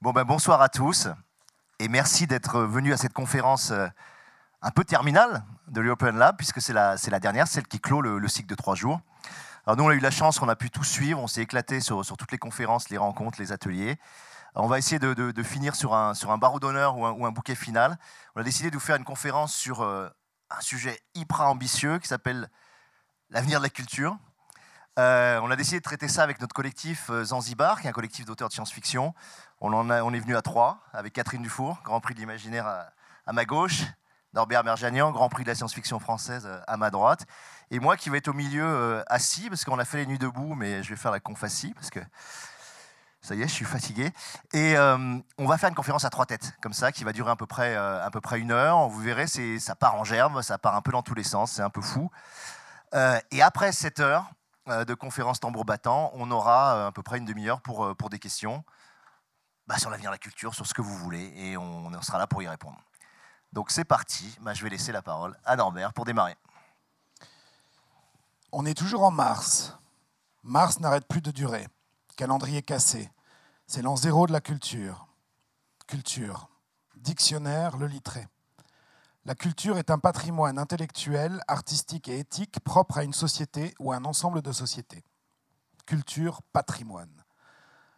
[0.00, 1.08] Ben bonsoir à tous
[1.80, 3.88] et merci d'être venus à cette conférence euh,
[4.62, 8.48] un peu terminale de l'European Lab puisque c'est la, dernière, celle qui clôt le, cycle
[8.48, 9.00] de trois jours.
[9.66, 12.06] Nous on a eu la chance qu'on a pu tout suivre, on s'est éclaté sur,
[12.16, 13.98] toutes les conférences, les rencontres, les ateliers.
[14.54, 17.98] on va essayer de, finir sur un, barreau d'honneur ou, un, bouquet final.
[18.36, 20.08] On a décidé de vous faire une conférence sur euh,
[20.50, 22.48] un sujet hyper ambitieux qui s'appelle
[23.30, 24.16] l'avenir de la culture.
[24.98, 28.24] Euh, on a décidé de traiter ça avec notre collectif Zanzibar, qui est un collectif
[28.24, 29.14] d'auteurs de science-fiction.
[29.60, 32.66] On, est venu à trois, avec Catherine Dufour, Grand Prix de l'imaginaire
[33.26, 33.82] à, ma gauche,
[34.34, 37.26] Norbert Merjanian, Grand Prix de la science-fiction française euh, à ma droite,
[37.70, 40.54] et moi qui vais être au milieu assis, parce qu'on a fait les nuits debout,
[40.54, 42.00] mais je vais faire la conf assis, parce que
[43.20, 44.10] ça y est, je suis fatigué.
[44.52, 47.36] Et on va faire une conférence à trois têtes, comme ça, qui va durer à
[47.36, 48.88] peu près, à peu près une heure.
[48.88, 51.62] Vous verrez, ça part en gerbe, ça part un peu dans tous les sens, c'est
[51.62, 52.10] un peu fou.
[52.94, 54.30] et après cette heure,
[54.70, 58.10] euh, de conférence tambour battant, on aura euh, à peu près une demi-heure euh, pour
[58.10, 58.64] des questions
[59.68, 62.26] bah, sur l'avenir de la culture, sur ce que vous voulez, et on, sera là
[62.26, 62.78] pour y répondre.
[63.52, 66.36] Donc c'est parti, bah, je vais laisser la parole à Norbert pour démarrer.
[68.50, 69.76] On est toujours en mars.
[70.42, 71.68] Mars n'arrête plus de durer.
[72.16, 73.10] Calendrier cassé.
[73.66, 75.06] C'est l'an zéro de la culture.
[75.86, 76.48] Culture.
[76.96, 78.26] Dictionnaire, le littré.
[79.26, 83.96] La culture est un patrimoine intellectuel, artistique et éthique propre à une société ou à
[83.96, 85.04] un ensemble de sociétés.
[85.84, 87.12] Culture, patrimoine.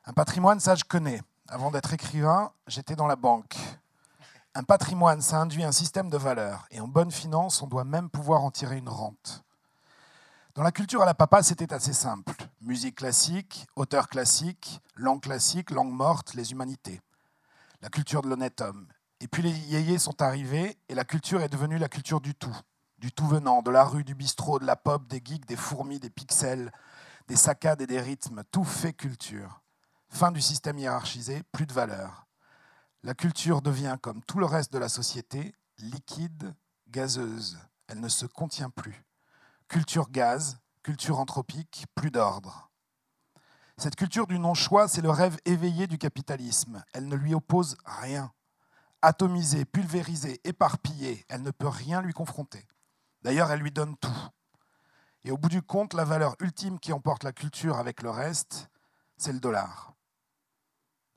[0.05, 1.23] Un patrimoine, ça je connais.
[1.53, 3.57] Avant d'être écrivain, j'étais dans la banque.
[4.55, 6.69] Un patrimoine, ça induit un système de valeurs.
[6.71, 9.43] Et en bonne finance, on doit même pouvoir en tirer une rente.
[10.55, 12.35] Dans la culture à la papa, c'était assez simple.
[12.61, 17.01] Musique classique, auteur classique, langue classique, langue morte, les humanités.
[17.83, 18.87] La culture de l'honnête homme.
[19.19, 22.57] Et puis les yéyés sont arrivés et la culture est devenue la culture du tout.
[22.99, 25.99] Du tout venant, de la rue, du bistrot, de la pop, des geeks, des fourmis,
[25.99, 26.71] des pixels,
[27.27, 28.45] des saccades et des rythmes.
[28.53, 29.61] Tout fait culture.
[30.11, 32.27] Fin du système hiérarchisé, plus de valeur.
[33.03, 36.55] La culture devient, comme tout le reste de la société, liquide,
[36.89, 37.59] gazeuse.
[37.89, 39.05] Elle ne se contient plus.
[39.69, 42.71] Culture gaz, culture anthropique, plus d'ordre.
[43.79, 46.85] Cette culture du non-choix, c'est le rêve éveillé du capitalisme.
[46.93, 48.31] Elle ne lui oppose rien
[49.03, 52.67] atomisée, pulvérisée, éparpillée, elle ne peut rien lui confronter.
[53.23, 54.29] D'ailleurs, elle lui donne tout.
[55.25, 58.71] Et au bout du compte, la valeur ultime qui emporte la culture avec le reste,
[59.17, 59.95] c'est le dollar.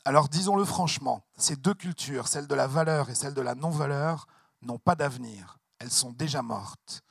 [0.05, 4.27] Alors disons-le franchement, ces deux cultures, celle de la valeur et celle de la non-valeur,
[4.61, 5.59] n'ont pas d'avenir.
[5.79, 7.03] Elles sont déjà mortes.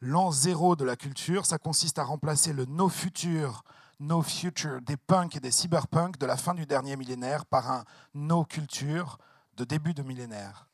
[0.00, 3.62] L'an zéro de la culture, ça consiste à remplacer le no future,
[4.00, 7.84] no future des punks et des cyberpunks de la fin du dernier millénaire par un
[8.14, 9.18] no culture,
[9.56, 10.66] de début de millénaire.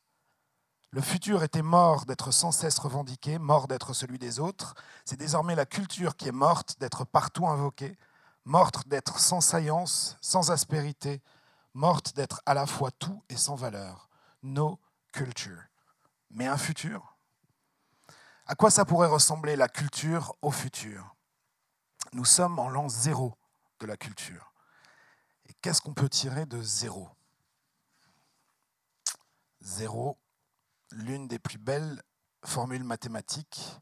[0.91, 4.73] Le futur était mort d'être sans cesse revendiqué, mort d'être celui des autres.
[5.05, 7.97] C'est désormais la culture qui est morte d'être partout invoquée,
[8.45, 11.21] morte d'être sans saillance, sans aspérité,
[11.73, 14.09] morte d'être à la fois tout et sans valeur.
[14.41, 14.79] No
[15.11, 15.63] culture.
[16.29, 17.17] Mais un futur?
[18.45, 21.15] À quoi ça pourrait ressembler la culture au futur?
[22.13, 23.37] Nous sommes en l'an zéro
[23.79, 24.53] de la culture.
[25.47, 27.09] Et qu'est-ce qu'on peut tirer de zéro?
[29.61, 30.17] Zéro,
[30.91, 32.01] l'une des plus belles
[32.45, 33.79] formules mathématiques,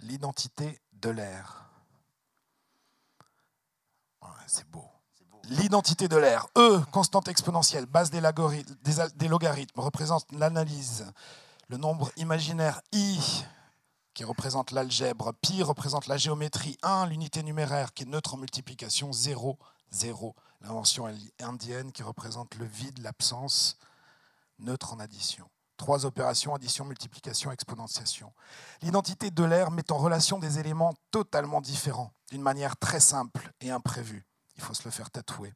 [0.00, 1.63] l'identité de l'air.
[4.46, 4.84] C'est beau.
[5.48, 6.46] L'identité de l'air.
[6.56, 8.22] E, constante exponentielle, base des,
[9.16, 11.06] des logarithmes, représente l'analyse.
[11.68, 13.44] Le nombre imaginaire I,
[14.14, 15.32] qui représente l'algèbre.
[15.42, 16.78] Pi représente la géométrie.
[16.82, 19.12] 1, l'unité numéraire, qui est neutre en multiplication.
[19.12, 19.58] 0,
[19.90, 23.76] 0, l'invention indienne, qui représente le vide, l'absence
[24.58, 25.48] neutre en addition.
[25.76, 28.32] Trois opérations, addition, multiplication, exponentiation.
[28.80, 33.70] L'identité de l'air met en relation des éléments totalement différents, d'une manière très simple et
[33.70, 34.24] imprévue.
[34.56, 35.52] Il faut se le faire tatouer.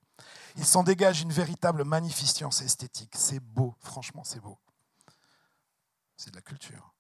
[0.57, 3.15] Il s'en dégage une véritable magnificence esthétique.
[3.17, 4.59] C'est beau, franchement, c'est beau.
[6.17, 6.95] C'est de la culture.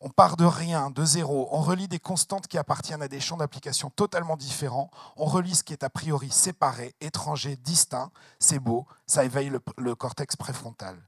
[0.00, 1.48] On part de rien, de zéro.
[1.50, 4.90] On relie des constantes qui appartiennent à des champs d'application totalement différents.
[5.16, 8.10] On relie ce qui est a priori séparé, étranger, distinct.
[8.38, 11.02] C'est beau, ça éveille le, le cortex préfrontal.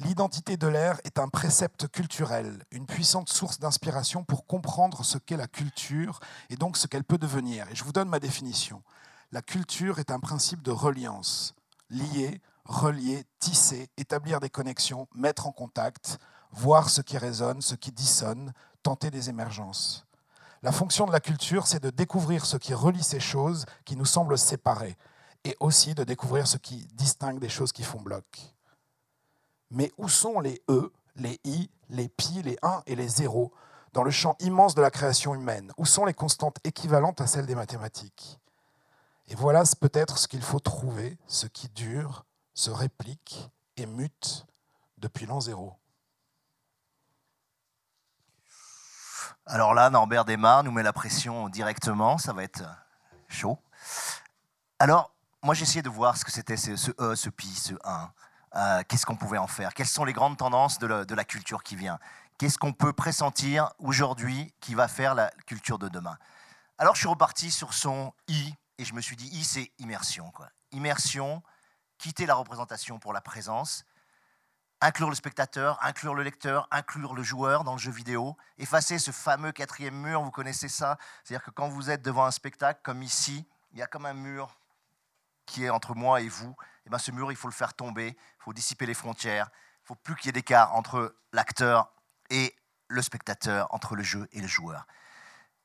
[0.00, 5.36] L'identité de l'air est un précepte culturel, une puissante source d'inspiration pour comprendre ce qu'est
[5.36, 7.66] la culture et donc ce qu'elle peut devenir.
[7.68, 8.84] Et je vous donne ma définition.
[9.32, 11.52] La culture est un principe de reliance.
[11.90, 16.18] Lier, relier, tisser, établir des connexions, mettre en contact,
[16.52, 18.52] voir ce qui résonne, ce qui dissonne,
[18.84, 20.06] tenter des émergences.
[20.62, 24.04] La fonction de la culture, c'est de découvrir ce qui relie ces choses qui nous
[24.04, 24.96] semblent séparées
[25.42, 28.54] et aussi de découvrir ce qui distingue des choses qui font bloc.
[29.70, 33.52] Mais où sont les E, les I, les pi, les 1 et les 0
[33.92, 35.72] dans le champ immense de la création humaine?
[35.76, 38.38] Où sont les constantes équivalentes à celles des mathématiques?
[39.28, 42.24] Et voilà peut-être ce qu'il faut trouver, ce qui dure,
[42.54, 44.46] se réplique et mute
[44.96, 45.74] depuis l'an zéro
[49.46, 52.64] Alors là, Norbert démarre, nous met la pression directement, ça va être
[53.28, 53.58] chaud.
[54.78, 58.10] Alors, moi j'ai essayé de voir ce que c'était ce, E, ce Pi, ce 1.
[58.54, 59.74] Euh, Qu'est-ce qu'on pouvait en faire?
[59.74, 61.98] Quelles sont les grandes tendances de de la culture qui vient?
[62.38, 66.18] Qu'est-ce qu'on peut pressentir aujourd'hui qui va faire la culture de demain?
[66.78, 70.30] Alors je suis reparti sur son I, et je me suis dit, I c'est immersion.
[70.30, 70.48] Quoi.
[70.70, 71.42] Immersion,
[71.98, 73.84] quitter la représentation pour la présence,
[74.80, 79.10] inclure le spectateur, inclure le lecteur, inclure le joueur dans le jeu vidéo, effacer ce
[79.10, 80.96] fameux quatrième mur, vous connaissez ça?
[81.24, 84.14] C'est-à-dire que quand vous êtes devant un spectacle, comme ici, il y a comme un
[84.14, 84.57] mur
[85.48, 86.54] qui est entre moi et vous.
[86.86, 89.50] Et bien ce mur, il faut le faire tomber, il faut dissiper les frontières,
[89.82, 91.92] il faut plus qu'il y ait d'écart entre l'acteur
[92.30, 92.54] et
[92.88, 94.86] le spectateur, entre le jeu et le joueur.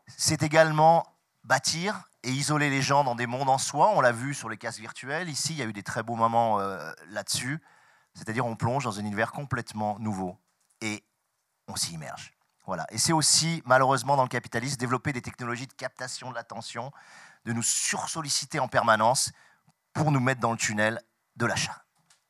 [0.07, 1.05] C'est également
[1.43, 3.91] bâtir et isoler les gens dans des mondes en soi.
[3.95, 5.29] On l'a vu sur les cases virtuelles.
[5.29, 7.61] Ici, il y a eu des très beaux moments euh, là-dessus.
[8.13, 10.37] C'est-à-dire, on plonge dans un univers complètement nouveau
[10.81, 11.03] et
[11.67, 12.33] on s'y immerge.
[12.65, 12.85] Voilà.
[12.91, 16.91] Et c'est aussi, malheureusement, dans le capitalisme, développer des technologies de captation de l'attention,
[17.45, 19.31] de nous sursolliciter en permanence
[19.93, 21.01] pour nous mettre dans le tunnel
[21.35, 21.83] de l'achat.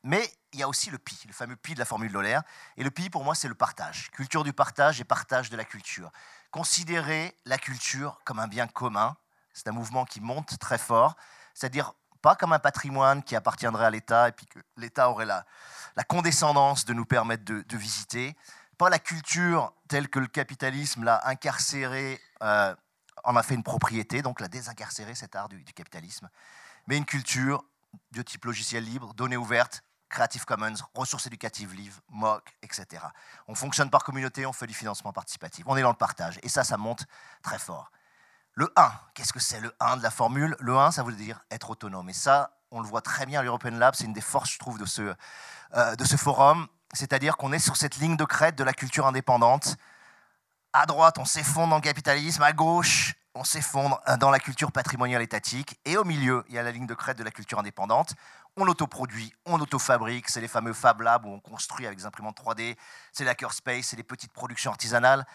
[0.03, 2.39] Mais il y a aussi le pi, le fameux pi de la formule Loller.
[2.77, 4.11] Et le pi, pour moi, c'est le partage.
[4.11, 6.11] Culture du partage et partage de la culture.
[6.51, 9.15] Considérer la culture comme un bien commun,
[9.53, 11.15] c'est un mouvement qui monte très fort,
[11.53, 15.45] c'est-à-dire pas comme un patrimoine qui appartiendrait à l'État et puis que l'État aurait la,
[16.07, 18.35] condescendance de nous permettre de, visiter,
[18.77, 22.75] pas la culture telle que le capitalisme l'a incarcérée, euh,
[23.23, 26.29] en a fait une propriété, donc l'a désincarcérée, cet art du capitalisme,
[26.87, 27.63] mais une culture
[28.11, 33.03] de type logiciel libre, données ouvertes, Creative Commons, ressources éducatives libres, MOOC, etc.
[33.47, 36.49] On fonctionne par communauté, on fait du financement participatif, on est dans le partage, et
[36.49, 37.05] ça, ça monte
[37.41, 37.91] très fort.
[38.55, 40.55] Le 1, qu'est-ce que c'est le 1 de la formule?
[40.59, 42.07] Le 1, ça veut dire être autonome.
[42.09, 44.59] Et ça, on le voit très bien à l'European Lab, c'est une des forces, je
[44.59, 45.15] trouve, de ce,
[45.73, 46.67] euh, de ce forum.
[46.93, 49.77] C'est-à-dire qu'on est sur cette ligne de crête de la culture indépendante.
[50.71, 52.43] À droite, on s'effondre dans le capitalisme.
[52.43, 55.79] À gauche, on s'effondre dans la culture patrimoniale étatique.
[55.85, 58.13] Et au milieu, il y a la ligne de crête de la culture indépendante.
[58.57, 60.29] On autoproduit, on autofabrique.
[60.29, 62.75] C'est les fameux Fab Labs où on construit avec des imprimantes 3D.
[63.11, 65.25] C'est l'hackerspace, c'est les petites productions artisanales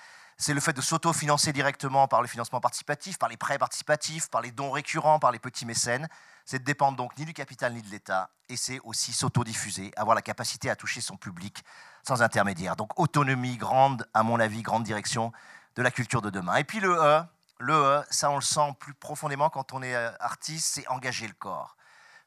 [0.40, 4.40] c'est le fait de s'auto-financer directement par le financement participatif, par les prêts participatifs, par
[4.40, 6.08] les dons récurrents, par les petits mécènes.
[6.44, 10.14] C'est de dépendre donc ni du capital ni de l'État, et c'est aussi s'auto-diffuser, avoir
[10.14, 11.64] la capacité à toucher son public
[12.06, 12.76] sans intermédiaire.
[12.76, 15.32] Donc autonomie grande, à mon avis, grande direction
[15.74, 16.54] de la culture de demain.
[16.56, 17.22] Et puis le E,
[17.58, 21.76] le ça on le sent plus profondément quand on est artiste, c'est engager le corps.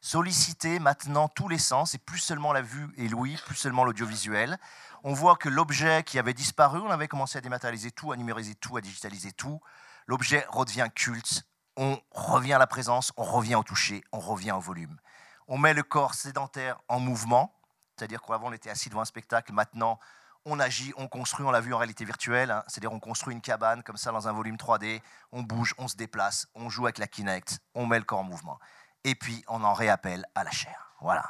[0.01, 4.57] Solliciter maintenant tous les sens, et plus seulement la vue et l'ouïe, plus seulement l'audiovisuel
[5.03, 8.55] on voit que l'objet qui avait disparu, on avait commencé à dématérialiser tout, à numériser
[8.55, 9.59] tout, à digitaliser tout.
[10.07, 11.43] L'objet redevient culte,
[11.75, 14.99] on revient à la présence, on revient au toucher, on revient au volume.
[15.47, 17.53] On met le corps sédentaire en mouvement,
[17.95, 19.99] c'est-à-dire qu'avant on était assis devant un spectacle, maintenant
[20.45, 22.63] on agit, on construit, on l'a vu en réalité virtuelle, hein.
[22.67, 25.01] c'est-à-dire on construit une cabane comme ça dans un volume 3D,
[25.31, 28.23] on bouge, on se déplace, on joue avec la Kinect, on met le corps en
[28.23, 28.59] mouvement.
[29.03, 30.93] Et puis on en réappelle à la chair.
[31.01, 31.25] Voilà,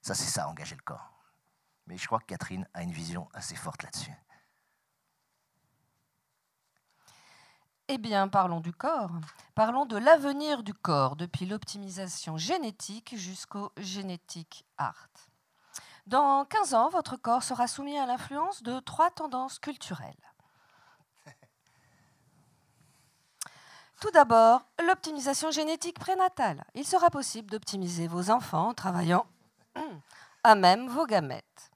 [0.00, 1.12] ça c'est ça, engager le corps.
[1.86, 4.14] Mais je crois que Catherine a une vision assez forte là-dessus.
[7.88, 9.10] Eh bien, parlons du corps.
[9.54, 15.08] Parlons de l'avenir du corps, depuis l'optimisation génétique jusqu'au génétique art.
[16.06, 20.12] Dans 15 ans, votre corps sera soumis à l'influence de trois tendances culturelles.
[24.00, 26.64] Tout d'abord, l'optimisation génétique prénatale.
[26.74, 29.24] Il sera possible d'optimiser vos enfants en travaillant
[30.44, 31.70] à même vos gamètes.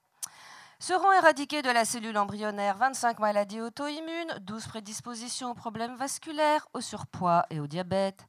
[0.77, 6.81] Seront éradiquées de la cellule embryonnaire 25 maladies auto-immunes, 12 prédispositions aux problèmes vasculaires, au
[6.81, 8.25] surpoids et au diabète,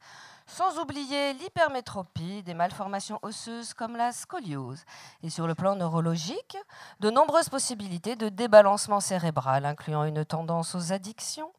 [0.51, 4.85] sans oublier l'hypermétropie, des malformations osseuses comme la scoliose.
[5.23, 6.57] Et sur le plan neurologique,
[6.99, 11.53] de nombreuses possibilités de débalancement cérébral, incluant une tendance aux addictions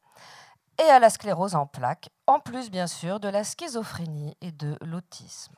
[0.78, 4.78] et à la sclérose en plaques, en plus bien sûr de la schizophrénie et de
[4.82, 5.56] l'autisme.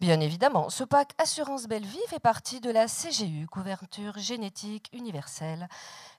[0.00, 5.68] Bien évidemment, ce pack Assurance Belle Vie fait partie de la CGU, couverture génétique universelle,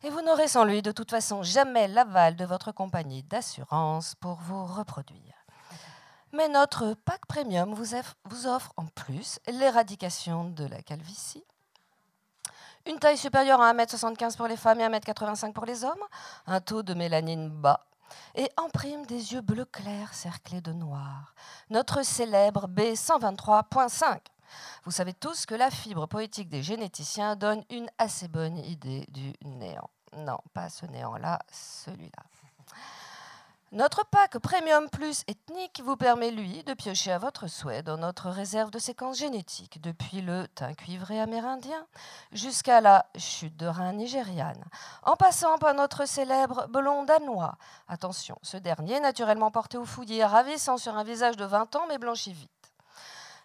[0.04, 4.36] et vous n'aurez sans lui de toute façon jamais l'aval de votre compagnie d'assurance pour
[4.36, 5.43] vous reproduire.
[6.34, 11.46] Mais notre pack premium vous offre en plus l'éradication de la calvitie,
[12.88, 16.04] une taille supérieure à 1m75 pour les femmes et 1m85 pour les hommes,
[16.48, 17.86] un taux de mélanine bas
[18.36, 21.36] et imprime des yeux bleu clair cerclés de noir.
[21.70, 24.20] Notre célèbre B123.5.
[24.86, 29.34] Vous savez tous que la fibre poétique des généticiens donne une assez bonne idée du
[29.44, 29.90] néant.
[30.18, 32.24] Non, pas ce néant-là, celui-là.
[33.74, 38.30] Notre pack Premium Plus ethnique vous permet, lui, de piocher à votre souhait dans notre
[38.30, 41.88] réserve de séquences génétiques, depuis le teint cuivré amérindien
[42.32, 44.64] jusqu'à la chute de rein nigériane,
[45.02, 47.56] en passant par notre célèbre blond danois.
[47.88, 51.98] Attention, ce dernier, naturellement porté au fouillis, ravissant sur un visage de 20 ans mais
[51.98, 52.63] blanchi vite.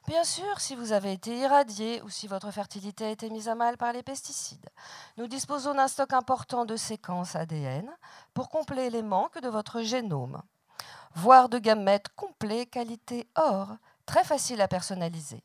[0.09, 3.55] Bien sûr, si vous avez été irradié ou si votre fertilité a été mise à
[3.55, 4.71] mal par les pesticides.
[5.19, 7.87] Nous disposons d'un stock important de séquences ADN
[8.33, 10.41] pour combler les manques de votre génome,
[11.15, 15.45] voire de gamètes complets qualité or, très facile à personnaliser.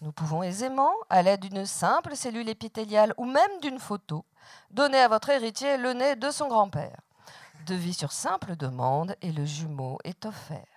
[0.00, 4.24] Nous pouvons aisément, à l'aide d'une simple cellule épithéliale ou même d'une photo,
[4.70, 7.00] donner à votre héritier le nez de son grand-père.
[7.66, 10.75] Devis sur simple demande et le jumeau est offert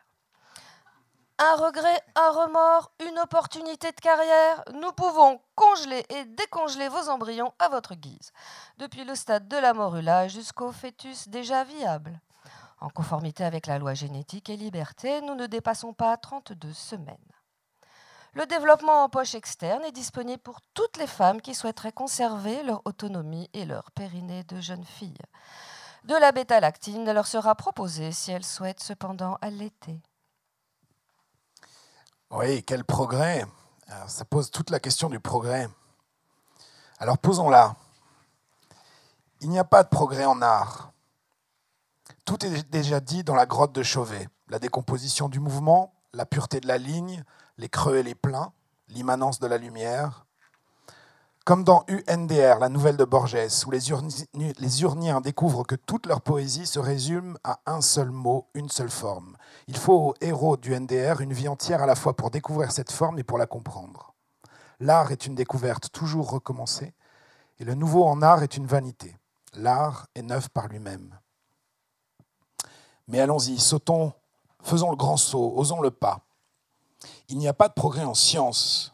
[1.40, 7.54] un regret, un remords, une opportunité de carrière, nous pouvons congeler et décongeler vos embryons
[7.60, 8.34] à votre guise,
[8.78, 12.20] depuis le stade de la morula jusqu'au fœtus déjà viable.
[12.82, 17.18] En conformité avec la loi génétique et liberté, nous ne dépassons pas 32 semaines.
[18.34, 22.82] Le développement en poche externe est disponible pour toutes les femmes qui souhaiteraient conserver leur
[22.86, 25.18] autonomie et leur périnée de jeunes filles.
[26.04, 30.00] De la bêta-lactine leur sera proposée si elles souhaitent cependant allaiter.
[32.32, 33.46] Oui, quel progrès.
[34.08, 35.68] ça pose toute la question du progrès.
[37.00, 37.76] Alors posons-la.
[39.42, 40.92] Il n'y a pas de progrès en art.
[42.26, 44.28] Tout est déjà dit dans la grotte de Chauvet.
[44.48, 47.24] La décomposition du mouvement, la pureté de la ligne,
[47.58, 48.54] les creux et les pleins,
[48.90, 50.26] l'immanence de la lumière,
[51.50, 56.68] comme dans UNDR, la nouvelle de Borges, où les, Urniens découvrent que toute leur poésie
[56.68, 59.36] se résume à un seul mot, une seule forme.
[59.68, 62.92] Il faut aux héros du NDR une vie entière à la fois pour découvrir cette
[62.92, 64.14] forme et pour la comprendre.
[64.80, 66.94] L'art est une découverte toujours recommencée,
[67.58, 69.18] et le nouveau en art est une vanité.
[69.56, 71.18] L'art est neuf par lui-même.
[73.08, 74.14] Mais allons-y, sautons,
[74.62, 76.22] faisons le grand saut, osons le pas.
[77.28, 78.94] Il n'y a pas de progrès en science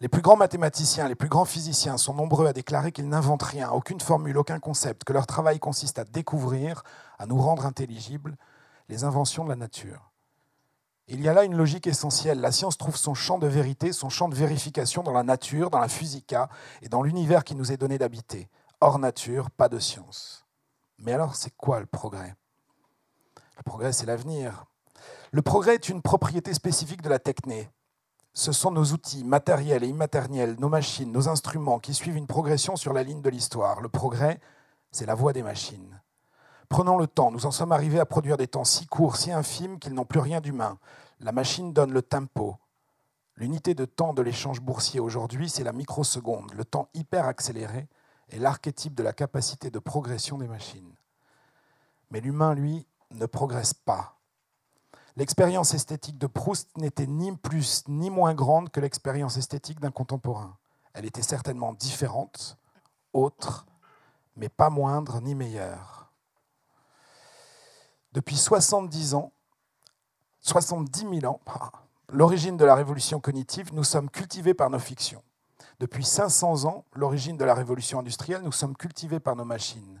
[0.00, 3.70] les plus grands mathématiciens, les plus grands physiciens sont nombreux à déclarer qu'ils n'inventent rien,
[3.70, 6.84] aucune formule, aucun concept, que leur travail consiste à découvrir,
[7.18, 8.36] à nous rendre intelligibles
[8.88, 10.12] les inventions de la nature.
[11.08, 12.40] Il y a là une logique essentielle.
[12.40, 15.80] La science trouve son champ de vérité, son champ de vérification dans la nature, dans
[15.80, 16.48] la physica
[16.82, 18.50] et dans l'univers qui nous est donné d'habiter.
[18.80, 20.46] Hors nature, pas de science.
[20.98, 22.36] Mais alors, c'est quoi le progrès?
[23.56, 24.66] Le progrès, c'est l'avenir.
[25.32, 27.70] Le progrès est une propriété spécifique de la techné
[28.32, 32.76] ce sont nos outils matériels et immatériels, nos machines, nos instruments qui suivent une progression
[32.76, 33.80] sur la ligne de l'histoire.
[33.80, 34.40] Le progrès,
[34.90, 36.00] c'est la voie des machines.
[36.68, 39.78] Prenons le temps, nous en sommes arrivés à produire des temps si courts, si infimes
[39.78, 40.78] qu'ils n'ont plus rien d'humain.
[41.20, 42.56] La machine donne le tempo.
[43.36, 46.52] L'unité de temps de l'échange boursier aujourd'hui, c'est la microseconde.
[46.54, 47.88] Le temps hyper accéléré
[48.30, 50.94] est l'archétype de la capacité de progression des machines.
[52.10, 54.17] Mais l'humain, lui, ne progresse pas.
[55.18, 60.56] L'expérience esthétique de Proust n'était ni plus ni moins grande que l'expérience esthétique d'un contemporain.
[60.94, 62.56] Elle était certainement différente,
[63.12, 63.66] autre,
[64.36, 66.12] mais pas moindre ni meilleure.
[68.12, 69.32] Depuis 70 ans,
[70.42, 71.40] 70 000 ans,
[72.10, 75.24] l'origine de la révolution cognitive, nous sommes cultivés par nos fictions.
[75.80, 80.00] Depuis 500 ans, l'origine de la révolution industrielle, nous sommes cultivés par nos machines.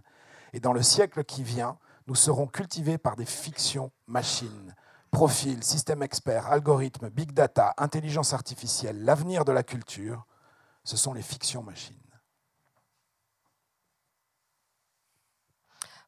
[0.52, 4.76] Et dans le siècle qui vient, nous serons cultivés par des fictions machines,
[5.10, 10.26] Profil, système expert, algorithme, big data, intelligence artificielle, l'avenir de la culture,
[10.84, 11.96] ce sont les fictions machines.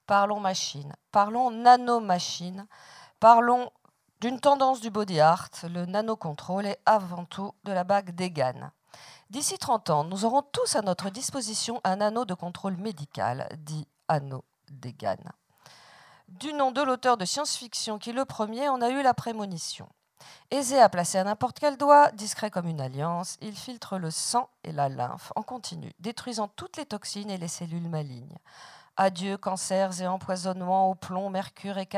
[0.07, 2.67] Parlons machine, parlons nanomachine,
[3.21, 3.71] parlons
[4.21, 8.71] d'une tendance du body art, le nanocontrôle et avant tout de la bague d'Egan.
[9.31, 13.87] D'ici 30 ans, nous aurons tous à notre disposition un anneau de contrôle médical, dit
[14.09, 15.17] anneau d'Egan
[16.31, 19.89] du nom de l'auteur de science-fiction qui, le premier, en a eu la prémonition.
[20.51, 24.49] Aisé à placer à n'importe quel doigt, discret comme une alliance, il filtre le sang
[24.65, 28.39] et la lymphe en continu, détruisant toutes les toxines et les cellules malignes.
[28.97, 31.89] Adieu cancers et empoisonnements au plomb, mercure et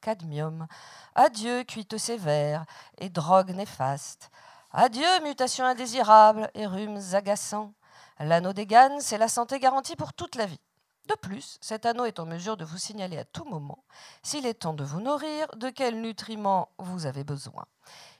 [0.00, 0.66] cadmium.
[1.14, 2.64] Adieu cuites sévères
[2.98, 4.30] et drogues néfastes.
[4.72, 7.72] Adieu mutations indésirables et rhumes agaçants.
[8.18, 8.68] L'anneau des
[9.00, 10.60] c'est la santé garantie pour toute la vie.
[11.08, 13.82] De plus, cet anneau est en mesure de vous signaler à tout moment
[14.22, 17.64] s'il est temps de vous nourrir, de quels nutriments vous avez besoin.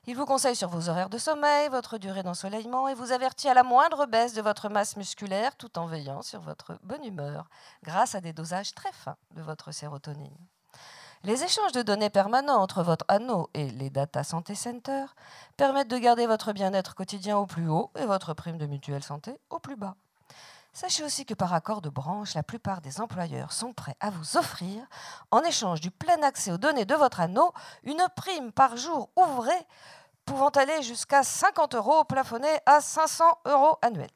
[0.06, 3.54] Il vous conseille sur vos horaires de sommeil, votre durée d'ensoleillement et vous avertit à
[3.54, 7.48] la moindre baisse de votre masse musculaire tout en veillant sur votre bonne humeur
[7.84, 10.36] grâce à des dosages très fins de votre sérotonine.
[11.22, 15.04] Les échanges de données permanents entre votre anneau et les Data Santé Center
[15.56, 19.38] permettent de garder votre bien-être quotidien au plus haut et votre prime de mutuelle santé
[19.48, 19.94] au plus bas.
[20.74, 24.38] Sachez aussi que par accord de branche, la plupart des employeurs sont prêts à vous
[24.38, 24.82] offrir,
[25.30, 27.52] en échange du plein accès aux données de votre anneau,
[27.84, 29.52] une prime par jour ouvré
[30.24, 34.08] pouvant aller jusqu'à 50 euros plafonnés à 500 euros annuels.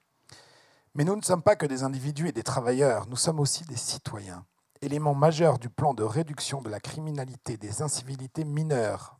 [0.94, 3.76] Mais nous ne sommes pas que des individus et des travailleurs, nous sommes aussi des
[3.76, 4.46] citoyens.
[4.80, 9.18] Élément majeur du plan de réduction de la criminalité des incivilités mineures,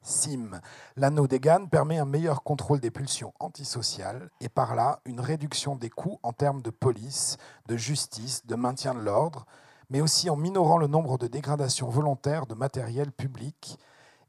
[0.00, 0.60] pré-SIM.
[0.96, 5.90] L'anneau d'Egan permet un meilleur contrôle des pulsions antisociales et par là une réduction des
[5.90, 7.36] coûts en termes de police,
[7.66, 9.46] de justice, de maintien de l'ordre,
[9.90, 13.78] mais aussi en minorant le nombre de dégradations volontaires de matériel public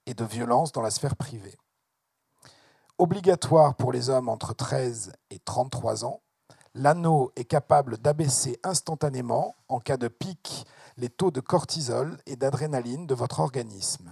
[0.06, 1.58] et de violences dans la sphère privée.
[2.98, 6.22] Obligatoire pour les hommes entre 13 et 33 ans,
[6.76, 13.08] L'anneau est capable d'abaisser instantanément, en cas de pic, les taux de cortisol et d'adrénaline
[13.08, 14.12] de votre organisme,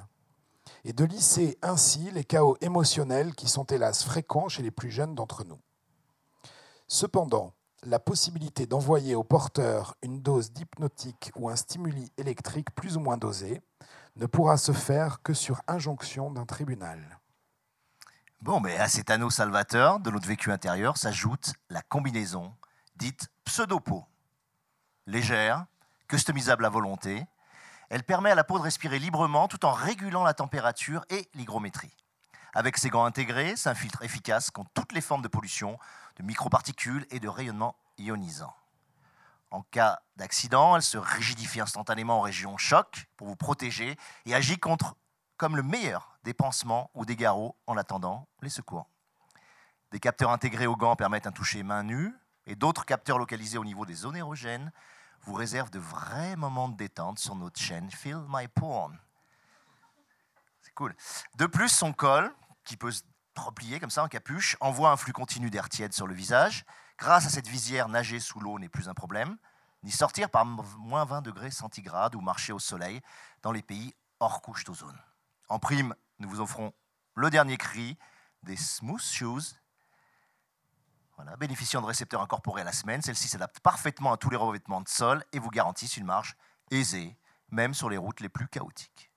[0.87, 5.15] et de lisser ainsi les chaos émotionnels qui sont hélas fréquents chez les plus jeunes
[5.15, 5.59] d'entre nous.
[6.87, 7.53] Cependant,
[7.83, 13.17] la possibilité d'envoyer au porteur une dose d'hypnotique ou un stimuli électrique plus ou moins
[13.17, 13.61] dosé
[14.15, 17.19] ne pourra se faire que sur injonction d'un tribunal.
[18.39, 22.53] Bon, mais à cet anneau salvateur de notre vécu intérieur s'ajoute la combinaison
[22.95, 24.05] dite pseudopo.
[25.05, 25.65] Légère,
[26.07, 27.25] customisable à volonté,
[27.89, 31.95] elle permet à la peau de respirer librement tout en régulant la température et l'hygrométrie.
[32.53, 35.77] Avec ses gants intégrés, c'est un filtre efficace contre toutes les formes de pollution,
[36.17, 38.53] de microparticules et de rayonnement ionisant.
[39.51, 44.57] En cas d'accident, elle se rigidifie instantanément en région choc pour vous protéger et agit
[44.57, 44.95] contre
[45.37, 48.89] comme le meilleur des pansements ou des garrots en attendant les secours.
[49.91, 52.13] Des capteurs intégrés aux gants permettent un toucher main nue
[52.45, 54.71] et d'autres capteurs localisés au niveau des zones érogènes
[55.27, 58.97] vous réservent de vrais moments de détente sur notre chaîne Feel My Porn.
[60.61, 60.95] C'est cool.
[61.35, 63.03] De plus, son col, qui peut se
[63.35, 66.63] replier comme ça en capuche, envoie un flux continu d'air tiède sur le visage.
[66.97, 69.37] Grâce à cette visière, nager sous l'eau n'est plus un problème,
[69.83, 73.01] ni sortir par moins 20 degrés centigrades ou marcher au soleil
[73.41, 74.97] dans les pays hors couche d'ozone.
[75.49, 76.73] En prime, nous vous offrons
[77.15, 77.97] le dernier cri
[78.43, 79.57] des Smooth Shoes.
[81.39, 84.87] Bénéficiant de récepteurs incorporés à la semaine, celle-ci s'adapte parfaitement à tous les revêtements de
[84.87, 86.35] sol et vous garantissent une marche
[86.71, 87.17] aisée,
[87.49, 89.11] même sur les routes les plus chaotiques.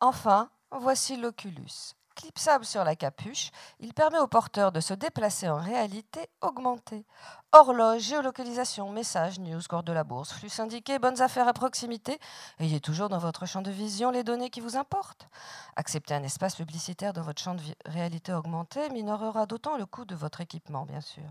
[0.00, 5.58] Enfin, voici l'Oculus clipsable sur la capuche, il permet au porteur de se déplacer en
[5.58, 7.06] réalité augmentée.
[7.52, 12.18] Horloge, géolocalisation, messages, news, score de la bourse, flux syndiqué, bonnes affaires à proximité.
[12.58, 15.28] Ayez toujours dans votre champ de vision les données qui vous importent.
[15.76, 20.16] Accepter un espace publicitaire dans votre champ de réalité augmentée minorera d'autant le coût de
[20.16, 21.22] votre équipement, bien sûr.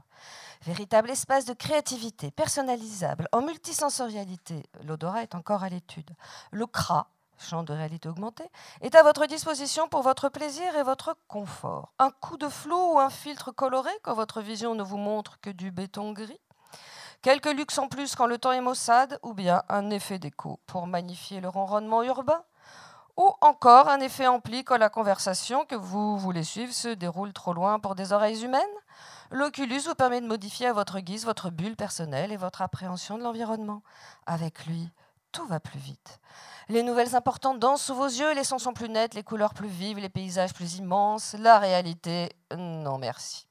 [0.63, 4.63] Véritable espace de créativité, personnalisable, en multisensorialité.
[4.85, 6.09] L'odorat est encore à l'étude.
[6.51, 8.49] Le CRA, champ de réalité augmentée,
[8.81, 11.93] est à votre disposition pour votre plaisir et votre confort.
[11.99, 15.49] Un coup de flou ou un filtre coloré quand votre vision ne vous montre que
[15.49, 16.39] du béton gris
[17.21, 20.87] Quelques luxe en plus quand le temps est maussade, ou bien un effet d'écho pour
[20.87, 22.43] magnifier le ronronnement urbain
[23.17, 27.51] ou encore un effet ampli quand la conversation que vous voulez suivre se déroule trop
[27.51, 28.61] loin pour des oreilles humaines
[29.29, 33.23] L'Oculus vous permet de modifier à votre guise votre bulle personnelle et votre appréhension de
[33.23, 33.81] l'environnement.
[34.25, 34.89] Avec lui,
[35.37, 36.19] tout va plus vite.
[36.67, 39.67] Les nouvelles importantes dansent sous vos yeux, les sons sont plus nets, les couleurs plus
[39.67, 41.35] vives, les paysages plus immenses.
[41.37, 43.47] La réalité, non merci.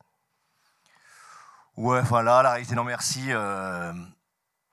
[1.77, 3.27] Ouais, voilà, la réalité, non merci.
[3.29, 3.93] Euh,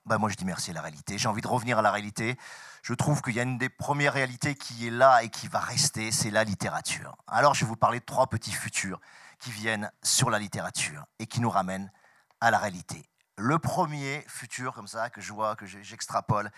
[0.07, 1.19] bah, moi, je dis merci à la réalité.
[1.19, 2.35] J'ai envie de revenir à la réalité.
[2.81, 5.59] Je trouve qu'il y a une des premières réalités qui est là et qui va
[5.59, 7.15] rester, c'est la littérature.
[7.27, 8.99] Alors, je vais vous parler de trois petits futurs
[9.37, 11.91] qui viennent sur la littérature et qui nous ramènent
[12.41, 16.51] à la réalité le premier futur comme ça que je vois, que j'extrapole,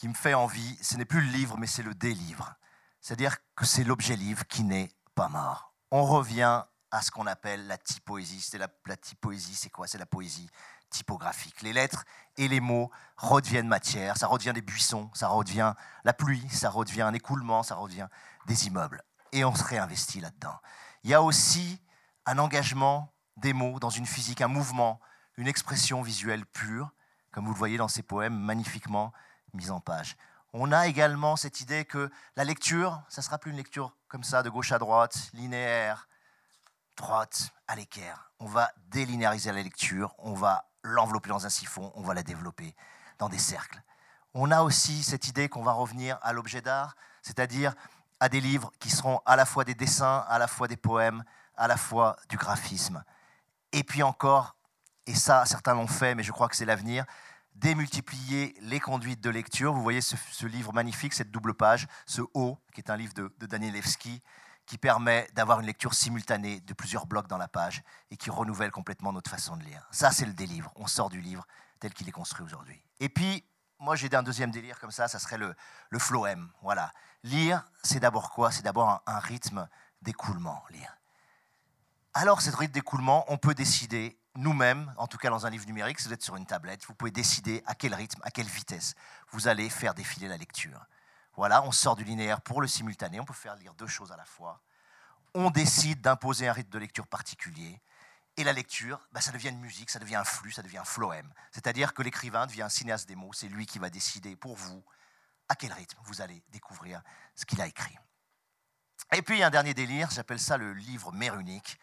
[0.00, 2.54] qui me fait envie, ce n'est plus le livre, mais c'est le délivre.
[3.02, 5.74] C'est-à-dire que c'est l'objet livre qui n'est pas mort.
[5.90, 8.40] On revient à ce qu'on appelle la typoésie.
[8.40, 9.86] C'est la, la typoésie, c'est quoi?
[9.86, 10.48] C'est la poésie
[10.88, 11.60] typographique.
[11.60, 12.06] Les lettres
[12.38, 17.02] et les mots redeviennent matière, ça redevient des buissons, ça redevient la pluie, ça redevient
[17.02, 18.08] un écoulement, ça redevient
[18.46, 19.02] des immeubles.
[19.32, 20.56] Et on se réinvestit là-dedans.
[21.04, 21.78] Il y a aussi
[22.24, 24.98] un engagement des mots dans une physique, un mouvement,
[25.36, 26.90] une expression visuelle pure,
[27.32, 29.12] comme vous le voyez dans ces poèmes magnifiquement
[29.54, 30.16] mis en page.
[30.52, 34.24] On a également cette idée que la lecture, ça ne sera plus une lecture comme
[34.24, 36.08] ça, de gauche à droite, linéaire,
[36.96, 38.32] droite, à l'équerre.
[38.40, 42.74] On va délinéariser la lecture, on va l'envelopper dans un siphon, on va la développer
[43.18, 43.80] dans des cercles.
[44.34, 47.74] On a aussi cette idée qu'on va revenir à l'objet d'art, c'est-à-dire
[48.18, 51.24] à des livres qui seront à la fois des dessins, à la fois des poèmes,
[51.56, 53.04] à la fois du graphisme.
[53.72, 54.56] Et puis encore
[55.06, 57.04] et ça, certains l'ont fait, mais je crois que c'est l'avenir,
[57.54, 59.72] démultiplier les conduites de lecture.
[59.72, 63.32] Vous voyez ce, livre magnifique, cette double page, ce haut, qui est un livre de,
[63.38, 64.22] de Danielewski,
[64.66, 67.82] qui permet d'avoir une lecture simultanée de plusieurs blocs dans la page
[68.12, 69.88] et qui renouvelle complètement notre façon de lire.
[69.90, 70.72] Ça, c'est le délivre.
[70.76, 71.44] On sort du livre
[71.80, 72.80] tel qu'il est construit aujourd'hui.
[73.00, 73.44] Et puis,
[73.80, 75.56] moi, j'ai un deuxième délire comme ça, ça serait le,
[75.88, 76.52] le flow-M.
[76.62, 76.92] Voilà.
[77.24, 78.52] Lire, c'est d'abord quoi?
[78.52, 79.68] C'est d'abord un, un rythme
[80.02, 80.96] d'écoulement, lire.
[82.14, 86.00] Alors, cette rythme d'écoulement, on peut décider nous-mêmes, en tout cas dans un livre numérique,
[86.00, 88.94] si vous êtes sur une tablette, vous pouvez décider à quel rythme, à quelle vitesse
[89.30, 90.86] vous allez faire défiler la lecture.
[91.36, 94.16] Voilà, on sort du linéaire pour le simultané, on peut faire lire deux choses à
[94.16, 94.62] la fois.
[95.34, 97.80] On décide d'imposer un rythme de lecture particulier.
[98.36, 100.84] Et la lecture, bah, ça devient une musique, ça devient un flux, ça devient un
[100.84, 101.32] floem.
[101.52, 104.84] C'est-à-dire que l'écrivain devient un cinéaste des mots, c'est lui qui va décider pour vous
[105.48, 107.02] à quel rythme vous allez découvrir
[107.34, 107.96] ce qu'il a écrit.
[109.12, 111.78] Et puis un dernier délire, j'appelle ça le livre mère unique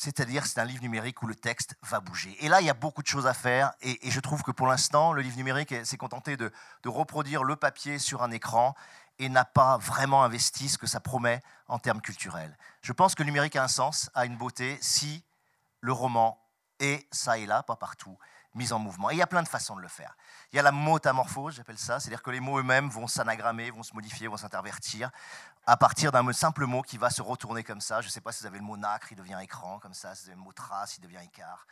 [0.00, 2.34] c'est-à-dire c'est un livre numérique où le texte va bouger.
[2.40, 4.66] Et là, il y a beaucoup de choses à faire, et, je trouve que pour
[4.66, 6.50] l'instant, le livre numérique s'est contenté de,
[6.86, 8.74] reproduire le papier sur un écran
[9.18, 12.56] et n'a pas vraiment investi ce que ça promet en termes culturels.
[12.80, 15.22] Je pense que le numérique a un sens, a une beauté, si
[15.82, 16.42] le roman
[16.78, 18.16] est, ça et là, pas partout,
[18.54, 19.10] mis en mouvement.
[19.10, 20.16] Et il y a plein de façons de le faire.
[20.50, 23.82] Il y a la métamorphose, j'appelle ça, c'est-à-dire que les mots eux-mêmes vont s'anagrammer, vont
[23.82, 25.10] se modifier, vont s'intervertir
[25.66, 28.00] à partir d'un simple mot qui va se retourner comme ça.
[28.00, 30.14] Je ne sais pas si vous avez le mot nacre, il devient écran comme ça,
[30.14, 31.66] si vous avez le mot trace, il devient écart,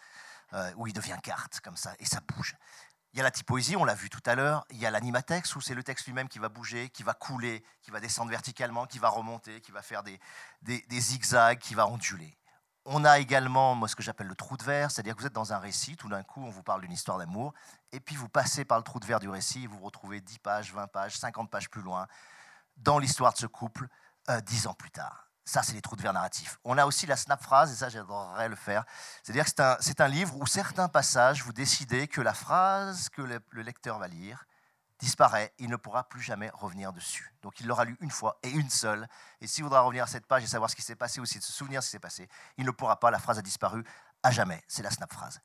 [0.53, 2.57] euh, ou il devient carte comme ça, et ça bouge.
[3.15, 4.67] Il y a la typoésie, on l'a vu tout à l'heure.
[4.71, 7.65] Il y a l'animatex, où c'est le texte lui-même qui va bouger, qui va couler,
[7.81, 10.21] qui va descendre verticalement, qui va remonter, qui va faire des,
[10.91, 12.37] zigzags, qui va onduler.
[12.85, 15.53] On a également ce que j'appelle le trou de verre, c'est-à-dire que vous êtes dans
[15.53, 17.55] un récit, tout d'un coup, on vous parle d'une histoire d'amour,
[17.93, 20.21] et puis vous passez par le trou de verre du récit, et vous vous retrouvez
[20.21, 22.07] 10 pages, 20 pages, 50 pages plus loin,
[22.79, 23.87] dans l'histoire de ce couple,
[24.31, 25.29] euh, dix ans plus tard.
[25.45, 26.59] Ça, c'est les trous de verre narratifs.
[26.65, 28.85] On a aussi la snap phrase, et ça, j'adorerais le faire.
[29.23, 33.23] C'est-à-dire que c'est un, un, livre où certains passages, vous décidez que la phrase que
[33.23, 34.45] le, lecteur va lire
[34.99, 37.33] disparaît, il ne pourra plus jamais revenir dessus.
[37.41, 39.09] Donc il l'aura lu une fois et une seule.
[39.41, 41.29] Et s'il voudra revenir à cette page et savoir ce qui s'est passé ou de
[41.29, 43.85] se souvenir ce qui s'est passé, il ne pourra pas, la phrase a disparu
[44.23, 44.63] à jamais.
[44.67, 45.41] C'est la snap phrase.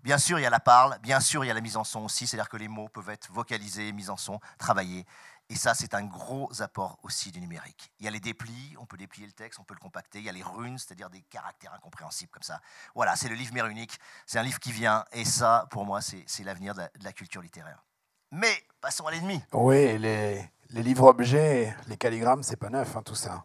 [0.00, 1.84] Bien sûr, il y a la parle, bien sûr, il y a la mise en
[1.84, 5.04] son aussi, c'est-à-dire que les mots peuvent être vocalisés, mis en son, travaillés.
[5.48, 7.92] Et ça, c'est un gros apport aussi du numérique.
[8.00, 10.18] Il y a les déplis, on peut déplier le texte, on peut le compacter.
[10.18, 12.60] Il y a les runes, c'est-à-dire des caractères incompréhensibles comme ça.
[12.96, 13.96] Voilà, c'est le livre mère unique.
[14.26, 15.04] C'est un livre qui vient.
[15.12, 17.84] Et ça, pour moi, c'est l'avenir de, la culture littéraire.
[18.32, 19.40] Mais passons à l'ennemi.
[19.52, 23.44] Oui, les, livres objets, les calligrammes, c'est pas neuf, hein, tout ça.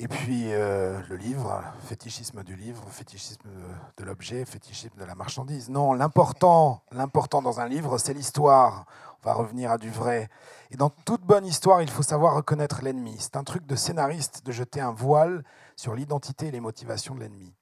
[0.00, 3.48] Et puis euh, le livre, fétichisme du livre, fétichisme
[3.96, 5.70] de, l'objet, fétichisme de la marchandise.
[5.70, 8.86] Non, l'important, l'important dans un livre, c'est l'histoire.
[9.20, 10.28] On va revenir à du vrai.
[10.70, 13.16] Et dans toute bonne histoire, il faut savoir reconnaître l'ennemi.
[13.18, 15.42] C'est un truc de scénariste de jeter un voile
[15.74, 17.52] sur l'identité et les motivations de l'ennemi.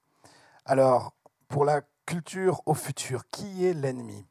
[0.67, 1.15] Alors,
[1.49, 4.27] pour la culture au futur, qui est l'ennemi?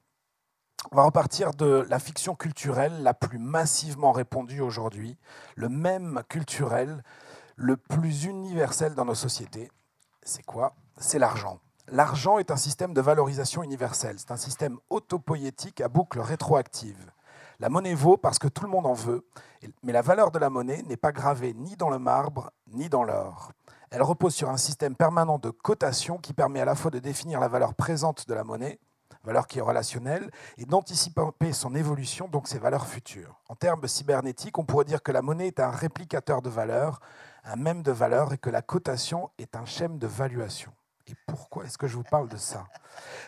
[0.91, 5.17] On va repartir de la fiction culturelle la plus massivement répandue aujourd'hui,
[5.55, 7.03] le même culturel
[7.55, 9.71] le plus universel dans nos sociétés,
[10.23, 10.75] c'est quoi?
[10.97, 11.59] C'est l'argent.
[11.87, 14.17] L'argent est un système de valorisation universelle.
[14.17, 17.11] C'est un système autopoïétique à boucle rétroactive.
[17.59, 19.25] La monnaie vaut parce que tout le monde en veut,
[19.83, 23.03] mais la valeur de la monnaie n'est pas gravée ni dans le marbre ni dans
[23.03, 23.51] l'or.
[23.91, 27.39] Elle repose sur un système permanent de cotation qui permet à la fois de définir
[27.39, 28.79] la valeur présente de la monnaie,
[29.23, 33.39] valeur qui est relationnelle, et d'anticiper son évolution, donc ses valeurs futures.
[33.47, 36.99] En termes cybernétiques, on pourrait dire que la monnaie est un réplicateur de valeur,
[37.45, 40.71] un même de valeur et que la cotation est un schème de valuation.
[41.07, 42.65] Et pourquoi est-ce que je vous parle de ça?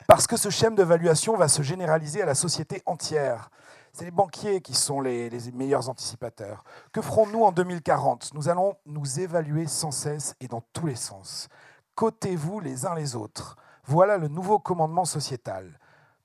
[0.07, 3.51] Parce que ce schème de valuation va se généraliser à la société entière.
[3.93, 6.63] C'est les banquiers qui sont les, meilleurs anticipateurs.
[6.91, 11.47] Que ferons-nous en 2040 Nous allons nous évaluer sans cesse et dans tous les sens.
[11.93, 13.55] Cotez-vous les uns les autres.
[13.85, 15.79] Voilà le nouveau commandement sociétal.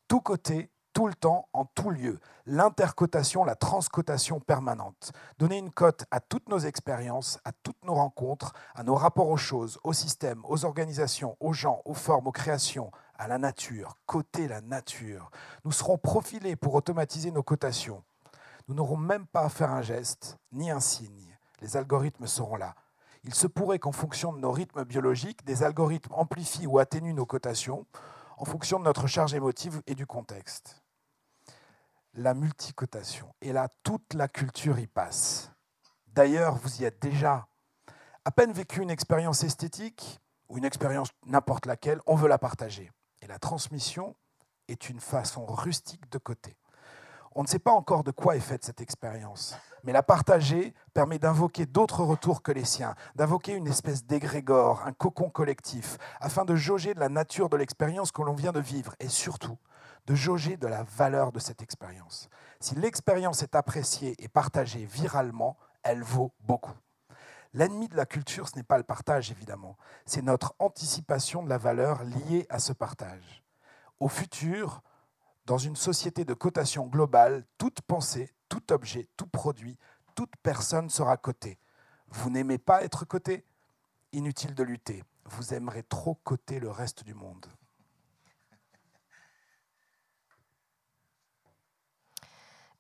[0.08, 2.20] Tout côté, tout le temps, en tout lieu.
[2.46, 5.12] L'intercotation, la transcotation permanente.
[5.38, 9.36] Donner une cote à toutes nos expériences, à toutes nos rencontres, à nos rapports aux
[9.36, 13.96] choses, aux systèmes, aux organisations, aux gens, aux formes, aux créations, à la nature.
[14.06, 15.30] Coter la nature.
[15.64, 18.02] Nous serons profilés pour automatiser nos cotations.
[18.68, 21.36] Nous n'aurons même pas à faire un geste, ni un signe.
[21.60, 22.74] Les algorithmes seront là.
[23.24, 27.26] Il se pourrait qu'en fonction de nos rythmes biologiques, des algorithmes amplifient ou atténuent nos
[27.26, 27.86] cotations
[28.36, 30.81] en fonction de notre charge émotive et du contexte
[32.14, 33.34] la multicotation.
[33.40, 35.50] Et là, toute la culture y passe.
[36.06, 37.46] D'ailleurs, vous y êtes déjà.
[38.24, 42.90] À peine vécu une expérience esthétique ou une expérience n'importe laquelle, on veut la partager.
[43.22, 44.14] Et la transmission
[44.68, 46.56] est une façon rustique de côté.
[47.34, 51.18] On ne sait pas encore de quoi est faite cette expérience, mais la partager permet
[51.18, 56.54] d'invoquer d'autres retours que les siens, d'invoquer une espèce d'égrégore, un cocon collectif, afin de
[56.54, 59.56] jauger de la nature de l'expérience que l'on vient de vivre et surtout
[60.06, 62.28] de jauger de la valeur de cette expérience.
[62.60, 66.74] Si l'expérience est appréciée et partagée viralement, elle vaut beaucoup.
[67.54, 71.58] L'ennemi de la culture, ce n'est pas le partage, évidemment, c'est notre anticipation de la
[71.58, 73.44] valeur liée à ce partage.
[74.00, 74.82] Au futur,
[75.44, 79.78] dans une société de cotation globale, toute pensée, tout objet, tout produit,
[80.14, 81.58] toute personne sera cotée.
[82.08, 83.44] Vous n'aimez pas être coté?
[84.12, 85.04] Inutile de lutter.
[85.24, 87.46] Vous aimerez trop coter le reste du monde.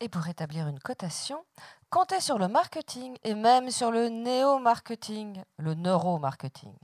[0.02, 1.44] Et pour établir une cotation,
[1.88, 6.74] comptez sur le marketing et même sur le néo-marketing, le neuromarketing.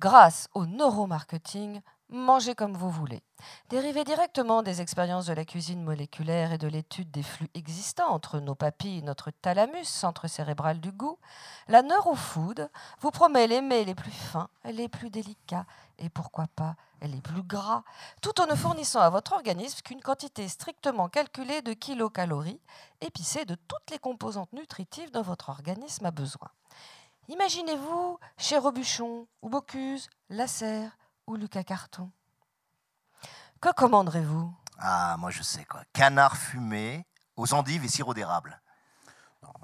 [0.00, 3.22] Grâce au neuromarketing, mangez comme vous voulez.
[3.68, 8.40] Dérivé directement des expériences de la cuisine moléculaire et de l'étude des flux existants entre
[8.40, 11.18] nos papilles et notre thalamus, centre cérébral du goût,
[11.68, 15.66] la neurofood vous promet les mets les plus fins, les plus délicats
[15.98, 17.84] et pourquoi pas les plus gras,
[18.22, 22.60] tout en ne fournissant à votre organisme qu'une quantité strictement calculée de kilocalories,
[23.00, 26.48] épicées de toutes les composantes nutritives dont votre organisme a besoin.
[27.28, 32.10] Imaginez-vous chez Robuchon ou Bocuse, Lasserre, ou Lucas Carton.
[33.60, 34.54] Que commanderez-vous?
[34.78, 35.82] Ah, moi je sais quoi.
[35.92, 38.60] Canard fumé aux endives et sirop d'érable.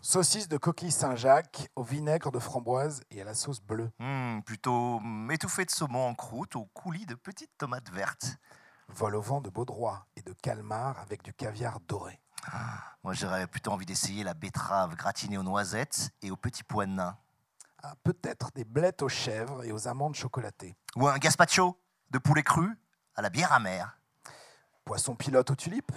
[0.00, 3.90] Saucisse de coquille Saint-Jacques au vinaigre de framboise et à la sauce bleue.
[3.98, 8.36] Hmm, plutôt étouffé de saumon en croûte au coulis de petites tomates vertes.
[8.88, 12.20] Vol au vent de baudroie et de calmar avec du caviar doré.
[13.04, 16.92] moi j'aurais plutôt envie d'essayer la betterave gratinée aux noisettes et aux petits pois de
[16.92, 17.16] nain.
[17.82, 20.76] Ah, peut-être des blettes aux chèvres et aux amandes chocolatées.
[20.94, 21.76] Ou un gazpacho
[22.10, 22.68] de poulet cru
[23.16, 23.98] à la bière amère.
[24.84, 25.92] Poisson pilote aux tulipes.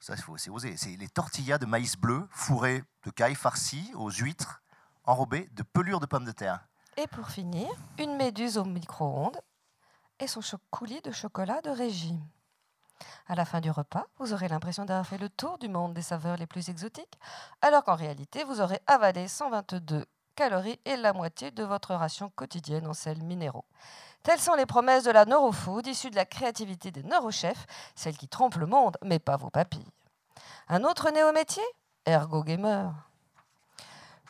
[0.00, 0.76] Ça, c'est osé.
[0.76, 4.62] C'est les tortillas de maïs bleu fourrées de caille farcies aux huîtres
[5.04, 6.66] enrobées de pelures de pommes de terre.
[6.96, 7.68] Et pour finir,
[7.98, 9.40] une méduse au micro-ondes
[10.20, 12.22] et son coulis de chocolat de régime.
[13.26, 16.02] À la fin du repas, vous aurez l'impression d'avoir fait le tour du monde des
[16.02, 17.18] saveurs les plus exotiques,
[17.62, 22.86] alors qu'en réalité, vous aurez avalé 122 calories et la moitié de votre ration quotidienne
[22.86, 23.64] en sels minéraux.
[24.22, 28.28] Telles sont les promesses de la neurofood issue de la créativité des neurochefs, celles qui
[28.28, 29.90] trompent le monde, mais pas vos papilles.
[30.68, 31.62] Un autre néo-métier?
[32.06, 32.92] Ergo gamer.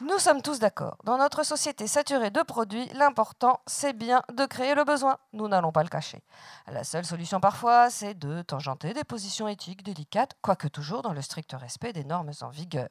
[0.06, 0.98] Nous sommes tous d'accord.
[1.04, 5.16] Dans notre société saturée de produits, l'important, c'est bien de créer le besoin.
[5.32, 6.22] Nous n'allons pas le cacher.
[6.66, 11.22] La seule solution parfois, c'est de tangenter des positions éthiques délicates, quoique toujours dans le
[11.22, 12.90] strict respect des normes en vigueur.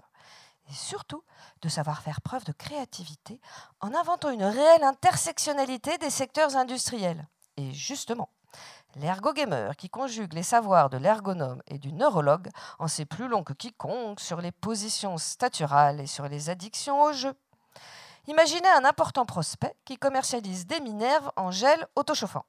[0.72, 1.24] Et surtout,
[1.62, 3.40] de savoir faire preuve de créativité
[3.80, 7.28] en inventant une réelle intersectionnalité des secteurs industriels.
[7.58, 8.30] Et justement,
[8.96, 13.54] L'ergogamer, qui conjugue les savoirs de l'ergonome et du neurologue, en sait plus long que
[13.54, 17.34] quiconque sur les positions staturales et sur les addictions au jeu.
[18.28, 22.46] Imaginez un important prospect qui commercialise des minerves en gel autochauffant.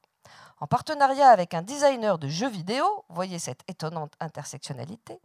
[0.59, 5.19] En partenariat avec un designer de jeux vidéo, voyez cette étonnante intersectionnalité,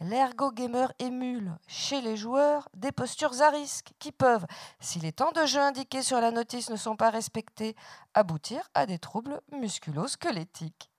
[0.00, 4.46] l'ergo gamer émule chez les joueurs des postures à risque qui peuvent,
[4.80, 7.76] si les temps de jeu indiqués sur la notice ne sont pas respectés,
[8.14, 10.90] aboutir à des troubles musculo-squelettiques.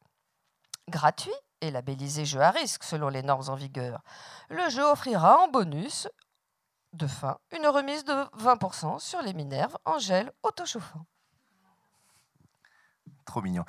[0.88, 4.04] Gratuit et labellisé jeu à risque selon les normes en vigueur,
[4.50, 6.08] le jeu offrira en bonus
[6.94, 11.06] de fin une remise de 20% sur les minerves en gel autochauffant.
[13.32, 13.64] Trop mignon.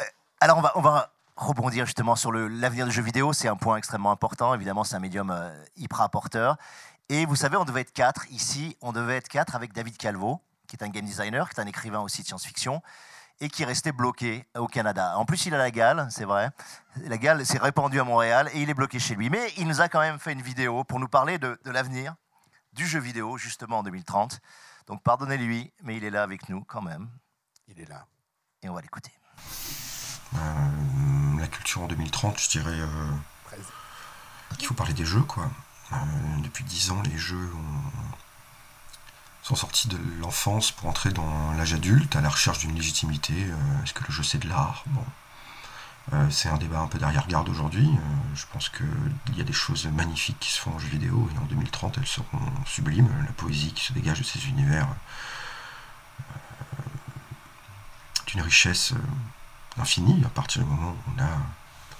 [0.00, 0.04] Euh,
[0.38, 3.32] alors on va, on va rebondir justement sur l'avenir du jeu vidéo.
[3.32, 4.54] C'est un point extrêmement important.
[4.54, 6.58] Évidemment, c'est un médium euh, hyper apporteur.
[7.08, 8.30] Et vous savez, on devait être quatre.
[8.30, 11.62] Ici, on devait être quatre avec David Calvo, qui est un game designer, qui est
[11.62, 12.82] un écrivain aussi de science-fiction,
[13.40, 15.16] et qui est resté bloqué au Canada.
[15.16, 16.50] En plus, il a la gale, c'est vrai.
[17.06, 19.30] La gale s'est répandue à Montréal et il est bloqué chez lui.
[19.30, 22.14] Mais il nous a quand même fait une vidéo pour nous parler de, de l'avenir
[22.74, 24.38] du jeu vidéo, justement en 2030.
[24.86, 27.08] Donc pardonnez-lui, mais il est là avec nous quand même.
[27.68, 28.04] Il est là.
[28.62, 29.12] Et on va l'écouter.
[30.34, 33.10] Euh, la culture en 2030, je dirais euh,
[34.56, 35.22] qu'il faut parler des jeux.
[35.22, 35.48] Quoi.
[35.92, 35.96] Euh,
[36.42, 37.50] depuis 10 ans, les jeux
[39.42, 43.32] sont sortis de l'enfance pour entrer dans l'âge adulte, à la recherche d'une légitimité.
[43.84, 44.84] Est-ce que le jeu c'est de l'art?
[46.30, 47.88] C'est un débat un peu derrière-garde aujourd'hui.
[48.34, 51.38] je pense qu'il y a des choses magnifiques qui se font en jeu vidéo et
[51.38, 53.08] en 2030 elles seront sublimes.
[53.24, 54.88] La poésie qui se dégage de ces univers
[58.34, 58.94] une richesse
[59.78, 61.28] infini à partir du moment où on a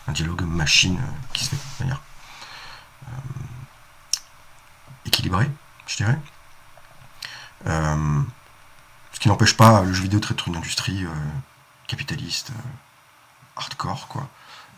[0.09, 1.01] un dialogue machine
[1.33, 2.01] qui se fait de manière
[3.07, 3.11] euh,
[5.05, 5.51] équilibrée,
[5.87, 6.19] je dirais.
[7.67, 8.23] Euh,
[9.13, 11.11] ce qui n'empêche pas le jeu vidéo d'être une industrie euh,
[11.87, 12.53] capitaliste,
[13.57, 14.29] hardcore, quoi,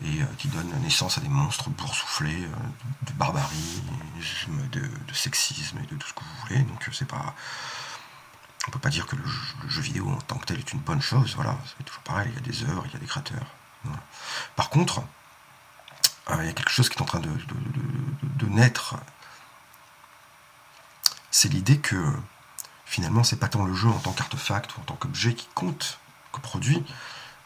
[0.03, 2.47] et qui donne naissance à des monstres boursouflés
[3.03, 3.83] de barbarie,
[4.71, 6.63] de, de, sexisme et de tout ce que vous voulez.
[6.63, 7.35] Donc c'est pas
[8.67, 9.23] on peut pas dire que le
[9.67, 11.33] jeu, vidéo en tant que tel est une bonne chose.
[11.35, 12.31] Voilà, c'est toujours pareil.
[12.31, 13.47] Il y a des œuvres, il y a des créateurs.
[14.55, 15.01] Par contre,
[16.29, 17.29] euh, il y a quelque chose qui est en train de,
[18.47, 18.95] naître
[21.31, 21.95] c'est l'idée que
[22.85, 25.99] finalement, c'est pas tant le jeu en tant qu'artefact ou en tant qu'objet qui compte,
[26.33, 26.83] que produit,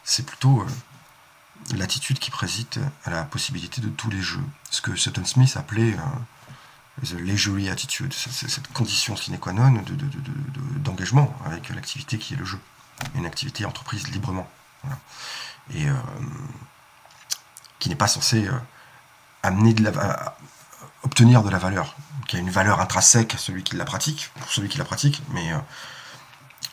[0.02, 4.44] c'est plutôt euh, l'attitude qui préside à la possibilité de tous les jeux.
[4.70, 6.02] Ce que Sutton Smith appelait euh,
[7.02, 9.82] the leisurely attitude, cette condition sine qua non
[10.78, 12.58] d'engagement avec l'activité qui est le jeu,
[13.14, 14.48] une activité entreprise librement.
[15.74, 15.94] Et euh,
[17.78, 18.48] qui n'est pas censée
[19.42, 20.36] amener de la,
[21.02, 24.52] obtenir de la valeur, qui a une valeur intrinsèque à celui qui la pratique, pour
[24.52, 25.58] celui qui la pratique, mais euh,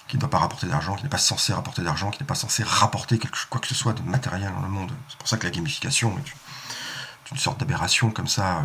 [0.08, 2.36] qui ne doit pas rapporter d'argent, qui n'est pas censé rapporter d'argent, qui n'est pas
[2.36, 4.92] censé rapporter quoi que ce soit de matériel dans le monde.
[5.08, 8.62] C'est pour ça que la gamification est une sorte d'aberration comme ça, euh,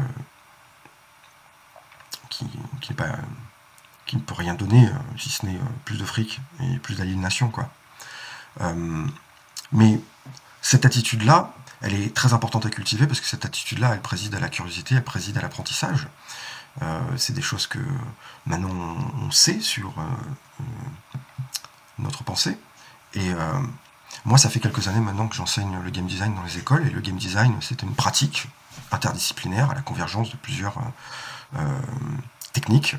[2.81, 2.93] qui,
[4.17, 7.51] ne peut rien donner, euh, si ce n'est plus de fric et plus d'aliénation.
[7.51, 7.69] Quoi.
[9.73, 10.01] mais
[10.61, 14.41] cette attitude-là, elle est très importante à cultiver parce que cette attitude-là, elle préside à
[14.41, 16.09] la curiosité, elle préside à l'apprentissage.
[16.83, 17.79] Euh, c'est des choses que
[18.47, 20.03] maintenant on sait sur euh,
[20.61, 20.65] euh,
[21.99, 22.59] notre pensée.
[23.15, 23.31] Et
[24.27, 26.87] moi, ça fait quelques années maintenant que j'enseigne le game design dans les écoles.
[26.87, 28.47] Et le game design, c'est une pratique
[28.93, 30.79] interdisciplinaire à la convergence de plusieurs
[32.53, 32.97] techniques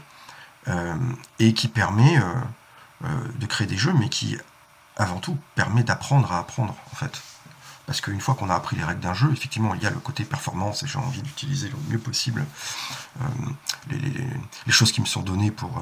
[1.40, 2.20] et qui permet
[3.02, 4.38] de créer des jeux, mais qui
[4.98, 7.22] avant tout permet d'apprendre à apprendre en fait.
[7.90, 9.98] Parce qu'une fois qu'on a appris les règles d'un jeu, effectivement, il y a le
[9.98, 12.46] côté performance et j'ai envie d'utiliser le mieux possible
[13.20, 13.26] euh,
[13.90, 15.82] les, choses qui me sont données pour euh,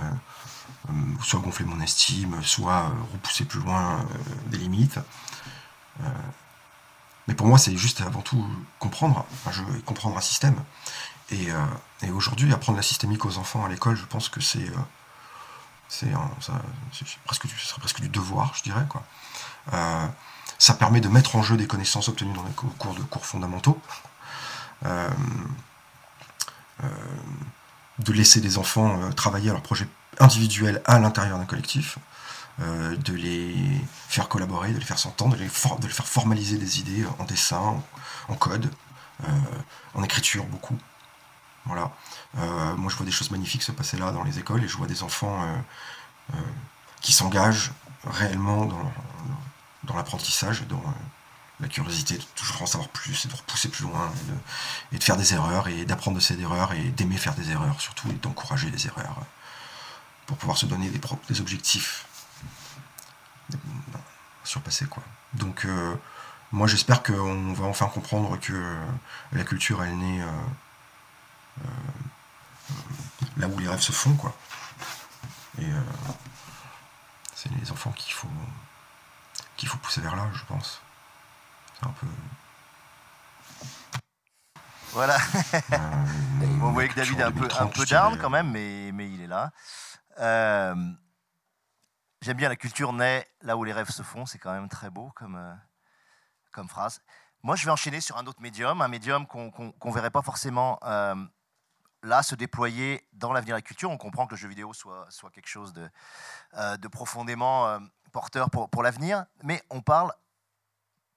[0.90, 4.06] euh, soit gonfler mon estime, soit repousser plus loin
[4.46, 5.00] des limites.
[7.28, 8.48] mais pour moi, c'est juste avant tout
[8.80, 10.56] comprendre un jeu et comprendre un système.
[11.32, 11.50] Et,
[12.14, 14.72] aujourd'hui, apprendre la systémique aux enfants à l'école, je pense que c'est
[15.90, 16.12] c'est
[17.24, 18.86] presque, du devoir, je dirais.
[18.90, 19.04] Quoi.
[20.58, 23.82] Ça permet de mettre en jeu des connaissances obtenues dans les cours de cours fondamentaux.
[24.86, 25.10] Euh,
[26.84, 26.88] euh,
[27.98, 29.88] de laisser des enfants euh, travailler à leur projet
[30.20, 31.98] individuel à l'intérieur d'un collectif,
[32.60, 33.56] de les
[34.08, 37.84] faire collaborer, de les faire s'entendre, de, les faire formaliser des idées en dessin,
[38.28, 38.68] en code,
[39.94, 40.76] en écriture beaucoup.
[41.68, 41.92] Voilà.
[42.76, 44.88] moi, je vois des choses magnifiques se passer là dans les écoles et je vois
[44.88, 45.46] des enfants
[47.02, 47.72] qui s'engagent
[48.04, 50.92] réellement dans, l'apprentissage dans euh,
[51.60, 54.12] la curiosité de toujours en savoir plus et de repousser plus loin
[54.92, 57.80] et de, faire des erreurs et d'apprendre de ces erreurs et d'aimer faire des erreurs
[57.82, 59.26] surtout et d'encourager les erreurs euh,
[60.26, 62.06] pour pouvoir se donner des, objectifs
[64.44, 65.04] surpasser quoi.
[65.34, 65.96] Donc euh,
[66.52, 68.76] moi j'espère qu'on va enfin comprendre que
[69.32, 70.22] la culture elle naît
[73.38, 74.36] là où les rêves se font quoi.
[75.60, 75.68] Et
[77.36, 78.28] c'est les enfants qu'il faut
[79.58, 80.82] qu'il faut pousser vers là, je pense.
[81.80, 82.08] C'est un peu.
[84.92, 85.18] Voilà.
[86.40, 89.10] Euh, vous voyez que David est un peu, un peu down quand même, mais, mais
[89.10, 89.52] il est là.
[90.20, 90.76] Euh,
[92.22, 94.92] j'aime bien la culture naît là où les rêves se font, c'est quand même très
[94.92, 95.54] beau comme, euh,
[96.52, 97.02] comme phrase.
[97.42, 100.80] Moi, je vais enchaîner sur un autre médium, un médium qu'on ne verrait pas forcément
[102.08, 103.92] là se déployer dans l'avenir de la culture.
[103.92, 105.90] On comprend que le jeu vidéo soit, soit quelque chose de,
[106.78, 107.80] de profondément
[108.12, 110.12] porteur pour, pour l'avenir, mais on parle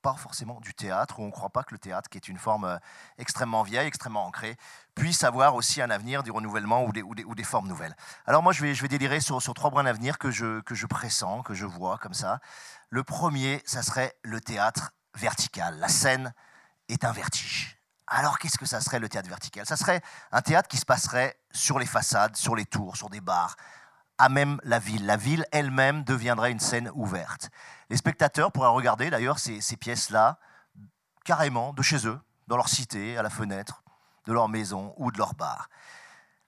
[0.03, 2.38] pas forcément du théâtre, où on ne croit pas que le théâtre, qui est une
[2.38, 2.79] forme euh,
[3.18, 4.57] extrêmement vieille, extrêmement ancrée,
[4.94, 7.94] puisse avoir aussi un avenir du renouvellement ou des, ou des, ou des formes nouvelles.
[8.26, 10.74] Alors moi, je vais, je vais délirer sur, sur trois brins d'avenir que je, que
[10.74, 12.40] je pressens, que je vois comme ça.
[12.88, 15.79] Le premier, ça serait le théâtre vertical.
[15.79, 16.33] La scène
[16.88, 17.80] est un vertige.
[18.12, 19.64] Alors qu'est-ce que ça serait le théâtre vertical?
[19.64, 23.20] Ça serait un théâtre qui se passerait sur les façades, sur les tours, sur des
[23.20, 23.57] bars,
[24.18, 25.07] à même la ville.
[25.07, 27.51] La ville elle-même deviendrait une scène ouverte.
[27.88, 30.40] Les spectateurs pourraient regarder d'ailleurs ces, pièces-là
[31.25, 32.18] carrément de chez eux,
[32.49, 33.85] dans leur cité, à la fenêtre,
[34.27, 35.68] de leur maison ou de leur bar.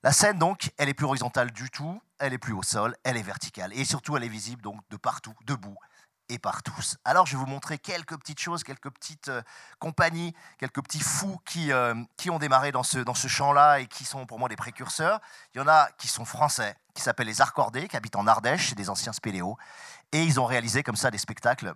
[0.03, 3.17] La scène, donc, elle est plus horizontale du tout, elle est plus au sol, elle
[3.17, 3.73] est verticale.
[3.73, 5.77] Et surtout, elle est visible donc de partout, debout,
[6.33, 6.97] et par tous.
[7.05, 9.43] Alors je vais vous montrer quelques petites choses, quelques petites euh,
[9.79, 13.87] compagnies, quelques petits fous qui, euh, qui ont démarré dans ce, dans ce champ-là et
[13.87, 15.21] qui sont pour moi des précurseurs.
[15.55, 18.71] Il y en a qui sont français, qui s'appellent les Arcordés, qui habitent en Ardèche,
[18.71, 19.59] c'est des anciens spéléos.
[20.13, 21.75] Et ils ont réalisé comme ça des spectacles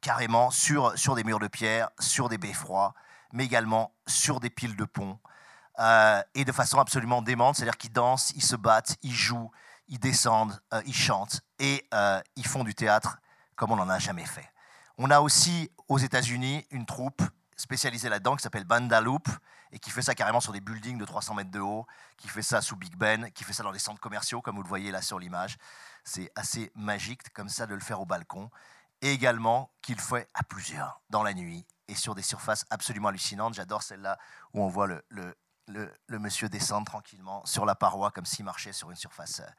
[0.00, 2.94] carrément sur, sur des murs de pierre, sur des beffrois,
[3.32, 5.18] mais également sur des piles de pont.
[5.80, 9.50] Euh, et de façon absolument démente, c'est-à-dire qu'ils dansent, ils se battent, ils jouent,
[9.88, 11.88] ils descendent, ils chantent et
[12.36, 13.18] ils font du théâtre
[13.58, 14.48] comme on n'en a jamais fait.
[14.96, 17.22] On a aussi aux États-Unis une troupe
[17.56, 19.28] spécialisée là-dedans qui s'appelle Banda Loop
[19.72, 21.84] et qui fait ça carrément sur des buildings de 300 mètres de haut,
[22.16, 24.62] qui fait ça sous Big Ben, qui fait ça dans des centres commerciaux comme vous
[24.62, 25.58] le voyez là sur l'image.
[26.04, 28.48] C'est assez magique comme ça de le faire au balcon
[29.02, 33.54] et également qu'il fait à plusieurs dans la nuit et sur des surfaces absolument hallucinantes.
[33.54, 34.18] J'adore celle-là
[34.54, 35.36] où on voit le,
[36.08, 39.50] monsieur descendre tranquillement sur la paroi comme s'il marchait sur une surface euh,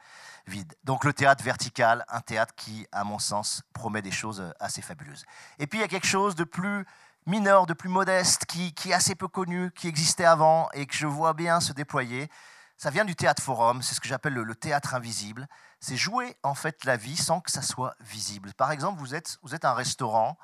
[0.47, 0.73] vide.
[0.83, 4.81] Donc le théâtre vertical, un théâtre qui, à mon sens, promet des choses euh, assez
[4.81, 5.25] fabuleuses.
[5.59, 6.85] Et puis il y a quelque chose de plus
[7.25, 11.07] mineur, de plus modeste, qui, est assez peu connu, qui existait avant et que je
[11.07, 12.29] vois bien se déployer.
[12.77, 15.47] Ça vient du théâtre forum, c'est ce que j'appelle le, théâtre invisible.
[15.79, 18.53] C'est jouer en fait la vie sans que ça soit visible.
[18.53, 20.37] Par exemple, vous êtes, vous êtes un restaurant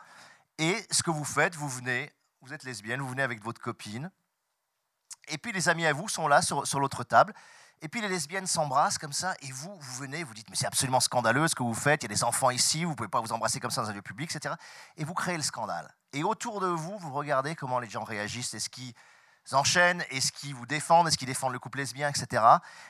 [0.57, 2.11] et ce que vous faites, vous venez,
[2.41, 4.11] vous êtes lesbienne, vous venez avec votre copine,
[5.27, 7.33] et puis les amis à vous sont là sur, sur l'autre table.
[7.81, 10.65] Et puis les lesbiennes s'embrassent comme ça, et vous, vous venez, vous dites, mais c'est
[10.65, 13.09] absolument scandaleux ce que vous faites, il y a des enfants ici, vous ne pouvez
[13.09, 14.55] pas vous embrasser comme ça dans un lieu public, etc.
[14.97, 15.93] Et vous créez le scandale.
[16.13, 18.93] Et autour de vous, vous regardez comment les gens réagissent, est-ce qu'ils
[19.53, 22.43] enchaînent, est-ce qu'ils vous défendent, est-ce qu'ils défendent le couple lesbien, etc.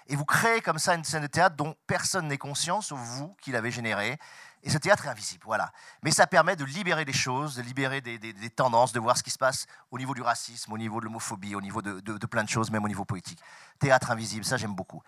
[0.08, 3.36] Et vous créez comme ça une scène de théâtre dont personne n'est conscient, sauf vous
[3.42, 4.18] qui l'avez générée.
[4.66, 5.72] Et ce théâtre est invisible, voilà.
[6.02, 9.30] Mais ça permet de libérer des choses, de libérer des, tendances, de voir ce qui
[9.30, 12.50] se passe au niveau du racisme, au niveau de l'homophobie, au niveau de, plein de
[12.50, 13.40] choses, même au niveau poétique.
[13.78, 15.04] Théâtre invisible, ça j'aime beaucoup.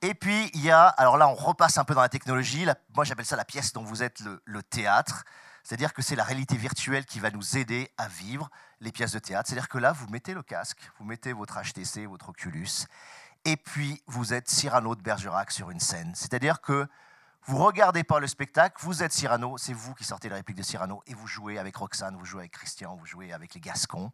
[0.00, 3.04] Et puis il y a, alors là on repasse un peu dans la technologie, moi
[3.04, 5.24] j'appelle ça la pièce dont vous êtes le, théâtre,
[5.64, 8.48] c'est-à-dire que c'est la réalité virtuelle qui va nous aider à vivre
[8.80, 9.48] les pièces de théâtre.
[9.48, 12.86] C'est-à-dire que là vous mettez le casque, vous mettez votre HTC, votre Oculus,
[13.44, 16.12] et puis vous êtes Cyrano de Bergerac sur une scène.
[16.14, 16.86] C'est-à-dire que
[17.46, 20.62] vous regardez pas le spectacle, vous êtes Cyrano, c'est vous qui sortez la réplique de
[20.62, 24.12] Cyrano, et vous jouez avec Roxane, vous jouez avec Christian, vous jouez avec les Gascons.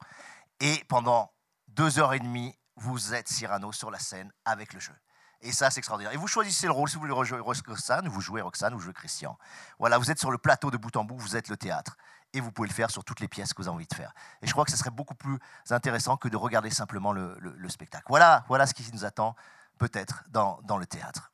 [0.61, 1.33] Et pendant
[1.69, 4.95] deux heures et demie, vous êtes Cyrano sur la scène avec le jeu.
[5.43, 6.15] Et ça, c'est extraordinaire.
[6.15, 6.89] Et vous choisissez le rôle.
[6.89, 9.37] Si vous voulez rejouer Roxane, vous jouez Roxane, vous jouez Christian.
[9.79, 11.97] Voilà, vous êtes sur le plateau de bout en bout, vous êtes le théâtre.
[12.37, 14.13] Et vous pouvez le faire sur toutes les pièces que vous avez envie de faire.
[14.43, 15.39] Et je crois que ce serait beaucoup plus
[15.71, 18.05] intéressant que de regarder simplement le, spectacle.
[18.09, 19.35] Voilà, voilà ce qui nous attend
[19.79, 21.33] peut-être dans, dans le théâtre.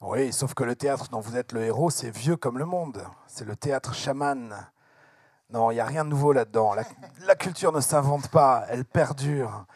[0.00, 3.06] Oui, sauf que le théâtre dont vous êtes le héros, c'est vieux comme le monde.
[3.26, 4.54] C'est le théâtre chaman.
[5.50, 6.74] Non, il n'y a rien de nouveau là-dedans.
[7.20, 9.66] La, culture ne s'invente pas, elle perdure.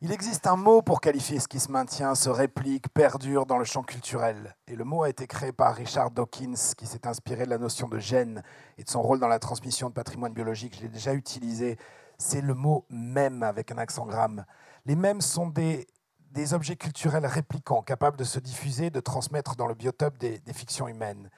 [0.00, 3.64] Il existe un mot pour qualifier ce qui se maintient, se réplique, perdure dans le
[3.64, 4.54] champ culturel.
[4.68, 7.88] Et le mot a été créé par Richard Dawkins, qui s'est inspiré de la notion
[7.88, 8.44] de gène
[8.78, 10.76] et de son rôle dans la transmission de patrimoine biologique.
[10.76, 11.78] Je l'ai déjà utilisé.
[12.16, 14.44] C'est le mot même avec un accent gramme.
[14.86, 15.88] Les mèmes sont des
[16.30, 20.88] des objets culturels réplicants, capables de se diffuser, de transmettre dans le biotope des, fictions
[20.88, 21.30] humaines.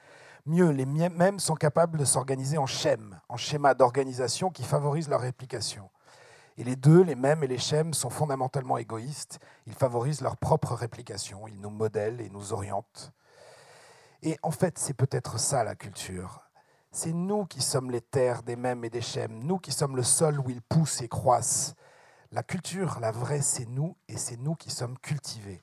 [0.47, 5.21] Mieux, les mêmes sont capables de s'organiser en schèmes, en schémas d'organisation qui favorisent leur
[5.21, 5.91] réplication.
[6.57, 9.39] Et les deux, les mêmes et les schèmes, sont fondamentalement égoïstes.
[9.67, 13.13] Ils favorisent leur propre réplication, ils nous modèlent et nous orientent.
[14.23, 16.43] Et en fait, c'est peut-être ça la culture.
[16.93, 20.03] C'est nous qui sommes les terres des mêmes et des schèmes, nous qui sommes le
[20.03, 21.75] sol où ils poussent et croissent,
[22.33, 25.61] la culture, la vraie, c'est nous, et c'est nous qui sommes cultivés.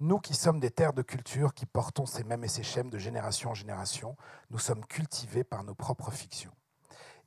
[0.00, 2.98] Nous qui sommes des terres de culture, qui portons ces mêmes et ces schèmes de
[2.98, 4.16] génération en génération,
[4.50, 6.50] nous sommes cultivés par nos propres fictions.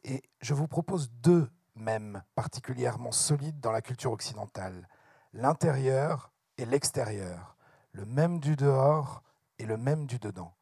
[0.03, 4.87] Et je vous propose deux mêmes particulièrement solides dans la culture occidentale,
[5.33, 7.55] l'intérieur et l'extérieur,
[7.91, 9.23] le même du dehors
[9.59, 10.53] et le même du dedans.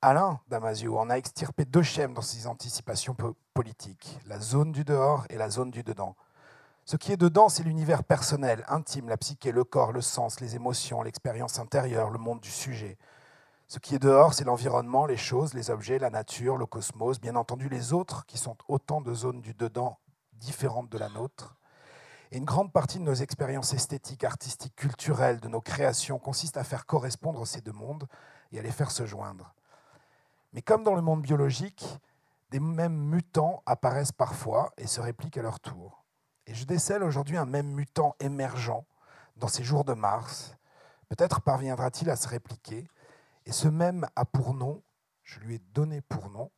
[0.00, 3.16] Alain Damasio en a extirpé deux schèmes dans ses anticipations
[3.54, 6.16] politiques, la zone du dehors et la zone du dedans.
[6.84, 10.56] Ce qui est dedans, c'est l'univers personnel, intime, la psyché, le corps, le sens, les
[10.56, 12.98] émotions, l'expérience intérieure, le monde du sujet.
[13.68, 17.36] Ce qui est dehors, c'est l'environnement, les choses, les objets, la nature, le cosmos, bien
[17.36, 19.98] entendu les autres, qui sont autant de zones du dedans
[20.42, 21.56] différentes de la nôtre.
[22.30, 26.64] Et une grande partie de nos expériences esthétiques, artistiques, culturelles, de nos créations, consiste à
[26.64, 28.08] faire correspondre ces deux mondes
[28.50, 29.54] et à les faire se joindre.
[30.52, 31.84] Mais comme dans le monde biologique,
[32.50, 36.04] des mêmes mutants apparaissent parfois et se répliquent à leur tour.
[36.46, 38.84] Et je décèle aujourd'hui un même mutant émergent
[39.36, 40.56] dans ces jours de Mars.
[41.08, 42.88] Peut-être parviendra-t-il à se répliquer.
[43.46, 44.82] Et ce même a pour nom,
[45.22, 46.50] je lui ai donné pour nom,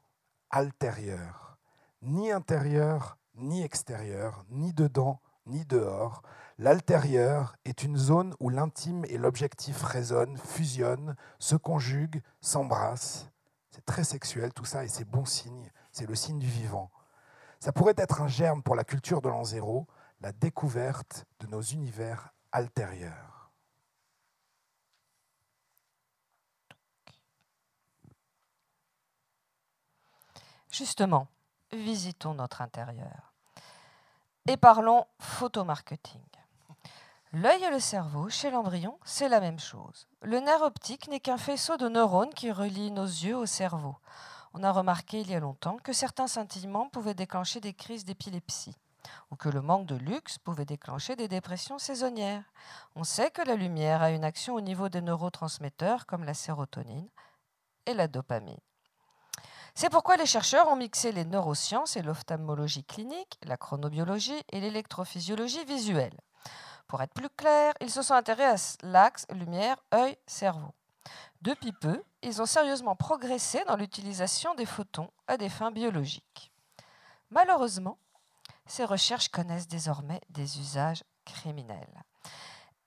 [0.51, 1.59] altérieur.
[2.03, 6.23] Ni intérieur, ni extérieur, ni dedans, ni dehors.
[6.59, 13.29] L'altérieur est une zone où l'intime et l'objectif résonnent, fusionnent, se conjuguent, s'embrassent.
[13.71, 16.91] C'est très sexuel tout ça et c'est bon signe, c'est le signe du vivant.
[17.59, 19.87] Ça pourrait être un germe pour la culture de l'an zéro,
[20.21, 23.51] la découverte de nos univers altérieurs.
[30.71, 31.29] Justement,
[31.77, 33.33] visitons notre intérieur
[34.47, 36.21] et parlons photomarketing.
[37.33, 40.07] L'œil et le cerveau, chez l'embryon, c'est la même chose.
[40.23, 43.97] Le nerf optique n'est qu'un faisceau de neurones qui relie nos yeux au cerveau
[44.55, 48.77] on a remarqué il y a longtemps que certains scintillements pouvaient déclencher des crises d'épilepsie
[49.31, 52.45] ou que le manque de luxe pouvait déclencher des dépressions saisonnières.
[52.95, 57.09] On sait que la lumière a une action au niveau des neurotransmetteurs comme la sérotonine
[57.87, 58.57] et la dopamine.
[59.77, 65.65] C'est pourquoi les chercheurs ont mixé les neurosciences et l'ophtalmologie clinique, la chronobiologie et l'électrophysiologie
[65.65, 66.17] visuelle
[66.87, 70.73] Pour être plus clair, ils se sont intéressés à l'axe lumière, œil, cerveau.
[71.43, 76.53] Depuis peu, ils ont sérieusement progressé dans l'utilisation des photons à des fins biologiques.
[77.31, 77.99] Malheureusement,
[78.67, 82.05] ces recherches connaissent désormais des usages criminels.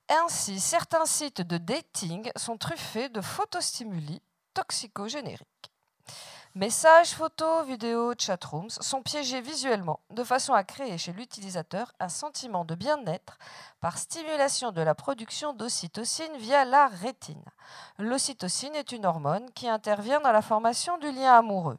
[0.10, 4.22] Ainsi, certains sites de dating sont truffés de photostimuli
[4.54, 5.72] toxicogénériques.
[6.58, 12.66] Messages, photos, vidéos, chatrooms sont piégés visuellement de façon à créer chez l'utilisateur un sentiment
[12.66, 13.38] de bien-être
[13.80, 17.46] par stimulation de la production d'ocytocine via la rétine.
[18.00, 21.78] L'ocytocine est une hormone qui intervient dans la formation du lien amoureux.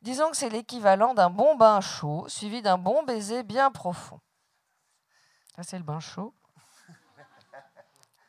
[0.00, 4.20] Disons que c'est l'équivalent d'un bon bain chaud suivi d'un bon baiser bien profond.
[5.54, 6.32] Ça, c'est le bain chaud.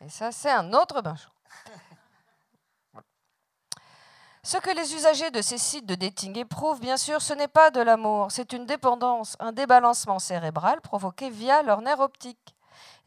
[0.02, 1.35] Et ça, c'est un autre bain chaud.
[4.46, 7.72] Ce que les usagers de ces sites de dating éprouvent, bien sûr, ce n'est pas
[7.72, 12.56] de l'amour, c'est une dépendance, un débalancement cérébral provoqué via leur nerf optique.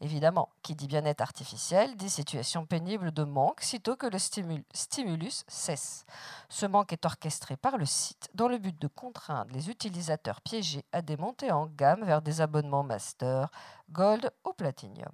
[0.01, 6.05] Évidemment, qui dit bien-être artificiel dit situation pénible de manque sitôt que le stimulus cesse.
[6.49, 10.83] Ce manque est orchestré par le site dans le but de contraindre les utilisateurs piégés
[10.91, 13.49] à démonter en gamme vers des abonnements master,
[13.91, 15.13] gold ou platinum.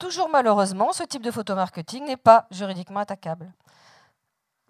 [0.00, 3.54] Toujours malheureusement, ce type de photomarketing n'est pas juridiquement attaquable.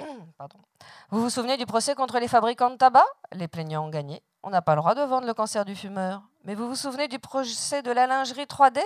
[1.10, 3.04] Vous vous souvenez du procès contre les fabricants de tabac?
[3.32, 4.22] Les plaignants ont gagné.
[4.42, 6.22] On n'a pas le droit de vendre le cancer du fumeur.
[6.44, 8.80] Mais vous vous souvenez du procès de la lingerie 3D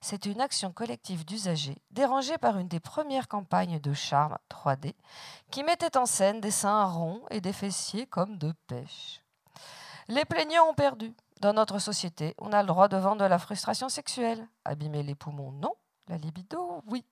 [0.00, 4.94] C'est une action collective d'usagers dérangée par une des premières campagnes de charme 3D
[5.50, 9.22] qui mettait en scène des seins ronds et des fessiers comme de pêche.
[10.08, 11.14] Les plaignants ont perdu.
[11.40, 14.46] Dans notre société, on a le droit de vendre la frustration sexuelle.
[14.64, 15.72] Abîmer les poumons, non.
[16.08, 17.04] La libido, oui.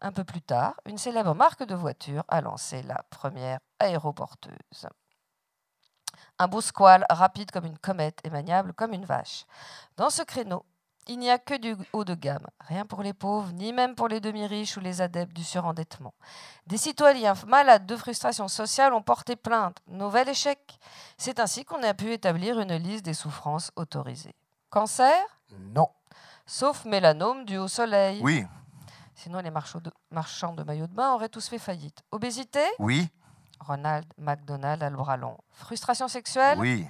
[0.00, 4.88] Un peu plus tard, une célèbre marque de voiture a lancé la première aéroporteuse.
[6.38, 9.46] Un beau squal rapide comme une comète et maniable comme une vache.
[9.96, 10.64] Dans ce créneau,
[11.08, 14.08] il n'y a que du haut de gamme, rien pour les pauvres, ni même pour
[14.08, 16.14] les demi-riches ou les adeptes du surendettement.
[16.66, 19.78] Des citoyens malades de frustration sociale ont porté plainte.
[19.86, 20.78] Nouvel échec.
[21.16, 24.34] C'est ainsi qu'on a pu établir une liste des souffrances autorisées.
[24.68, 25.14] Cancer?
[25.58, 25.88] Non.
[26.44, 28.20] Sauf mélanome dû au soleil.
[28.22, 28.44] Oui.
[29.16, 32.02] Sinon, les marchands de maillots de bain auraient tous fait faillite.
[32.12, 33.08] Obésité Oui.
[33.60, 35.38] Ronald McDonald a le bras long.
[35.52, 36.86] Frustration sexuelle Oui.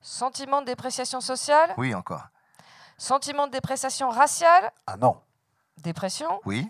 [0.00, 2.24] Sentiment de dépréciation sociale Oui, encore.
[2.96, 5.20] Sentiment de dépréciation raciale Ah non.
[5.76, 6.68] Dépression Oui.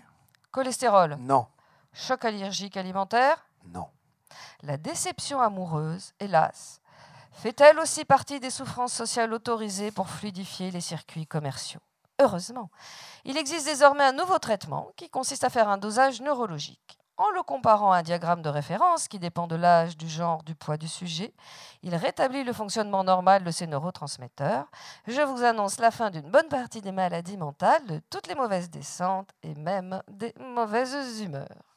[0.51, 1.47] Cholestérol Non.
[1.93, 3.87] Choc allergique alimentaire Non.
[4.63, 6.81] La déception amoureuse, hélas,
[7.31, 11.79] fait-elle aussi partie des souffrances sociales autorisées pour fluidifier les circuits commerciaux?
[12.19, 12.69] Heureusement,
[13.23, 16.99] il existe désormais un nouveau traitement qui consiste à faire un dosage neurologique.
[17.15, 20.55] En le comparant à un diagramme de référence qui dépend de l'âge, du genre, du
[20.55, 21.33] poids du sujet,
[21.83, 24.67] il rétablit le fonctionnement normal de ces neurotransmetteurs.
[25.05, 28.69] Je vous annonce la fin d'une bonne partie des maladies mentales, de toutes les mauvaises
[28.69, 31.75] descentes et même des mauvaises humeurs.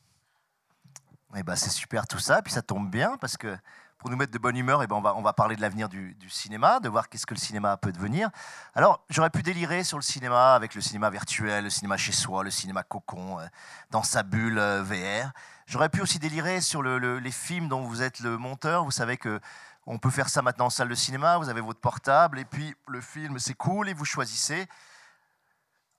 [1.36, 3.56] Eh ben, c'est super tout ça, puis ça tombe bien parce que
[4.02, 5.88] pour nous mettre de bonne humeur, eh ben on, va, on va parler de l'avenir
[5.88, 8.30] du, cinéma, de voir qu'est-ce que le cinéma peut devenir.
[8.74, 12.42] Alors, j'aurais pu délirer sur le cinéma avec le cinéma virtuel, le cinéma chez soi,
[12.42, 13.46] le cinéma cocon, euh,
[13.90, 15.30] dans sa bulle euh, VR.
[15.66, 18.82] J'aurais pu aussi délirer sur le, le, les films dont vous êtes le monteur.
[18.82, 19.38] Vous savez que
[19.86, 22.74] on peut faire ça maintenant en salle de cinéma, vous avez votre portable, et puis
[22.88, 24.66] le film, c'est cool, et vous choisissez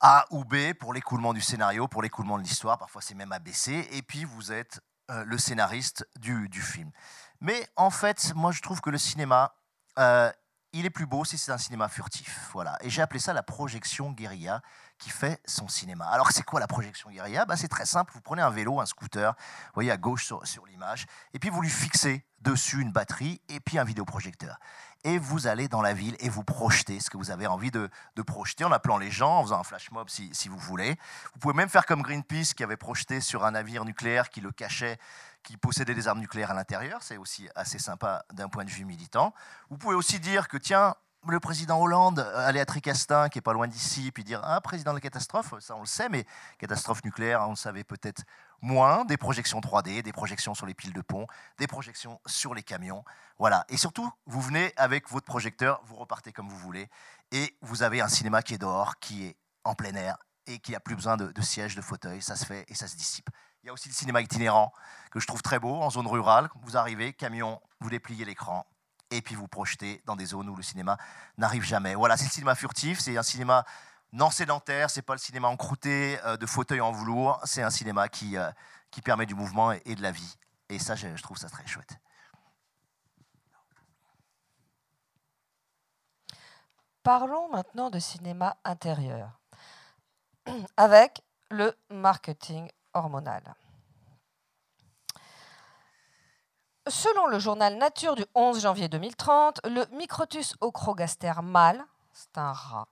[0.01, 3.87] A ou B pour l'écoulement du scénario, pour l'écoulement de l'histoire, parfois c'est même ABC,
[3.91, 6.91] et puis vous êtes euh, le scénariste du film.
[7.43, 9.53] Mais en fait, moi, je trouve que le cinéma,
[9.99, 10.31] euh,
[10.71, 12.49] il est plus beau si c'est un cinéma furtif.
[12.53, 12.77] Voilà.
[12.81, 14.61] Et j'ai appelé ça la projection guérilla
[14.97, 16.05] qui fait son cinéma.
[16.07, 17.43] Alors, c'est quoi la projection guérilla?
[17.45, 18.13] Bah, C'est très simple.
[18.15, 21.61] Vous prenez un vélo, un scooter, vous voyez à gauche sur, l'image, et puis vous
[21.61, 24.57] lui fixez dessus une batterie et puis un vidéoprojecteur.
[25.03, 27.89] Et vous allez dans la ville et vous projetez ce que vous avez envie de,
[28.15, 30.97] de projeter en appelant les gens, en faisant un flash mob si, si vous voulez.
[31.33, 34.53] Vous pouvez même faire comme Greenpeace qui avait projeté sur un navire nucléaire qui le
[34.53, 34.97] cachait
[35.43, 37.03] qui possédait des armes nucléaires à l'intérieur.
[37.03, 39.33] C'est aussi assez sympa d'un point de vue militant.
[39.69, 40.95] Vous pouvez aussi dire que, tiens,
[41.27, 44.91] le président Hollande allait à Tricastin, qui est pas loin d'ici, puis dire Ah, président
[44.91, 46.25] de la catastrophe, ça on le sait, mais
[46.57, 48.23] catastrophe nucléaire, on le savait peut-être
[48.61, 49.05] moins.
[49.05, 51.27] Des projections 3D, des projections sur les piles de pont,
[51.57, 53.03] des projections sur les camions.
[53.37, 53.65] Voilà.
[53.69, 56.89] Et surtout, vous venez avec votre projecteur, vous repartez comme vous voulez,
[57.31, 60.73] et vous avez un cinéma qui est dehors, qui est en plein air, et qui
[60.73, 62.21] n'a plus besoin de sièges, de fauteuils.
[62.21, 63.29] Ça se fait et ça se dissipe.
[63.63, 64.73] Il y a aussi le cinéma itinérant
[65.09, 66.49] que je trouve très beau en zone rurale.
[66.63, 68.65] Vous arrivez, camion, vous dépliez l'écran
[69.09, 70.97] et puis vous projetez dans des zones où le cinéma
[71.37, 71.95] n'arrive jamais.
[71.95, 73.63] Voilà, c'est le cinéma furtif, c'est un cinéma
[74.11, 78.09] non sédentaire, c'est pas le cinéma encrouté euh, de fauteuils en velours, c'est un cinéma
[78.09, 78.51] qui, euh,
[78.91, 80.37] qui permet du mouvement et, et de la vie.
[80.67, 81.97] Et ça, je, je trouve ça très chouette.
[87.01, 89.39] Parlons maintenant de cinéma intérieur.
[90.77, 93.55] avec le marketing hormonal.
[96.87, 102.87] Selon le journal Nature du 11 janvier 2030, le Microtus ocrogaster mâle, c'est un rat,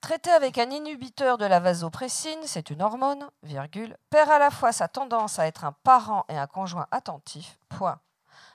[0.00, 4.70] traité avec un inhibiteur de la vasopressine, c'est une hormone, virgule, perd à la fois
[4.70, 7.98] sa tendance à être un parent et un conjoint attentif, point.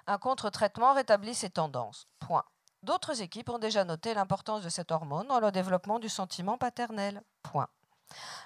[0.06, 2.44] Un contre-traitement rétablit ces tendances, point.
[2.84, 7.24] D'autres équipes ont déjà noté l'importance de cette hormone dans le développement du sentiment paternel.
[7.42, 7.68] Point.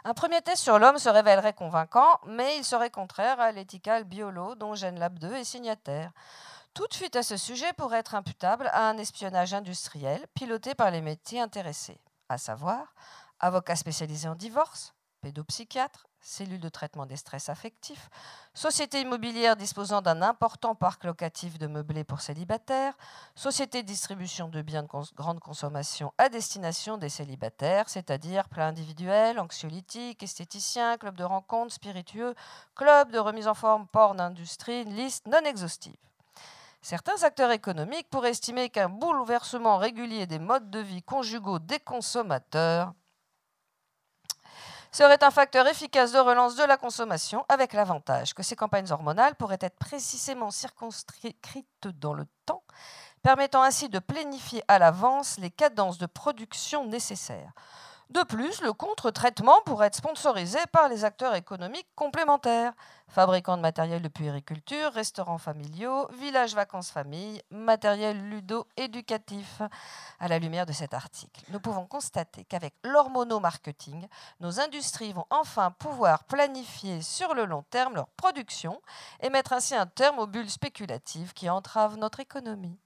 [0.03, 4.55] Un premier test sur l'homme se révélerait convaincant, mais il serait contraire à l'éthical biolo
[4.55, 6.11] dont GenLab 2 est signataire.
[6.73, 11.01] Toute fuite à ce sujet pourrait être imputable à un espionnage industriel piloté par les
[11.01, 12.93] métiers intéressés, à savoir
[13.39, 18.09] avocats spécialisés en divorce, pédopsychiatres, cellules de traitement des stress affectifs,
[18.53, 22.93] société immobilière disposant d'un important parc locatif de meublés pour célibataires,
[23.35, 29.39] société de distribution de biens de grande consommation à destination des célibataires, c'est-à-dire plats individuels,
[29.39, 32.33] anxiolytiques, esthéticiens, clubs de rencontres, spiritueux,
[32.75, 35.97] clubs de remise en forme, porn, industrie, une liste non exhaustive.
[36.81, 42.93] Certains acteurs économiques pourraient estimer qu'un bouleversement régulier des modes de vie conjugaux des consommateurs
[44.93, 49.35] serait un facteur efficace de relance de la consommation, avec l'avantage que ces campagnes hormonales
[49.35, 52.63] pourraient être précisément circonscrites dans le temps,
[53.23, 57.53] permettant ainsi de planifier à l'avance les cadences de production nécessaires.
[58.13, 62.73] De plus, le contre-traitement pourrait être sponsorisé par les acteurs économiques complémentaires,
[63.07, 69.63] fabricants de matériel de puériculture, restaurants familiaux, villages vacances-famille, matériel ludo-éducatif.
[70.19, 74.07] À la lumière de cet article, nous pouvons constater qu'avec l'hormono-marketing,
[74.41, 78.79] nos industries vont enfin pouvoir planifier sur le long terme leur production
[79.21, 82.77] et mettre ainsi un terme aux bulles spéculatives qui entravent notre économie.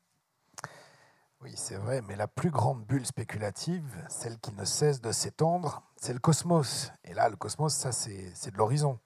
[1.41, 5.83] Oui, c'est vrai, mais la plus grande bulle spéculative, celle qui ne cesse de s'étendre,
[5.95, 6.91] c'est le cosmos.
[7.03, 8.99] Et là, le cosmos, ça, c'est de l'horizon.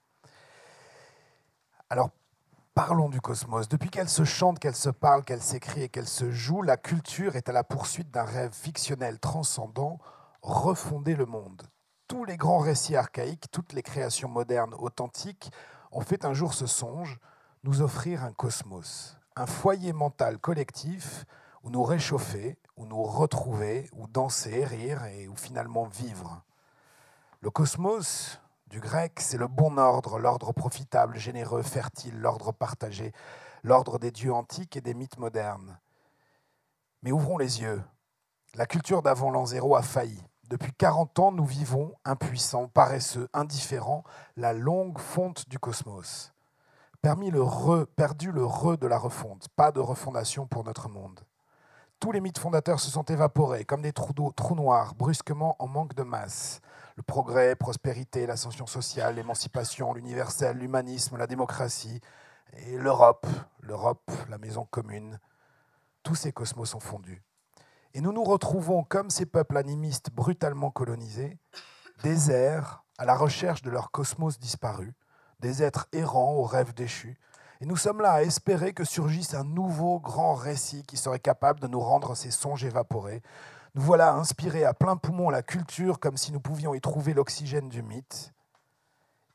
[1.89, 2.09] Alors,
[2.73, 3.67] parlons du cosmos.
[3.67, 7.35] Depuis qu'elle se chante, qu'elle se parle, qu'elle s'écrit et qu'elle se joue, la culture
[7.35, 9.99] est à la poursuite d'un rêve fictionnel transcendant,
[10.41, 11.63] refonder le monde.
[12.07, 15.51] Tous les grands récits archaïques, toutes les créations modernes authentiques
[15.91, 17.19] ont fait un jour ce songe,
[17.63, 21.25] nous offrir un cosmos, un foyer mental collectif
[21.63, 26.43] ou nous réchauffer, ou nous retrouver, ou danser, rire, et ou finalement vivre.
[27.41, 33.13] Le cosmos, du grec, c'est le bon ordre, l'ordre profitable, généreux, fertile, l'ordre partagé,
[33.63, 35.79] l'ordre des dieux antiques et des mythes modernes.
[37.03, 37.83] Mais ouvrons les yeux.
[38.55, 40.21] La culture d'avant l'an zéro a failli.
[40.49, 44.03] Depuis 40 ans, nous vivons, impuissants, paresseux, indifférents,
[44.35, 46.33] la longue fonte du cosmos.
[47.01, 51.21] Permis le re, perdu le re de la refonte, pas de refondation pour notre monde
[52.01, 56.01] tous les mythes fondateurs se sont évaporés comme des trous, noirs, brusquement en manque de
[56.01, 56.59] masse.
[56.97, 62.01] Le progrès, prospérité, l'ascension sociale, l'émancipation, l'universel, l'humanisme, la démocratie,
[62.65, 63.27] et l'Europe,
[63.61, 65.19] l'Europe, la maison commune,
[66.01, 67.21] tous ces cosmos sont fondus.
[67.93, 71.37] Et nous nous retrouvons comme ces peuples animistes brutalement colonisés,
[72.03, 74.95] déserts, à la recherche de leur cosmos disparu,
[75.39, 77.19] des êtres errants aux rêves déchus,
[77.61, 81.59] et nous sommes là à espérer que surgisse un nouveau grand récit qui serait capable
[81.59, 83.21] de nous rendre ces songes évaporés.
[83.75, 87.69] Nous voilà inspirés à plein poumon la culture comme si nous pouvions y trouver l'oxygène
[87.69, 88.33] du mythe.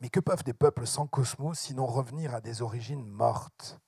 [0.00, 3.78] Mais que peuvent des peuples sans cosmos sinon revenir à des origines mortes?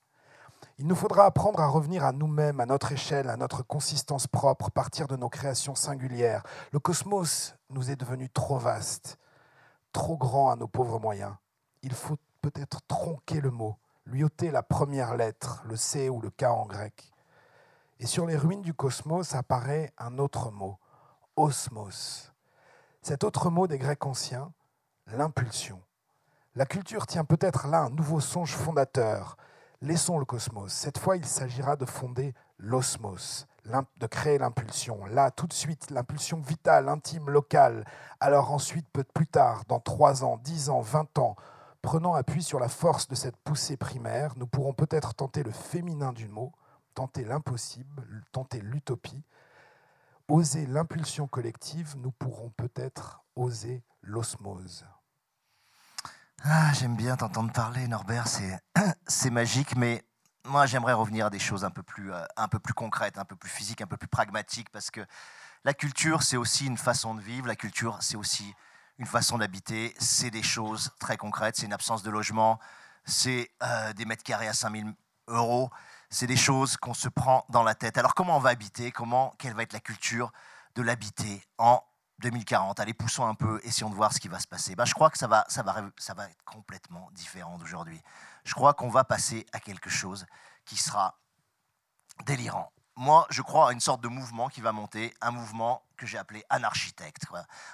[0.78, 4.70] Il nous faudra apprendre à revenir à nous-mêmes, à notre échelle, à notre consistance propre,
[4.70, 6.45] partir de nos créations singulières.
[6.70, 9.18] Le cosmos nous est devenu trop vaste,
[9.93, 11.34] trop grand à nos pauvres moyens.
[11.82, 13.76] Il faut peut-être tronquer le mot
[14.09, 17.13] lui ôter la première lettre, le C ou le K en grec.
[18.01, 20.79] Et sur les ruines du cosmos apparaît un autre mot,
[21.37, 22.33] osmos.
[23.03, 24.53] Cet autre mot des Grecs anciens,
[25.09, 25.83] l'impulsion.
[26.55, 29.37] La culture tient peut-être là un nouveau songe fondateur.
[29.83, 30.73] Laissons le cosmos.
[30.73, 33.47] Cette fois, il s'agira de fonder l'osmos,
[33.99, 35.05] de créer l'impulsion.
[35.07, 37.85] Là, tout de suite, l'impulsion vitale, intime, locale.
[38.21, 41.37] Alors ensuite, peu plus tard, dans trois ans, dix ans, vingt ans,
[41.89, 46.12] Prenant appui sur la force de cette poussée primaire, nous pourrons peut-être tenter le féminin
[46.12, 46.53] du mot,
[46.93, 49.24] tenter l'impossible, tenter l'utopie.
[50.28, 54.84] Oser l'impulsion collective, nous pourrons peut-être oser l'osmose.
[56.45, 58.26] Ah, J'aime bien t'entendre parler, Norbert,
[59.07, 60.05] c'est magique, mais
[60.45, 63.24] moi j'aimerais revenir à des choses un peu, plus, euh, un peu plus concrètes, un
[63.24, 65.01] peu plus physiques, un peu plus pragmatiques, parce que
[65.64, 68.55] la culture, c'est aussi une façon de vivre, la culture, c'est aussi
[68.99, 72.59] une façon d'habiter, c'est des choses très concrètes, c'est une absence de logement,
[73.05, 74.92] c'est euh, des mètres carrés à 5000
[75.28, 75.70] euros,
[76.11, 77.99] c'est des choses qu'on se prend dans la tête.
[77.99, 78.90] Alors comment on va habiter?
[78.90, 80.32] Comment Quelle va être la culture
[80.74, 81.82] de l'habiter en
[82.20, 84.74] 2040, allez, poussons un peu, essayons de voir ce qui va se passer.
[84.74, 88.03] Ben, je crois que ça va, ça, va, ça va être complètement différent d'aujourd'hui.
[88.44, 90.26] Je crois qu'on va passer à quelque chose
[90.64, 91.16] qui sera
[92.26, 92.72] délirant.
[93.01, 96.18] Moi, je crois à une sorte de mouvement qui va monter, un mouvement que j'ai
[96.18, 97.26] appelé anarchitecte.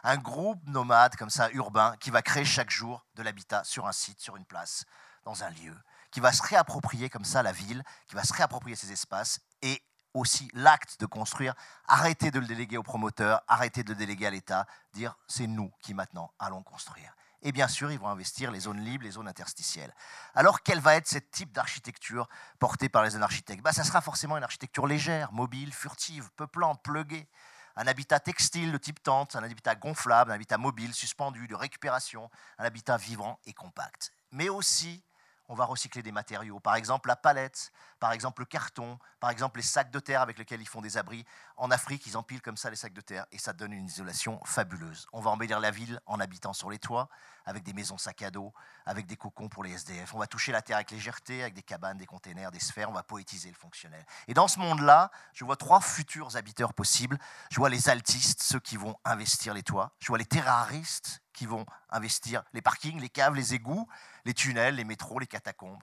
[0.03, 3.93] Un groupe nomade, comme ça, urbain, qui va créer chaque jour de l'habitat sur un
[3.93, 4.85] site, sur une place,
[5.25, 5.75] dans un lieu,
[6.11, 9.83] qui va se réapproprier comme ça la ville, qui va se réapproprier ces espaces et
[10.13, 11.55] aussi l'acte de construire,
[11.89, 15.73] arrêter de le déléguer aux promoteurs, arrêter de le déléguer à l'État, dire c'est nous
[15.81, 17.17] qui maintenant allons construire.
[17.47, 19.95] Et bien sûr, ils vont investir les zones libres, les zones interstitielles.
[20.35, 22.27] Alors, quel va être ce type d'architecture
[22.59, 23.63] portée par les architectes?
[23.63, 27.29] Bah, Ça sera forcément une architecture légère, mobile, furtive, peuplant, pluguée.
[27.77, 32.31] Un habitat textile de type tente, un habitat gonflable, un habitat mobile, suspendu, de récupération,
[32.59, 34.13] un habitat vivant et compact.
[34.31, 35.05] Mais aussi
[35.49, 36.61] on va recycler des matériaux.
[36.61, 40.39] Par exemple, la palette, par exemple, le carton, par exemple, les sacs de terre avec
[40.39, 41.25] lesquels ils font des abris.
[41.57, 44.41] En Afrique, ils empilent comme ça les sacs de terre et ça donne une isolation
[44.45, 45.07] fabuleuse.
[45.13, 47.09] On va embellir la ville en habitant sur les toits,
[47.45, 48.53] avec des maisons sacs à dos,
[48.87, 50.15] avec des cocons pour les SDF.
[50.15, 52.91] On va toucher la terre avec légèreté, avec des cabanes, des containers, des sphères.
[52.91, 54.05] On va poétiser le fonctionnel.
[54.29, 57.19] Et dans ce monde-là, je vois trois futurs habiteurs possibles.
[57.51, 59.93] Je vois les altistes, ceux qui vont investir les toits.
[60.01, 63.89] Je vois les terroristes qui vont investir les parkings, les caves, les égouts,
[64.25, 65.83] les tunnels, les métros, les catacombes,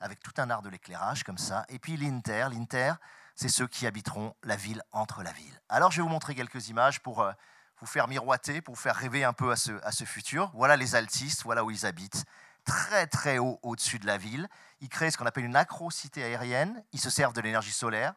[0.00, 1.66] avec tout un art de l'éclairage comme ça.
[1.68, 2.94] Et puis l'Inter, l'Inter,
[3.34, 5.60] c'est ceux qui habiteront la ville entre la ville.
[5.68, 7.32] Alors je vais vous montrer quelques images pour euh,
[7.80, 10.50] vous faire miroiter, pour vous faire rêver un peu à ce, futur.
[10.54, 12.24] Voilà les altistes, voilà où ils habitent,
[12.64, 14.48] très très haut au-dessus de la ville.
[14.80, 16.84] Ils créent ce qu'on appelle une acrocité aérienne.
[16.92, 18.14] Ils se servent de l'énergie solaire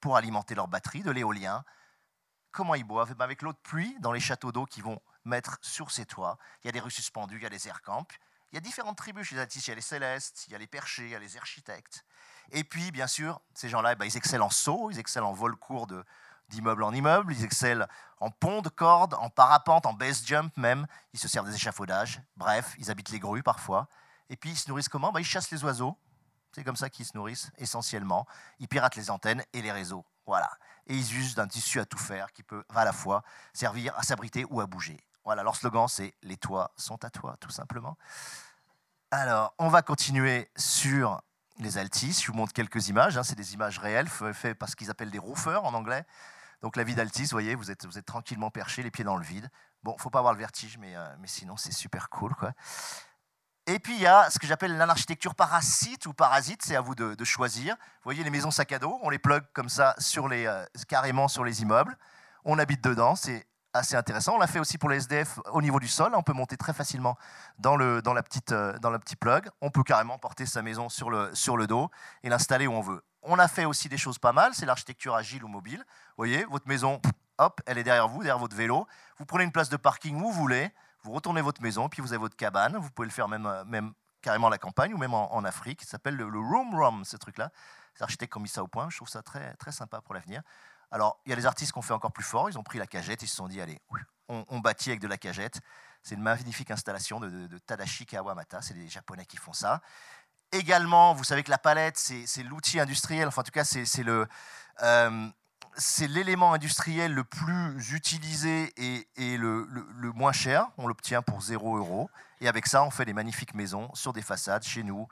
[0.00, 1.64] pour alimenter leurs batteries, de l'éolien.
[2.50, 3.10] Comment ils boivent?
[3.12, 6.06] Eh ben, Avec l'eau de pluie dans les châteaux d'eau qui vont mettre sur ces
[6.06, 6.38] toits.
[6.62, 8.06] Il y a des rues suspendues, il y a des aircamps.
[8.52, 9.66] Il y a différentes tribus chez les artistes.
[9.66, 12.04] Il y a les célestes, il y a les perchés, il y a les architectes.
[12.52, 15.32] Et puis, bien sûr, ces gens-là, eh ben, ils excellent en saut, ils excellent en
[15.32, 15.86] vol court
[16.48, 17.86] d'immeuble en immeuble, ils excellent
[18.18, 20.86] en pont de corde, en parapente, en base jump même.
[21.12, 22.20] Ils se servent des échafaudages.
[22.36, 23.88] Bref, ils habitent les grues parfois.
[24.28, 25.12] Et puis, ils se nourrissent comment?
[25.12, 25.96] Ben, Ils chassent les oiseaux.
[26.52, 28.26] C'est comme ça qu'ils se nourrissent essentiellement.
[28.58, 30.04] Ils piratent les antennes et les réseaux.
[30.24, 30.50] Voilà.
[30.86, 33.22] Et ils usent d'un tissu à tout faire qui peut à la fois
[33.52, 34.98] servir à s'abriter ou à bouger.
[35.24, 37.98] Voilà, leur slogan, c'est Les toits sont à toi, tout simplement.
[39.10, 41.20] Alors, on va continuer sur
[41.58, 42.22] les Altis.
[42.24, 43.18] Je vous montre quelques images.
[43.18, 43.22] Hein.
[43.22, 46.04] C'est des images réelles faites par ce qu'ils appellent des roofers en anglais.
[46.62, 49.16] Donc, la vie d'Altis, vous voyez, vous êtes, vous êtes tranquillement perché, les pieds dans
[49.16, 49.48] le vide.
[49.82, 52.34] Bon, faut pas avoir le vertige, mais, euh, sinon, c'est super cool.
[52.34, 52.52] Quoi.
[53.66, 56.94] Et puis, il y a ce que j'appelle l'architecture parasite ou parasite, c'est à vous
[56.94, 57.74] de, choisir.
[57.74, 60.64] Vous voyez les maisons sac à dos, on les plug comme ça sur les, euh,
[60.88, 61.96] carrément sur les immeubles.
[62.44, 63.44] On habite dedans, c'est
[63.76, 64.34] assez intéressant.
[64.34, 66.12] On l'a fait aussi pour les SDF au niveau du sol.
[66.14, 67.16] On peut monter très facilement
[67.58, 69.48] dans le, dans la petite, euh, dans plug.
[69.60, 71.90] On peut carrément porter sa maison sur le, sur le dos
[72.22, 73.02] et l'installer où on veut.
[73.28, 74.54] On a fait aussi des choses pas mal.
[74.54, 75.78] C'est l'architecture agile ou mobile.
[75.78, 77.00] Vous voyez, votre maison,
[77.38, 78.86] hop, elle est derrière vous, derrière votre vélo.
[79.18, 80.70] Vous prenez une place de parking où vous voulez.
[81.02, 82.76] Vous retournez votre maison, puis vous avez votre cabane.
[82.76, 85.82] Vous pouvez le faire même, euh, même carrément à la campagne ou même en, Afrique.
[85.82, 87.50] Ça s'appelle le, room room, ce truc-là.
[87.96, 88.88] Les architectes ont mis ça au point.
[88.90, 90.42] Je trouve ça très, très sympa pour l'avenir.
[90.90, 92.48] Alors, il y a des artistes qui ont fait encore plus fort.
[92.50, 93.80] Ils ont pris la cagette, ils se sont dit, allez,
[94.28, 95.60] on, bâtit avec de la cagette.
[96.02, 98.62] C'est une magnifique installation de, Tadashi Kawamata.
[98.62, 99.80] C'est les Japonais qui font ça.
[100.56, 103.28] Également, vous savez que la palette, c'est l'outil industriel.
[103.28, 103.84] Enfin, en tout cas, c'est.
[104.82, 105.28] Euh,
[106.08, 109.66] l'élément industriel le plus utilisé et, le,
[110.14, 110.68] moins cher.
[110.78, 112.10] On l'obtient pour 0 euros.
[112.40, 115.06] Et avec ça, on fait des magnifiques maisons sur des façades chez nous,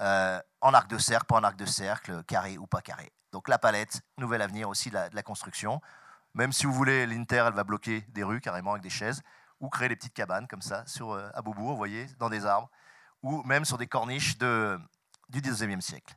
[0.00, 3.12] euh, en arc de cercle, pas en arc de cercle, carré ou pas carré.
[3.32, 5.80] Donc la palette, nouvel avenir aussi de la, construction.
[6.34, 9.22] Même si vous voulez, l'Inter, elle va bloquer des rues carrément avec des chaises,
[9.60, 12.46] ou créer des petites cabanes comme ça sur, euh, à Beaubourg, vous voyez, dans des
[12.46, 12.70] arbres,
[13.22, 16.14] ou même sur des corniches du 19e siècle.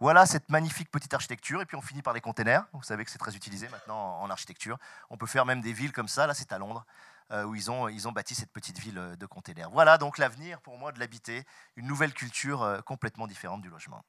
[0.00, 1.60] Voilà cette magnifique petite architecture.
[1.60, 2.64] Et puis on finit par les containers.
[2.72, 4.78] Vous savez que c'est très utilisé maintenant en architecture.
[5.10, 6.26] On peut faire même des villes comme ça.
[6.26, 6.86] Là, c'est à Londres,
[7.32, 9.70] euh, où ils ont, ils ont bâti cette petite ville de containers.
[9.70, 11.44] Voilà donc l'avenir pour moi de l'habiter.
[11.74, 14.04] Une nouvelle culture euh, complètement différente du logement.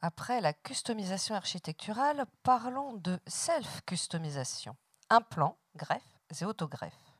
[0.00, 4.76] Après la customisation architecturale, parlons de self-customisation.
[5.08, 7.14] Un plan, greffe et autogreffe.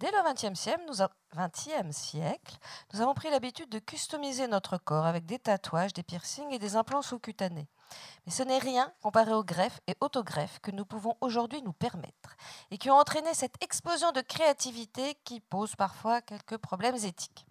[0.00, 2.56] Dès le XXe siècle, nous siècle,
[2.94, 6.74] nous avons pris l'habitude de customiser notre corps avec des tatouages, des piercings et des
[6.74, 7.68] implants sous-cutanés.
[8.24, 12.34] Mais ce n'est rien comparé aux greffes et autogreffes que nous pouvons aujourd'hui nous permettre
[12.70, 17.44] et qui ont entraîné cette explosion de créativité qui pose parfois quelques problèmes éthiques.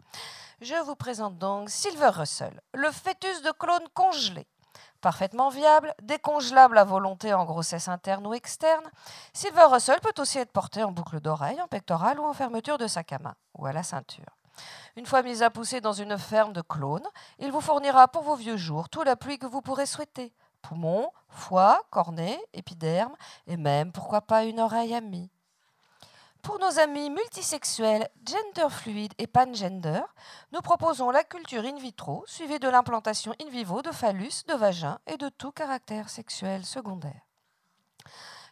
[0.61, 4.47] Je vous présente donc Silver Russell, le fœtus de clone congelé.
[5.01, 8.83] Parfaitement viable, décongelable à volonté en grossesse interne ou externe,
[9.31, 12.87] Silver Russell peut aussi être porté en boucle d'oreille, en pectoral ou en fermeture de
[12.87, 14.35] sac à main ou à la ceinture.
[14.97, 18.35] Une fois mis à pousser dans une ferme de clones, il vous fournira pour vos
[18.35, 20.33] vieux jours tout l'appui que vous pourrez souhaiter.
[20.61, 23.15] Poumons, foie, cornée, épiderme
[23.47, 25.31] et même, pourquoi pas, une oreille amie.
[26.41, 30.01] Pour nos amis multisexuels, gender fluide et pangender,
[30.53, 34.99] nous proposons la culture in vitro suivie de l'implantation in vivo de phallus, de vagin
[35.05, 37.21] et de tout caractère sexuel secondaire.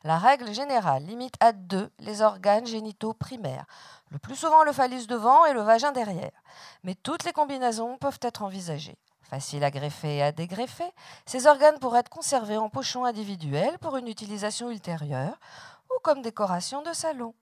[0.04, 3.66] La règle générale limite à deux les organes génitaux primaires,
[4.10, 6.44] le plus souvent le phallus devant et le vagin derrière.
[6.84, 8.98] Mais toutes les combinaisons peuvent être envisagées.
[9.22, 10.90] Facile à greffer et à dégreffer,
[11.26, 15.38] ces organes pourraient être conservés en pochon individuel pour une utilisation ultérieure
[15.92, 17.34] ou comme décoration de salon,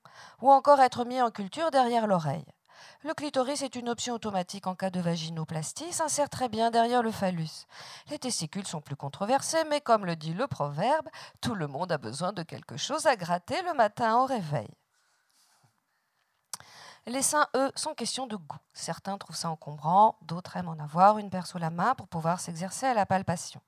[0.42, 2.46] ou encore être mis en culture derrière l'oreille.
[3.04, 7.12] Le clitoris est une option automatique en cas de vaginoplastie, s'insère très bien derrière le
[7.12, 7.66] phallus.
[8.10, 11.08] Les testicules sont plus controversés, mais comme le dit le proverbe,
[11.42, 14.70] tout le monde a besoin de quelque chose à gratter le matin au réveil.
[17.08, 18.58] Les seins, eux, sont question de goût.
[18.74, 22.40] Certains trouvent ça encombrant, d'autres aiment en avoir une paire sous la main pour pouvoir
[22.40, 23.62] s'exercer à la palpation.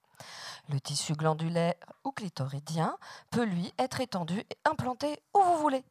[0.70, 2.98] Le tissu glandulaire ou clitoridien
[3.32, 5.84] peut, lui, être étendu et implanté où vous voulez.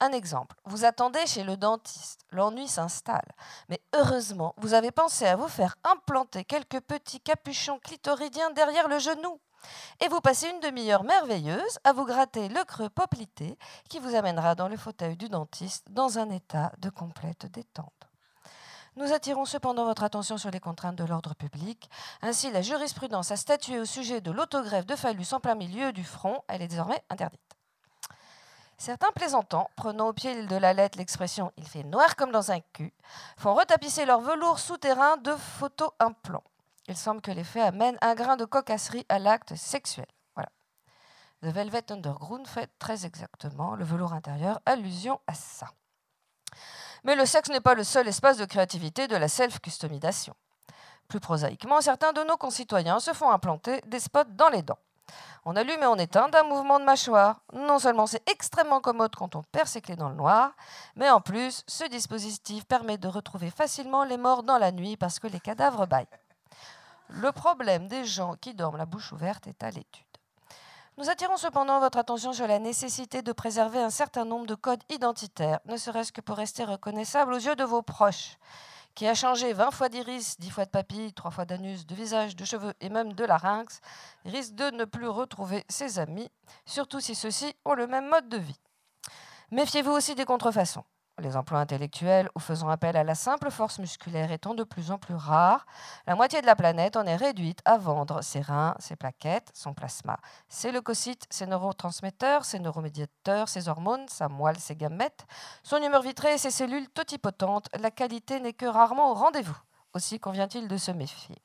[0.00, 3.34] Un exemple, vous attendez chez le dentiste, l'ennui s'installe,
[3.68, 9.00] mais heureusement, vous avez pensé à vous faire implanter quelques petits capuchons clitoridiens derrière le
[9.00, 9.40] genou.
[10.00, 13.58] Et vous passez une demi-heure merveilleuse à vous gratter le creux poplité
[13.88, 18.07] qui vous amènera dans le fauteuil du dentiste dans un état de complète détente.
[18.98, 21.88] Nous attirons cependant votre attention sur les contraintes de l'ordre public.
[22.20, 26.02] Ainsi, la jurisprudence a statué au sujet de l'autogreffe de phallus en plein milieu du
[26.02, 26.42] front.
[26.48, 27.40] Elle est désormais interdite.
[28.76, 32.58] Certains plaisantants, prenant au pied de la lettre l'expression il fait noir comme dans un
[32.72, 32.92] cul,
[33.36, 36.42] font retapisser leur velours souterrain de photo-implants.
[36.88, 40.08] Il semble que l'effet amène un grain de cocasserie à l'acte sexuel.
[40.34, 40.50] Voilà.
[41.42, 45.68] The Velvet Underground fait très exactement le velours intérieur allusion à ça.
[47.08, 50.34] Mais le sexe n'est pas le seul espace de créativité de la self-customisation.
[51.08, 54.78] Plus prosaïquement, certains de nos concitoyens se font implanter des spots dans les dents.
[55.46, 57.40] On allume et on éteint d'un mouvement de mâchoire.
[57.54, 60.52] Non seulement c'est extrêmement commode quand on perd ses clés dans le noir,
[60.96, 65.18] mais en plus, ce dispositif permet de retrouver facilement les morts dans la nuit parce
[65.18, 66.06] que les cadavres baillent.
[67.08, 70.07] Le problème des gens qui dorment la bouche ouverte est à l'étude.
[70.98, 74.82] Nous attirons cependant votre attention sur la nécessité de préserver un certain nombre de codes
[74.90, 78.36] identitaires, ne serait-ce que pour rester reconnaissable aux yeux de vos proches
[78.96, 82.34] qui a changé 20 fois d'iris, 10 fois de papilles, 3 fois d'anus, de visage,
[82.34, 83.78] de cheveux et même de larynx,
[84.24, 86.28] risque de ne plus retrouver ses amis,
[86.66, 88.58] surtout si ceux-ci ont le même mode de vie.
[89.52, 90.82] Méfiez-vous aussi des contrefaçons
[91.18, 94.98] les emplois intellectuels ou faisant appel à la simple force musculaire étant de plus en
[94.98, 95.66] plus rares,
[96.06, 99.74] la moitié de la planète en est réduite à vendre ses reins, ses plaquettes, son
[99.74, 105.26] plasma, ses leucocytes, ses neurotransmetteurs, ses neuromédiateurs, ses hormones, sa moelle, ses gamètes,
[105.62, 107.68] son humeur vitrée, ses cellules totipotentes.
[107.78, 109.58] La qualité n'est que rarement au rendez-vous.
[109.94, 111.36] Aussi convient-il de se méfier.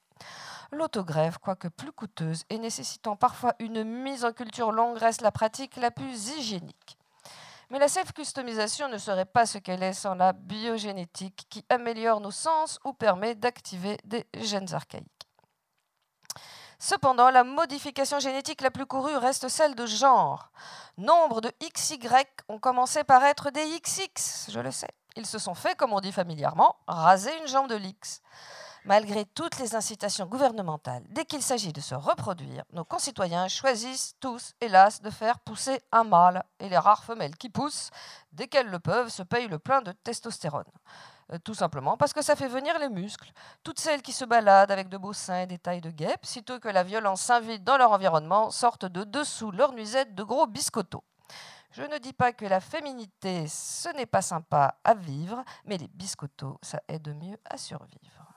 [0.71, 5.75] L'autogreffe, quoique plus coûteuse et nécessitant parfois une mise en culture longue, reste la pratique
[5.77, 6.97] la plus hygiénique.
[7.69, 12.31] Mais la self-customisation ne serait pas ce qu'elle est sans la biogénétique qui améliore nos
[12.31, 15.07] sens ou permet d'activer des gènes archaïques.
[16.79, 20.51] Cependant, la modification génétique la plus courue reste celle de genre.
[20.97, 21.97] Nombre de XY
[22.49, 24.89] ont commencé par être des XX, je le sais.
[25.15, 28.21] Ils se sont fait, comme on dit familièrement, raser une jambe de l'X.
[28.85, 34.53] Malgré toutes les incitations gouvernementales, dès qu'il s'agit de se reproduire, nos concitoyens choisissent tous,
[34.59, 36.43] hélas, de faire pousser un mâle.
[36.59, 37.91] Et les rares femelles qui poussent,
[38.33, 40.65] dès qu'elles le peuvent, se payent le plein de testostérone.
[41.31, 43.31] Euh, tout simplement parce que ça fait venir les muscles.
[43.63, 46.59] Toutes celles qui se baladent avec de beaux seins et des tailles de guêpes, sitôt
[46.59, 51.05] que la violence s'invite dans leur environnement, sortent de dessous leur nuisette de gros biscottos.
[51.71, 55.87] Je ne dis pas que la féminité, ce n'est pas sympa à vivre, mais les
[55.87, 58.32] biscottos, ça aide mieux à survivre.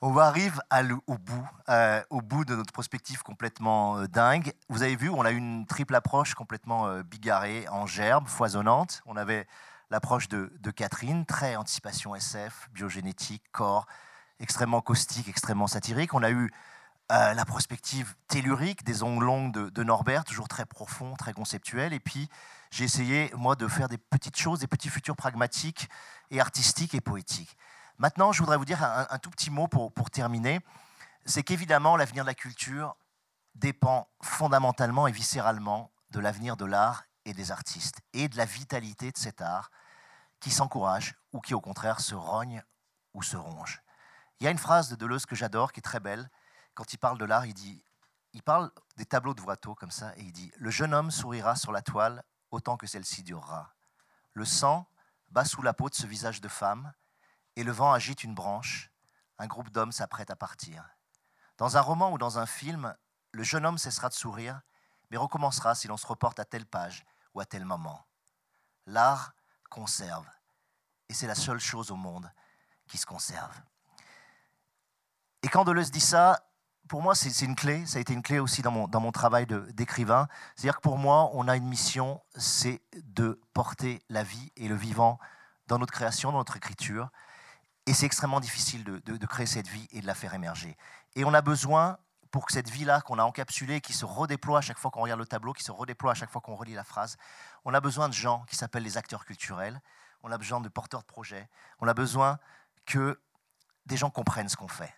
[0.00, 0.60] On arrive
[1.08, 4.52] au, bout, euh, au bout de notre prospective complètement euh, dingue.
[4.68, 9.02] Vous avez vu, on a une triple approche complètement euh, bigarrée, en gerbe, foisonnante.
[9.06, 9.48] On avait
[9.90, 13.86] l'approche de, Catherine, très anticipation SF, biogénétique, corps,
[14.38, 16.14] extrêmement caustique, extrêmement satirique.
[16.14, 16.52] On a eu
[17.10, 21.94] la prospective tellurique, des ongles longues de, de, Norbert, toujours très profond, très conceptuel.
[21.94, 22.28] Et puis,
[22.70, 25.88] j'ai essayé, moi, de faire des petites choses, des petits futurs pragmatiques
[26.30, 27.56] et artistiques et poétiques.
[27.98, 30.60] Maintenant, je voudrais vous dire un, tout petit mot pour, terminer.
[31.26, 32.96] C'est qu'évidemment, l'avenir de la culture
[33.56, 39.10] dépend fondamentalement et viscéralement de l'avenir de l'art et des artistes et de la vitalité
[39.10, 39.70] de cet art
[40.38, 42.62] qui s'encourage ou qui au contraire se rogne
[43.14, 43.82] ou se ronge.
[44.38, 46.30] Il y a une phrase de Deleuze que j'adore qui est très belle.
[46.74, 47.82] Quand il parle de l'art, il dit
[48.32, 51.56] il parle des tableaux de Watteau comme ça et il dit Le jeune homme sourira
[51.56, 52.22] sur la toile
[52.52, 53.74] autant que celle-ci durera.
[54.34, 54.88] Le sang
[55.30, 56.92] bat sous la peau de ce visage de femme
[57.58, 58.88] et le vent agite une branche,
[59.36, 60.88] un groupe d'hommes s'apprête à partir.
[61.56, 62.94] Dans un roman ou dans un film,
[63.32, 64.60] le jeune homme cessera de sourire,
[65.10, 67.04] mais recommencera si l'on se reporte à telle page
[67.34, 68.06] ou à tel moment.
[68.86, 69.32] L'art
[69.70, 70.24] conserve,
[71.08, 72.30] et c'est la seule chose au monde
[72.86, 73.60] qui se conserve.
[75.42, 76.40] Et quand Deleuze dit ça,
[76.88, 79.10] pour moi, c'est une clé, ça a été une clé aussi dans mon, dans mon
[79.10, 80.28] travail d'écrivain.
[80.54, 84.76] C'est-à-dire que pour moi, on a une mission, c'est de porter la vie et le
[84.76, 85.18] vivant
[85.66, 87.10] dans notre création, dans notre écriture.
[87.88, 90.76] Et c'est extrêmement difficile de, créer cette vie et de la faire émerger.
[91.16, 91.96] Et on a besoin,
[92.30, 95.18] pour que cette vie-là qu'on a encapsulée, qui se redéploie à chaque fois qu'on regarde
[95.18, 97.16] le tableau, qui se redéploie à chaque fois qu'on relit la phrase,
[97.64, 99.80] on a besoin de gens qui s'appellent les acteurs culturels,
[100.22, 101.48] on a besoin de porteurs de projets,
[101.80, 102.38] on a besoin
[102.84, 103.18] que
[103.86, 104.94] des gens comprennent ce qu'on fait.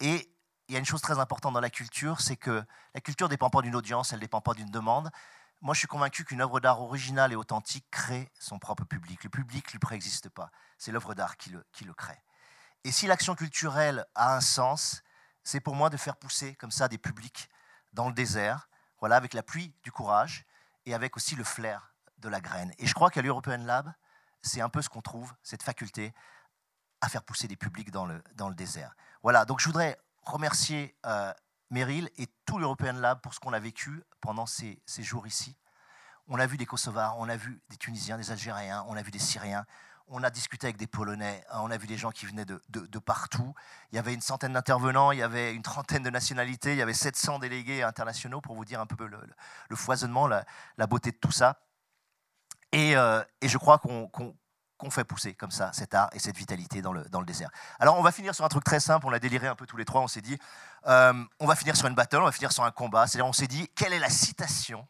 [0.00, 0.28] Et
[0.66, 3.30] il y a une chose très importante dans la culture, c'est que la culture ne
[3.30, 5.12] dépend pas d'une audience, elle ne dépend pas d'une demande.
[5.60, 9.22] Moi, je suis convaincu qu'une œuvre d'art originale et authentique crée son propre public.
[9.22, 10.50] Le public ne lui préexiste pas.
[10.76, 11.50] C'est l'œuvre d'art qui
[11.84, 12.18] le crée.
[12.84, 15.02] Et si l'action culturelle a un sens,
[15.44, 17.48] c'est pour moi de faire pousser comme ça des publics
[17.92, 18.68] dans le désert,
[18.98, 20.46] voilà, avec la pluie du courage
[20.86, 22.72] et avec aussi le flair de la graine.
[22.78, 23.92] Et je crois qu'à l'European Lab,
[24.40, 26.12] c'est un peu ce qu'on trouve, cette faculté
[27.00, 28.94] à faire pousser des publics dans le, dans le désert.
[29.22, 31.32] Voilà, donc je voudrais remercier euh,
[31.70, 35.56] Meryl et tout l'European Lab pour ce qu'on a vécu pendant ces, ces, jours ici.
[36.28, 39.10] On a vu des Kosovars, on a vu des Tunisiens, des Algériens, on a vu
[39.10, 39.66] des Syriens,
[40.12, 42.98] on a discuté avec des Polonais, on a vu des gens qui venaient de, de,
[42.98, 43.54] partout.
[43.90, 46.82] Il y avait une centaine d'intervenants, il y avait une trentaine de nationalités, il y
[46.82, 49.18] avait 700 délégués internationaux pour vous dire un peu le,
[49.68, 50.44] le foisonnement, la,
[50.86, 51.60] beauté de tout ça.
[52.72, 56.82] Et, euh, je crois qu'on qu'on fait pousser comme ça cet art et cette vitalité
[56.82, 57.50] dans le, dans le désert.
[57.78, 59.76] Alors on va finir sur un truc très simple, on l'a déliré un peu tous
[59.76, 60.36] les trois, on s'est dit,
[60.88, 63.32] euh, on va finir sur une battle, on va finir sur un combat, c'est-à-dire on
[63.32, 64.88] s'est dit, quelle est la citation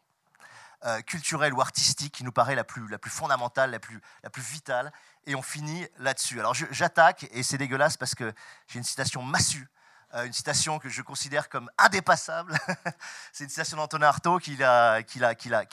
[0.85, 4.29] euh, culturelle ou artistique qui nous paraît la plus, la plus fondamentale, la plus, la
[4.29, 4.91] plus vitale,
[5.25, 6.39] et on finit là-dessus.
[6.39, 8.33] Alors j'attaque, et c'est dégueulasse parce que
[8.67, 9.67] j'ai une citation massue
[10.15, 12.55] euh, une citation que je considère comme indépassable.
[13.31, 14.99] c'est une citation d'Antonin Artaud qu'il a,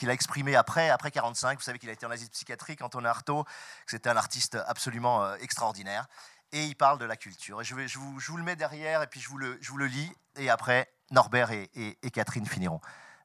[0.09, 1.59] exprimée après, après 45.
[1.59, 5.24] Vous savez qu'il a été en Asie psychiatrique, Antonin Artaud, que c'était un artiste absolument
[5.24, 6.07] euh, extraordinaire.
[6.53, 7.61] Et il parle de la culture.
[7.61, 10.11] Et je, vous, le mets derrière et puis je vous le, lis.
[10.36, 12.80] Et après, Norbert et, et, et Catherine finiront.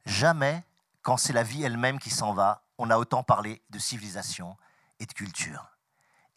[0.05, 0.63] Jamais,
[1.01, 4.57] quand c'est la vie elle-même qui s'en va, on a autant parlé de civilisation
[4.99, 5.74] et de culture.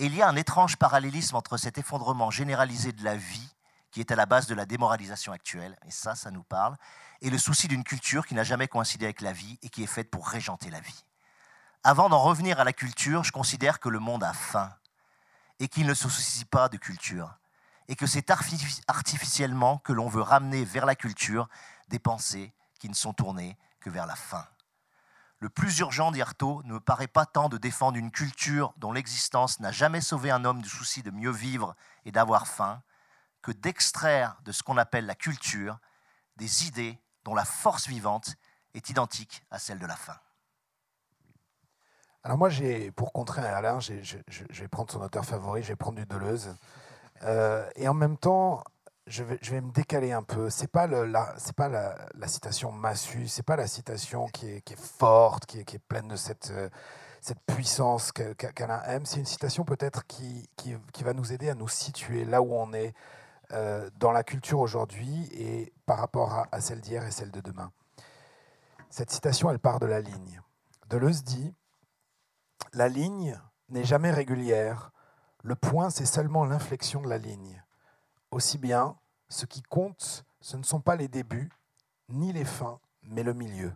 [0.01, 3.49] Il y a un étrange parallélisme entre cet effondrement généralisé de la vie
[3.91, 6.77] qui est à la base de la démoralisation actuelle, et ça, ça nous parle,
[7.21, 9.89] et le souci d'une culture qui n'a jamais coïncidé avec la vie et qui est
[9.89, 11.05] faite pour régenter la vie.
[11.83, 14.73] Avant d'en revenir à la culture, je considère que le monde a faim
[15.59, 17.37] et qu'il ne se soucie pas de culture,
[17.89, 18.31] et que c'est
[18.87, 21.49] artificiellement que l'on veut ramener vers la culture
[21.89, 24.47] des pensées qui ne sont tournées que vers la faim.
[25.41, 28.93] Le plus urgent, dit Artaud, ne me paraît pas tant de défendre une culture dont
[28.93, 32.82] l'existence n'a jamais sauvé un homme du souci de mieux vivre et d'avoir faim,
[33.41, 35.78] que d'extraire de ce qu'on appelle la culture
[36.36, 38.34] des idées dont la force vivante
[38.74, 40.18] est identique à celle de la faim.
[42.24, 43.93] Alors moi, j'ai, pour contrer Alain, je,
[44.51, 46.57] vais prendre son auteur favori, je vais prendre du Deleuze.
[47.22, 48.64] Euh, et en même temps,
[49.09, 50.51] je vais, me décaler un peu.
[50.51, 55.61] C'est pas la, pas la, citation massue, c'est pas la citation qui est, forte, qui
[55.61, 56.69] est, pleine de cette, euh,
[57.21, 59.07] cette puissance qu'Alain aime.
[59.07, 60.49] C'est une citation peut-être qui,
[61.01, 62.95] va nous aider à nous situer là où on est,
[63.53, 67.73] euh, dans la culture aujourd'hui et par rapport à, celle d'hier et celle de demain.
[68.91, 70.41] Cette citation, elle part de la ligne.
[70.89, 71.55] Deleuze dit
[72.73, 73.41] La ligne
[73.71, 74.91] n'est jamais régulière.
[75.43, 77.63] Le point, c'est seulement l'inflexion de la ligne.
[78.31, 78.97] Aussi bien,
[79.29, 81.51] ce qui compte, ce ne sont pas les débuts,
[82.09, 83.72] ni les fins, mais le milieu.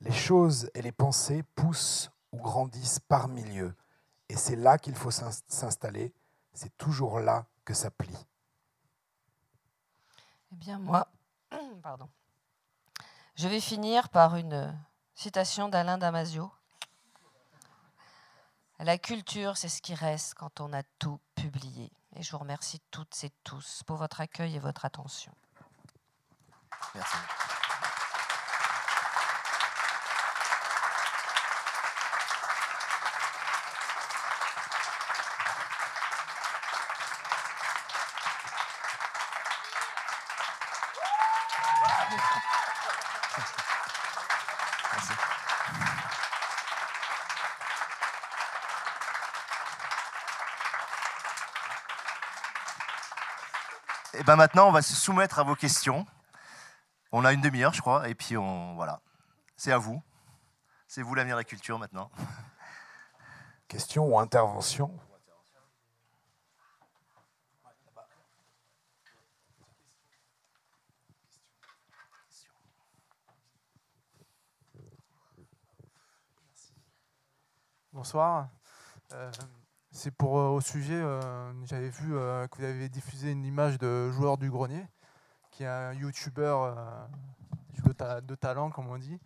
[0.00, 3.74] Les choses et les pensées poussent ou grandissent par milieu.
[4.28, 6.12] Et c'est là qu'il faut s'installer.
[6.52, 8.26] C'est toujours là que ça plie.
[10.52, 11.08] Eh bien, moi,
[11.82, 12.08] pardon.
[13.34, 14.76] Je vais finir par une
[15.14, 16.50] citation d'Alain Damasio.
[18.78, 21.90] La culture, c'est ce qui reste quand on a tout publié.
[22.16, 25.32] Et je vous remercie toutes et tous pour votre accueil et votre attention.
[54.16, 56.06] Et ben maintenant, on va se soumettre à vos questions.
[57.10, 59.00] On a une demi-heure, je crois, et puis on voilà.
[59.56, 60.02] C'est à vous.
[60.86, 62.10] C'est vous l'avenir de la culture maintenant.
[63.68, 64.96] Question ou intervention?
[77.92, 78.48] Bonsoir.
[79.12, 79.30] Euh,
[79.96, 81.00] c'est pour au sujet,
[81.66, 84.84] j'avais vu que vous avez diffusé une image de joueur du grenier,
[85.52, 86.76] qui est un youtubeur
[88.22, 89.20] de, talent, comme on dit.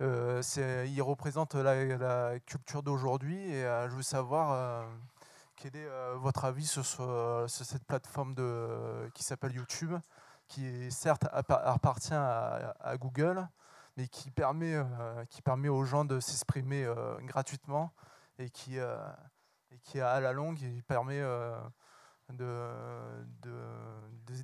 [0.00, 4.86] il représente la, culture d'aujourd'hui et je veux savoir
[5.56, 6.84] quel est votre avis sur,
[7.48, 9.94] cette plateforme de, qui s'appelle YouTube,
[10.46, 13.48] qui certes appartient à, Google,
[13.96, 17.92] mais qui permet, euh, qui permet aux gens de s'exprimer euh, gratuitement
[18.38, 18.98] et qui, euh,
[19.76, 20.58] et qui, à la longue,
[20.88, 21.22] permet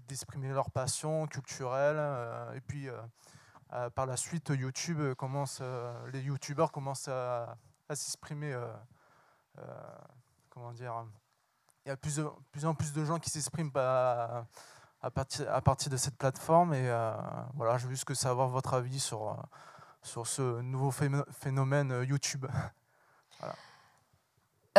[0.09, 1.99] d'exprimer de, leur passion culturelle.
[2.55, 2.89] et puis,
[3.95, 5.62] par la suite, YouTube commence,
[6.12, 7.57] les YouTubeurs commencent à,
[7.95, 8.55] s'exprimer
[10.51, 11.05] comment dire,
[11.85, 12.20] il y a plus,
[12.51, 14.47] plus en plus de gens qui s'expriment à,
[15.03, 16.74] à, partir, à partir de cette plateforme.
[16.74, 17.12] Et euh,
[17.55, 19.35] voilà, je veux juste savoir votre avis sur, euh,
[20.03, 21.93] sur ce nouveau phénomène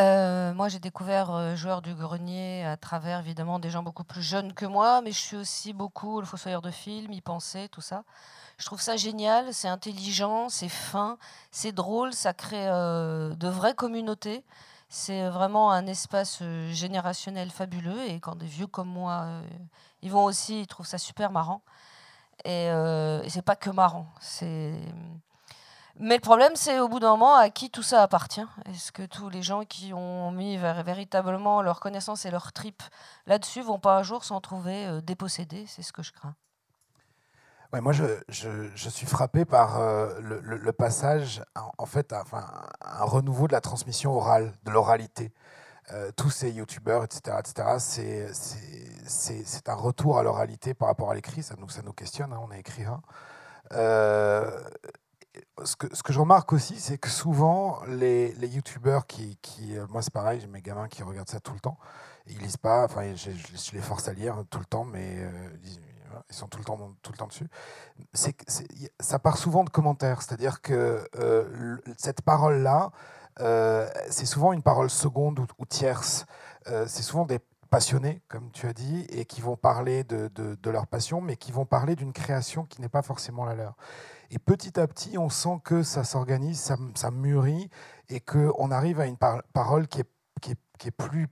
[0.00, 4.52] euh, moi, j'ai découvert Joueur du Grenier à travers évidemment des gens beaucoup plus jeunes
[4.52, 8.04] que moi, mais je suis aussi beaucoup le fossoyeur de films, y penser, tout ça.
[8.58, 11.18] Je trouve ça génial, c'est intelligent, c'est fin,
[11.50, 14.44] c'est drôle, ça crée de vraies communautés.
[14.96, 19.42] C'est vraiment un espace euh, générationnel fabuleux et quand des vieux comme moi euh,
[20.02, 21.62] ils vont aussi, ils trouvent ça super marrant.
[22.44, 24.06] Et, euh, c'est pas que marrant.
[24.20, 24.78] C'est
[25.98, 28.46] mais le problème, c'est au bout d'un moment à qui tout ça appartient?
[28.66, 32.82] Est-ce que tous les gens qui ont mis véritablement leur connaissance et leur trip
[33.26, 35.64] là-dessus vont pas un jour s'en trouver dépossédés?
[35.68, 36.34] C'est ce que je crains
[37.80, 41.42] moi, je, je, suis frappé par euh, le, passage,
[41.78, 42.44] en, fait, enfin,
[42.80, 45.32] un renouveau de la transmission orale, de l'oralité.
[45.92, 48.32] Euh, tous ces youtubeurs, etc., etc.,
[49.06, 51.42] c'est un retour à l'oralité par rapport à l'écrit.
[51.42, 53.02] Ça nous, ça nous questionne, hein, on est écrivain.
[53.72, 54.50] Euh,
[55.64, 59.76] ce, que, ce que je remarque aussi, c'est que souvent, les, les youtubeurs qui, qui
[59.90, 61.78] moi c'est pareil, j'ai mes gamins qui regardent ça tout le temps,
[62.26, 63.30] ils lisent pas, enfin, je,
[63.72, 65.18] les force à lire tout le temps, mais
[66.30, 67.48] ils sont tout le temps, tout le temps dessus.
[68.12, 68.34] C'est,
[69.00, 72.90] ça part souvent de commentaires, c'est-à-dire que euh, cette parole-là,
[73.40, 76.26] euh, c'est souvent une parole seconde ou, tierce.
[76.68, 77.40] Euh, c'est souvent des
[77.74, 81.50] passionnés, comme tu as dit, et qui vont parler de, de, leur passion, mais qui
[81.50, 83.76] vont parler d'une création qui n'est pas forcément la leur.
[84.30, 87.68] Et petit à petit, on sent que ça s'organise, ça, ça mûrit,
[88.08, 90.08] et qu'on arrive à une parole qui est
[90.40, 90.58] qui est
[90.90, 91.28] plus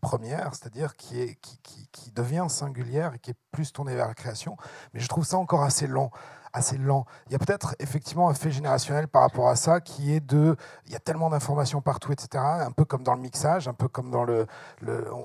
[0.00, 4.08] première, c'est-à-dire qui, est, qui, qui, qui, devient singulière et qui est plus tournée vers
[4.08, 4.56] la création.
[4.92, 6.10] Mais je trouve ça encore assez long
[6.52, 7.04] assez lent.
[7.26, 10.56] Il y a peut-être effectivement un fait générationnel par rapport à ça qui est de,
[10.86, 12.42] il y a tellement d'informations partout, etc.
[12.44, 14.46] Un peu comme dans le mixage, un peu comme dans le,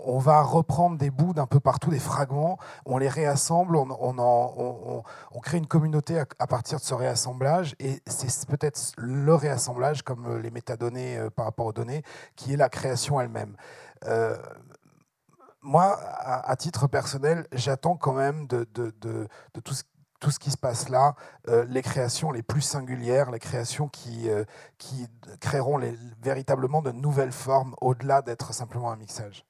[0.05, 5.03] on va reprendre des bouts d'un peu partout, des fragments, on les réassemble, on, on,
[5.32, 10.39] on, crée une communauté à, partir de ce réassemblage et c'est peut-être le réassemblage, comme
[10.39, 12.03] les métadonnées euh, par rapport aux données,
[12.36, 13.55] qui est la création elle-même.
[14.05, 14.37] Euh,
[15.61, 18.67] moi, à, titre personnel, j'attends quand même de,
[19.61, 21.15] tout ce qui se passe là,
[21.47, 24.45] euh, les créations les plus singulières, les créations qui, euh,
[25.39, 25.81] créeront
[26.21, 29.43] véritablement de nouvelles formes au-delà d'être simplement un mixage.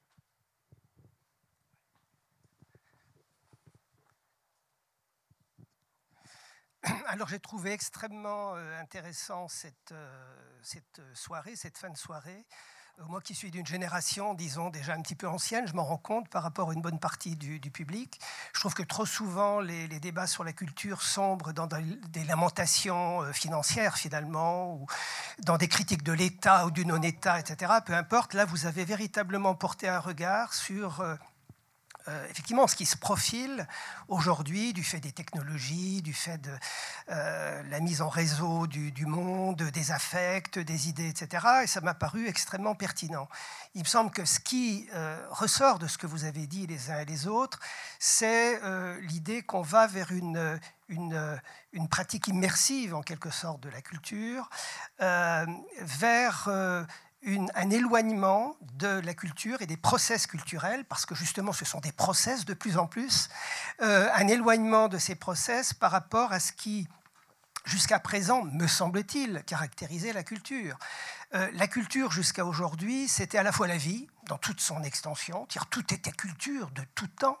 [7.08, 9.92] Alors j'ai trouvé extrêmement intéressant cette
[11.12, 12.46] soirée, cette fin de soirée.
[12.98, 15.98] Euh, moi qui suis d'une génération, disons, déjà un petit peu ancienne, je m'en rends
[15.98, 18.20] compte par rapport à une bonne partie du, public.
[18.54, 23.32] Je trouve que trop souvent, les, débats sur la culture sombrent dans des lamentations euh,
[23.32, 24.86] financières, finalement, ou
[25.40, 27.72] dans des critiques de l'État ou du non-État, etc.
[27.84, 31.02] Peu importe, là, vous avez véritablement porté un regard sur...
[32.08, 33.66] Euh, effectivement ce qui se profile
[34.06, 36.52] aujourd'hui du fait des technologies, du fait de
[37.10, 41.44] euh, la mise en réseau du, monde, des affects, des idées, etc.
[41.64, 43.28] Et ça m'a paru extrêmement pertinent.
[43.74, 46.90] Il me semble que ce qui euh, ressort de ce que vous avez dit les
[46.90, 47.58] uns et les autres,
[47.98, 48.60] c'est
[49.00, 51.40] l'idée qu'on va vers une, une,
[51.72, 54.48] une, pratique immersive, en quelque sorte, de la culture,
[54.98, 56.48] vers
[57.26, 61.92] un éloignement de la culture et des process culturels, parce que justement ce sont des
[61.92, 63.28] process de plus en plus,
[63.82, 66.86] euh, un éloignement de ces process par rapport à ce qui,
[67.64, 70.78] jusqu'à présent, me semble-t-il, caractérisait la culture.
[71.34, 75.46] Euh, la culture, jusqu'à aujourd'hui, c'était à la fois la vie, dans toute son extension,
[75.70, 77.38] tout était culture de tout temps,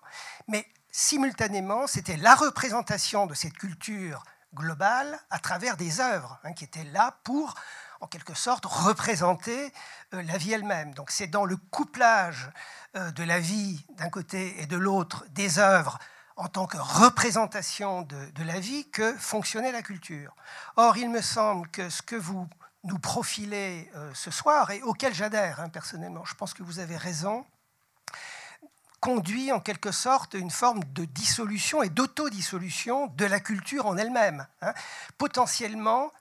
[0.48, 6.64] mais simultanément, c'était la représentation de cette culture globale à travers des œuvres hein, qui
[6.64, 7.54] étaient là pour
[8.06, 9.72] en quelque sorte, représenter
[10.14, 10.94] euh, la vie elle-même.
[10.94, 12.48] Donc c'est dans le couplage
[12.94, 15.98] euh, de la vie d'un côté et de l'autre des œuvres
[16.36, 20.36] en tant que représentation de, la vie que fonctionnait la culture.
[20.76, 22.46] Or, il me semble que ce que vous
[22.84, 26.24] nous profiler ce soir et auquel j'adhère hein, personnellement.
[26.26, 27.44] Je pense que vous avez raison
[29.00, 34.46] conduit en quelque sorte une forme de dissolution et d'autodissolution de la culture en elle-même.
[34.60, 34.74] Hein.
[35.16, 36.12] Potentiellement,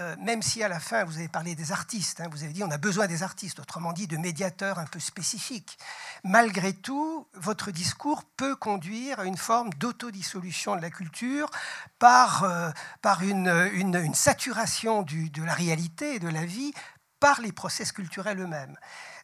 [0.00, 2.64] euh, même si à la fin vous avez parlé des artistes, hein, vous avez dit
[2.64, 5.78] on a besoin des artistes, autrement dit de médiateurs un peu spécifiques.
[6.24, 11.50] Malgré tout, votre discours peut conduire à une forme d'autodissolution de la culture
[11.98, 12.70] par, euh,
[13.02, 16.72] par une, une, saturation de la réalité et de la vie
[17.20, 18.76] par les process culturels eux-mêmes.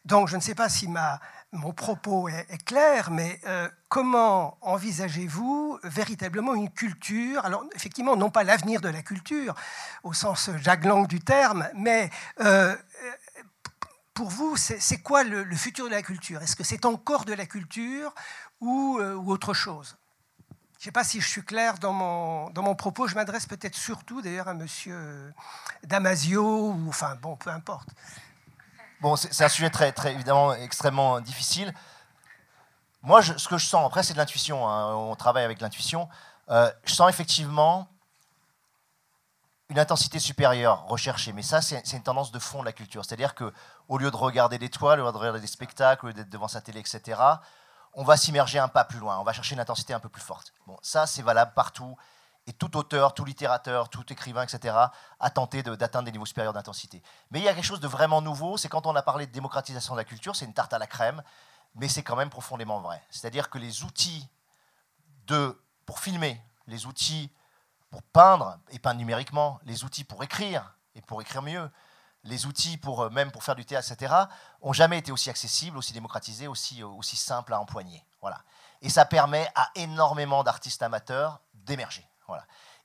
[0.05, 1.19] Donc je ne sais pas si ma,
[1.51, 7.43] mon propos est, clair, mais euh, comment envisagez-vous véritablement une culture?
[7.43, 9.55] Alors, effectivement, non pas l'avenir de la culture,
[10.03, 12.11] au sens jaglang du terme, mais
[12.41, 12.75] euh,
[14.13, 16.41] pour vous, c'est quoi le, futur de la culture?
[16.41, 18.13] Est-ce que c'est encore de la culture
[18.61, 19.97] ou, euh, autre chose?
[20.73, 23.07] Je ne sais pas si je suis clair dans mon, dans mon propos.
[23.07, 25.33] Je m'adresse peut-être surtout d'ailleurs à M.
[25.83, 27.89] Damasio, ou enfin bon, peu importe.
[29.01, 31.73] Bon, c'est un sujet très, très, évidemment extrêmement difficile.
[33.01, 34.67] Moi, ce que je sens, après, c'est de l'intuition.
[34.67, 36.09] Hein, on travaille avec l'intuition.
[36.49, 37.87] Euh, je sens effectivement
[39.69, 41.31] une intensité supérieure recherchée.
[41.31, 43.05] Mais ça, c'est une tendance de fond de la culture.
[43.05, 46.13] C'est-à-dire qu'au lieu de regarder des toiles, au lieu de regarder des spectacles, au lieu
[46.13, 47.21] d'être devant sa télé, etc.,
[47.93, 49.17] on va s'immerger un pas plus loin.
[49.19, 50.53] On va chercher une intensité un peu plus forte.
[50.67, 51.95] Bon, ça, c'est valable partout.
[52.49, 54.75] Et tout auteur, tout littérateur, tout écrivain, etc.,
[55.19, 57.03] a tenté d'atteindre des niveaux supérieurs d'intensité.
[57.29, 59.31] Mais il y a quelque chose de vraiment nouveau, c'est quand on a parlé de
[59.31, 61.21] démocratisation de la culture, c'est une tarte à la crème,
[61.75, 63.03] mais c'est quand même profondément vrai.
[63.11, 64.27] C'est-à-dire que les outils
[65.85, 67.31] pour filmer, les outils
[67.91, 71.69] pour peindre, et peindre numériquement, les outils pour écrire, et pour écrire mieux,
[72.23, 74.13] les outils pour euh, même pour faire du théâtre, etc.,
[74.61, 78.03] ont jamais été aussi accessibles, aussi démocratisés, aussi, aussi simples à empoigner.
[78.21, 78.41] Voilà.
[78.81, 82.08] Et ça permet à énormément d'artistes amateurs d'émerger.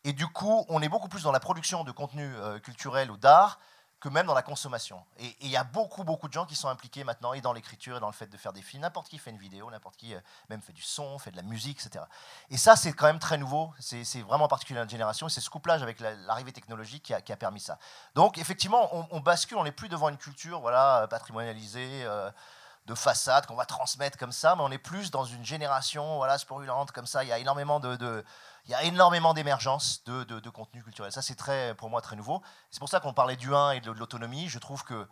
[0.04, 3.16] Et du coup, on est beaucoup plus dans la production de contenu euh, culturel ou
[3.16, 3.58] d'art
[4.04, 5.02] que même dans la consommation.
[5.18, 7.96] Et il y a beaucoup, beaucoup de gens qui sont impliqués maintenant, et dans l'écriture,
[7.96, 8.82] et dans le fait de faire des films.
[8.82, 11.42] N'importe qui fait une vidéo, n'importe qui euh, même fait du son, fait de la
[11.42, 12.04] musique, etc.
[12.50, 13.72] Et ça, c'est quand même très nouveau.
[13.80, 15.30] C'est vraiment particulier à notre génération.
[15.30, 17.78] C'est ce couplage avec l'arrivée technologique qui a, permis ça.
[18.14, 22.04] Donc, effectivement, on, bascule, on n'est plus devant une culture voilà, patrimonialisée.
[22.04, 22.30] Euh,
[22.86, 26.36] de façade qu'on va transmettre comme ça, mais on est plus dans une génération voilà,
[26.92, 27.24] comme ça.
[27.24, 28.24] Il y a énormément de,
[28.64, 31.12] il y a énormément d'émergence de, de, contenu culturel.
[31.12, 32.42] Ça, c'est très, pour moi très nouveau.
[32.70, 34.48] C'est pour ça qu'on parlait du 1 et de, l'autonomie.
[34.48, 35.06] Je trouve que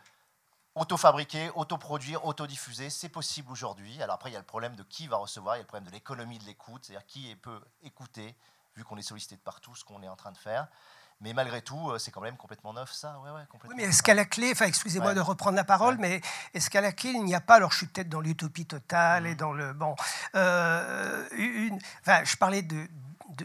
[0.74, 4.02] auto-fabriquer, auto-produire, auto-diffuser, c'est possible aujourd'hui.
[4.02, 5.68] Alors après, il y a le problème de qui va recevoir, il y a le
[5.68, 8.34] problème de l'économie de l'écoute, c'est-à-dire qui peut écouter,
[8.74, 10.68] vu qu'on est sollicité de partout, ce qu'on est en train de faire.
[11.20, 13.20] Mais malgré tout, euh, c'est quand même complètement neuf, ça.
[13.20, 15.96] Ouais, ouais, complètement oui, mais est-ce qu'à la clé, enfin, excusez-moi de reprendre la parole,
[15.98, 16.20] mais
[16.52, 19.26] est-ce qu'à la clé, il n'y a pas, alors je suis peut-être dans l'utopie totale
[19.26, 19.36] et mmh.
[19.36, 19.72] dans le.
[19.72, 19.94] Bon.
[20.34, 22.88] Euh, une, enfin, je parlais de,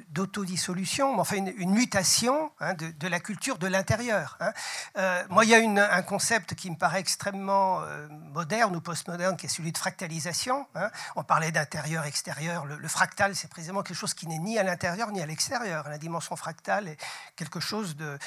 [0.10, 4.38] d'autodissolution, enfin une, mutation hein, de, la culture de l'intérieur.
[4.40, 4.52] Hein.
[4.98, 9.38] Euh, moi, il y a un concept qui me paraît extrêmement euh, moderne ou postmoderne,
[9.38, 10.68] qui est celui de fractalisation.
[10.76, 10.90] Hein.
[11.16, 12.66] On parlait d'intérieur-extérieur.
[12.66, 15.88] Le, fractal, c'est précisément quelque chose qui n'est ni à l'intérieur ni à l'extérieur.
[15.90, 16.98] La dimension fractale est
[17.36, 18.18] quelque chose de,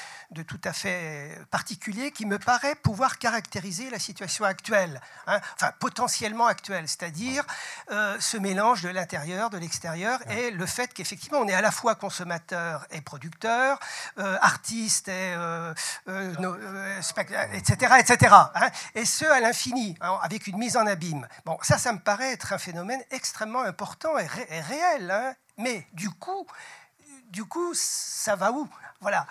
[0.43, 6.87] tout à fait particulier qui me paraît pouvoir caractériser la situation actuelle, enfin potentiellement actuelle,
[6.87, 7.43] c'est-à-dire
[7.91, 11.71] euh, ce mélange de l'intérieur, de l'extérieur et le fait qu'effectivement on est à la
[11.71, 13.79] fois consommateur et producteur,
[14.17, 15.73] euh, artiste et euh,
[16.07, 18.35] etc., euh, etc.
[18.55, 21.27] Hein, et ce à l'infini, hein, avec une mise en abîme.
[21.45, 24.27] Bon, ça, ça me paraît être un phénomène extrêmement important et,
[24.61, 25.11] réel.
[25.11, 25.33] Hein.
[25.57, 26.45] mais du coup,
[27.29, 28.67] du coup, ça va où?
[28.99, 29.25] Voilà.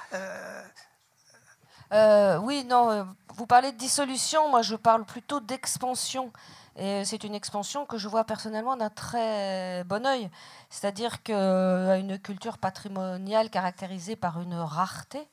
[2.41, 6.33] oui, non, vous parlez de dissolution, moi je parle plutôt d'expansion.
[6.81, 10.31] Et c'est une expansion que je vois personnellement d'un très bon oeil.
[10.71, 15.29] C'est-à-dire qu'à une culture patrimoniale caractérisée par une rareté,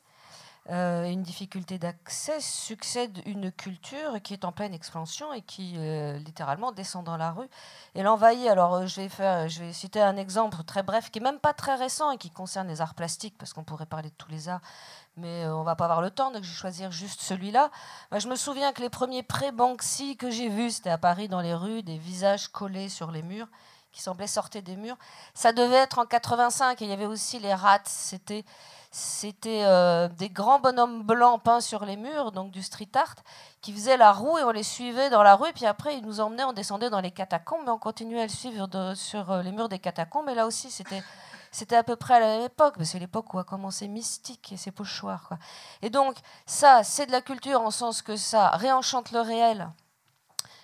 [0.70, 6.18] euh, une difficulté d'accès, succède une culture qui est en pleine expansion et qui euh,
[6.18, 7.48] littéralement descend dans la rue
[7.94, 8.48] et l'envahit.
[8.48, 11.54] Alors je vais, faire, je vais citer un exemple très bref qui n'est même pas
[11.54, 14.50] très récent et qui concerne les arts plastiques, parce qu'on pourrait parler de tous les
[14.50, 14.60] arts,
[15.16, 17.70] mais on va pas avoir le temps, donc je vais choisir juste celui-là.
[18.14, 21.54] Je me souviens que les premiers pré-Banksy que j'ai vus, c'était à Paris dans les
[21.54, 23.48] rues, des visages collés sur les murs
[23.90, 24.96] qui semblaient sortir des murs.
[25.34, 27.80] Ça devait être en 85 et il y avait aussi les rats.
[27.84, 28.44] C'était
[28.90, 33.16] c'était euh, des grands bonhommes blancs peints sur les murs, donc du street art,
[33.60, 35.52] qui faisaient la roue et on les suivait dans la rue.
[35.52, 38.30] Puis après, ils nous emmenaient, on descendait dans les catacombes et on continuait à le
[38.30, 40.28] suivre sur euh, les murs des catacombes.
[40.28, 41.02] Et là aussi, c'était
[41.50, 44.52] c'était à peu près à la même époque, mais c'est l'époque où a commencé Mystique
[44.52, 45.30] et ses pochoirs.
[45.80, 46.16] Et donc,
[46.46, 49.70] ça, c'est de la culture en sens que ça réenchante le réel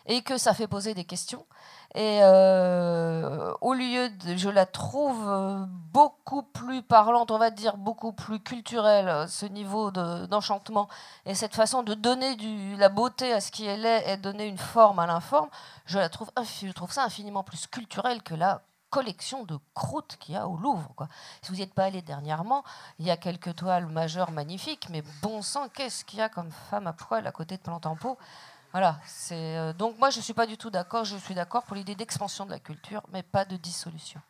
[0.07, 1.47] et que ça fait poser des questions.
[1.97, 7.77] Et euh, au lieu de, je la trouve euh, beaucoup plus parlante, on va dire
[7.77, 10.89] beaucoup plus culturelle, ce niveau d'enchantement
[11.25, 12.37] et cette façon de donner
[12.77, 15.49] la beauté à ce qui est laid et donner une forme à l'informe,
[15.87, 20.35] je la trouve, je trouve ça infiniment plus culturel que la collection de croûtes qu'il
[20.35, 21.09] y a au Louvre.
[21.43, 22.65] Si vous n'y êtes pas allé dernièrement,
[22.99, 26.51] il y a quelques toiles majeures magnifiques, mais bon sang, qu'est-ce qu'il y a comme
[26.71, 28.19] femme à poil à côté de Plantempo
[28.75, 28.99] voilà,
[29.31, 31.05] euh, donc moi je suis pas du tout d'accord.
[31.05, 34.21] Je suis d'accord pour l'idée d'expansion de la culture, mais pas de dissolution.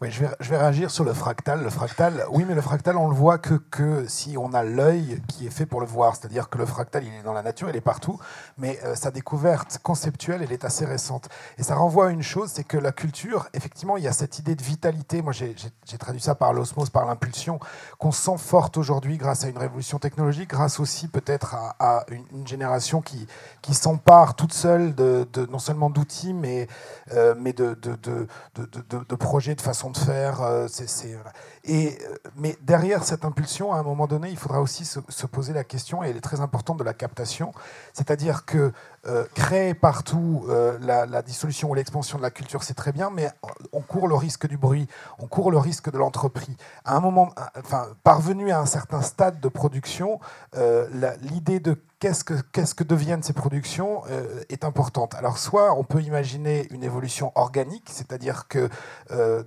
[0.00, 1.62] Oui, je vais, je vais, réagir sur le fractal.
[1.62, 5.22] Le fractal, oui, mais le fractal, on le voit que, que si on a l'œil
[5.28, 6.16] qui est fait pour le voir.
[6.16, 8.18] C'est-à-dire que le fractal, il est dans la nature, il est partout,
[8.58, 11.28] mais euh, sa découverte conceptuelle, elle est assez récente.
[11.58, 14.38] Et ça renvoie à une chose, c'est que la culture, effectivement, il y a cette
[14.38, 15.22] idée de vitalité.
[15.22, 15.54] Moi, j'ai
[15.98, 17.60] traduit ça par l'osmose, par l'impulsion,
[17.98, 23.00] qu'on sent forte aujourd'hui grâce à une révolution technologique, grâce aussi peut-être à, une, génération
[23.00, 23.26] qui,
[23.62, 26.68] qui s'empare toute seule de, non seulement d'outils, mais,
[27.12, 30.42] euh, mais de, de, de projets de façon de faire.
[30.42, 30.68] Euh,
[31.68, 35.64] euh, mais derrière cette impulsion, à un moment donné, il faudra aussi se, poser la
[35.64, 37.52] question, et elle est très importante, de la captation.
[37.92, 38.72] C'est-à-dire que
[39.06, 40.46] euh, créer partout
[40.80, 43.30] la, dissolution ou l'expansion de la culture, c'est très bien, mais
[43.72, 44.86] on court le risque du bruit,
[45.18, 46.56] on court le risque de l'entreprise.
[46.84, 50.20] À un moment, enfin, parvenu à un certain stade de production,
[51.22, 52.34] l'idée de qu'est-ce que,
[52.74, 55.14] que deviennent ces productions euh, est importante.
[55.14, 58.68] Alors, soit on peut imaginer une évolution organique, c'est-à-dire que
[59.10, 59.42] euh,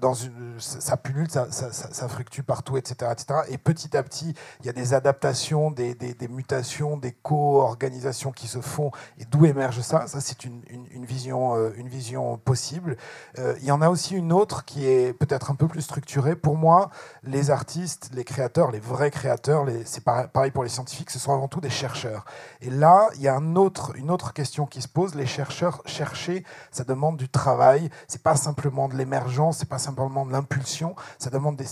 [0.58, 3.42] ça pullule, ça, ça, ça, fluctue partout, etc., etc.
[3.50, 8.48] Et petit à petit, il y a des adaptations, des, des, mutations, des co-organisations qui
[8.48, 8.92] se font.
[9.20, 10.08] Et d'où émerge ça?
[10.08, 10.62] Ça, c'est une,
[10.92, 12.98] une, vision, euh, une vision possible.
[13.38, 16.36] il y en a aussi une autre qui est peut-être un peu plus structurée.
[16.36, 16.90] Pour moi,
[17.24, 21.48] les artistes, les créateurs, les vrais créateurs, c'est pareil pour les scientifiques, ce sont avant
[21.48, 22.26] tout des chercheurs.
[22.62, 25.16] Et là, il y a un autre, une autre question qui se pose.
[25.16, 27.90] Les chercheurs, chercher, ça demande du travail.
[28.08, 30.96] C'est pas simplement de l'émergence, c'est pas simplement de l'impulsion.
[31.20, 31.66] Ça demande des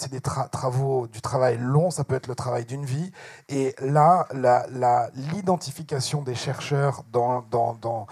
[0.52, 1.91] travaux, du travail long.
[1.91, 3.11] Ça peut être le travail d'une vie.
[3.49, 4.27] Et là,
[5.15, 8.07] l'identification la, des chercheurs dans, dans,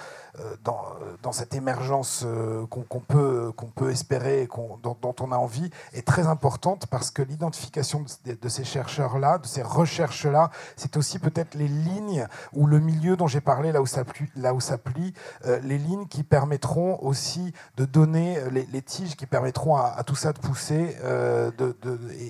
[0.63, 0.83] dans,
[1.21, 3.53] dans, cette émergence euh, qu'on peut,
[3.91, 4.47] espérer,
[4.81, 9.45] dont, dont, on a envie, est très importante parce que l'identification de, ces chercheurs-là, de
[9.45, 13.85] ces recherches-là, c'est aussi peut-être les lignes ou le milieu dont j'ai parlé, là où
[13.85, 15.13] ça plie,
[15.45, 20.33] euh, les lignes qui permettront aussi de donner les, tiges qui permettront à, tout ça
[20.33, 20.97] de pousser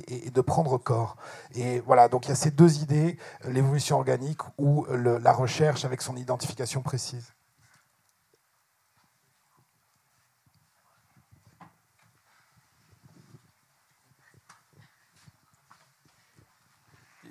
[0.07, 1.15] et, de prendre corps.
[1.55, 3.17] Et voilà, donc il y a ces deux idées,
[3.47, 7.33] l'évolution organique ou la recherche avec son identification précise.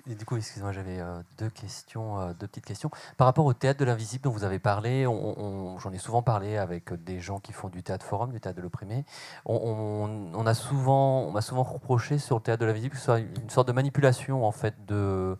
[0.05, 2.91] Du coup, excusez-moi, j'avais euh, deux questions, euh, deux petites questions.
[3.15, 6.91] Par rapport au théâtre de l'invisible dont vous avez parlé, j'en ai souvent parlé avec
[7.05, 9.05] des gens qui font du théâtre forum, du théâtre de l'opprimé.
[9.45, 13.69] On, on m'a souvent reproché sur le théâtre de l'invisible que ce soit une sorte
[13.69, 15.37] de manipulation en fait de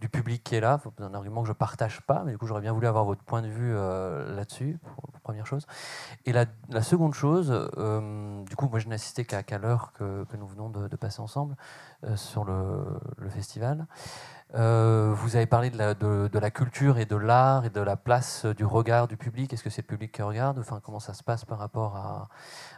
[0.00, 0.80] du public qui est là.
[0.82, 3.04] C'est un argument que je ne partage pas, mais du coup, j'aurais bien voulu avoir
[3.04, 4.78] votre point de vue euh, là-dessus,
[5.22, 5.66] première chose.
[6.24, 6.46] Et la,
[6.82, 10.96] seconde chose, euh, du coup, moi, je n'ai assisté qu'à l'heure que, nous venons de,
[10.96, 11.56] passer ensemble
[12.04, 12.84] euh, sur le,
[13.30, 13.86] festival.
[14.52, 15.94] vous avez parlé de la,
[16.40, 19.52] la culture et de l'art et de la place du regard du public.
[19.52, 20.58] Est-ce que c'est le public qui regarde?
[20.58, 21.96] Enfin, comment ça se passe par rapport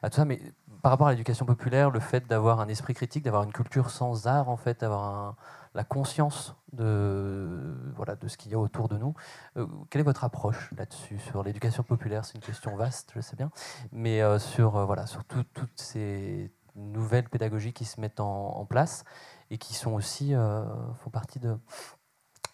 [0.03, 0.25] à tout ça?
[0.25, 0.41] Mais
[0.83, 4.27] par rapport à l'éducation populaire, le fait d'avoir un esprit critique, d'avoir une culture sans
[4.27, 5.37] art, en fait, d'avoir un,
[5.79, 9.15] la conscience de, voilà, de ce qu'il y a autour de nous.
[9.57, 13.37] Euh, quelle est votre approche là-dessus Sur l'éducation populaire, c'est une question vaste, je sais
[13.37, 13.53] bien,
[13.93, 19.05] mais euh, sur, euh, voilà, sur toutes ces nouvelles pédagogies qui se mettent en, place
[19.51, 21.57] et qui sont aussi, font partie de,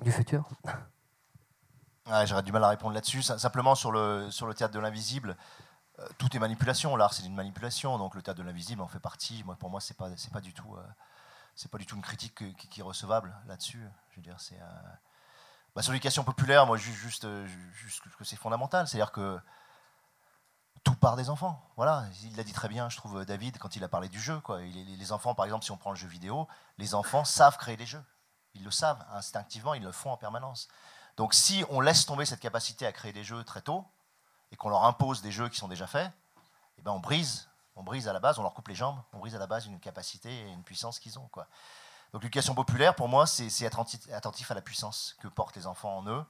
[0.02, 0.46] du futur
[2.26, 3.22] J'aurais du mal à répondre là-dessus.
[3.22, 5.34] Simplement sur le, sur le théâtre de l'invisible,
[6.18, 6.94] tout est manipulation.
[6.96, 7.96] L'art, c'est une manipulation.
[7.96, 9.42] Donc le théâtre de l'invisible en fait partie.
[9.44, 10.76] Moi, pour moi, c'est pas, pas du tout
[11.54, 13.86] c'est pas du tout une critique qui, est recevable là-dessus.
[14.10, 14.90] Je veux dire, c'est euh,
[15.74, 19.38] bah, sur l'éducation populaire, moi, juste, euh, juste, que c'est fondamental, c'est-à-dire que
[20.82, 21.62] tout part des enfants.
[21.76, 24.40] Voilà, il l'a dit très bien, je trouve, David, quand il a parlé du jeu.
[24.98, 26.46] Les enfants, par exemple, si on prend le jeu vidéo,
[26.78, 28.04] les enfants savent créer des jeux.
[28.54, 30.68] Ils le savent instinctivement, ils le font en permanence.
[31.16, 33.86] Donc, si on laisse tomber cette capacité à créer des jeux très tôt
[34.52, 36.12] et qu'on leur impose des jeux qui sont déjà faits,
[36.78, 39.18] eh ben on brise on brise à la base, on leur coupe les jambes, on
[39.18, 41.28] brise à la base une capacité et une puissance qu'ils ont.
[41.28, 41.46] Quoi.
[42.12, 45.98] Donc l'éducation populaire, pour moi, c'est être attentif à la puissance que portent les enfants
[45.98, 46.24] en eux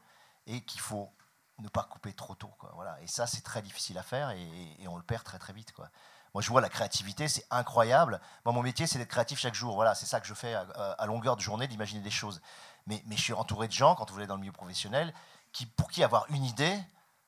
[0.47, 1.12] et qu'il faut
[1.59, 2.51] ne pas couper trop tôt.
[2.59, 2.73] Quoi.
[2.75, 3.01] Voilà.
[3.03, 5.73] Et ça, c'est très difficile à faire et, on le perd très très vite.
[5.73, 5.89] Quoi.
[6.33, 8.21] Moi, je vois la créativité, c'est incroyable.
[8.45, 9.75] Moi, mon métier, c'est d'être créatif chaque jour.
[9.75, 12.41] Voilà, c'est ça que je fais à, longueur de journée, d'imaginer des choses.
[12.87, 15.15] Mais, je suis entouré de gens, quand vous allez dans le milieu professionnel,
[15.53, 16.77] qui, pour qui avoir une idée,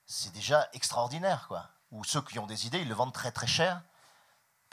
[0.06, 1.46] c'est déjà extraordinaire.
[1.48, 1.68] Quoi.
[1.92, 3.82] où ceux qui ont des idées, ils le vendent très très cher.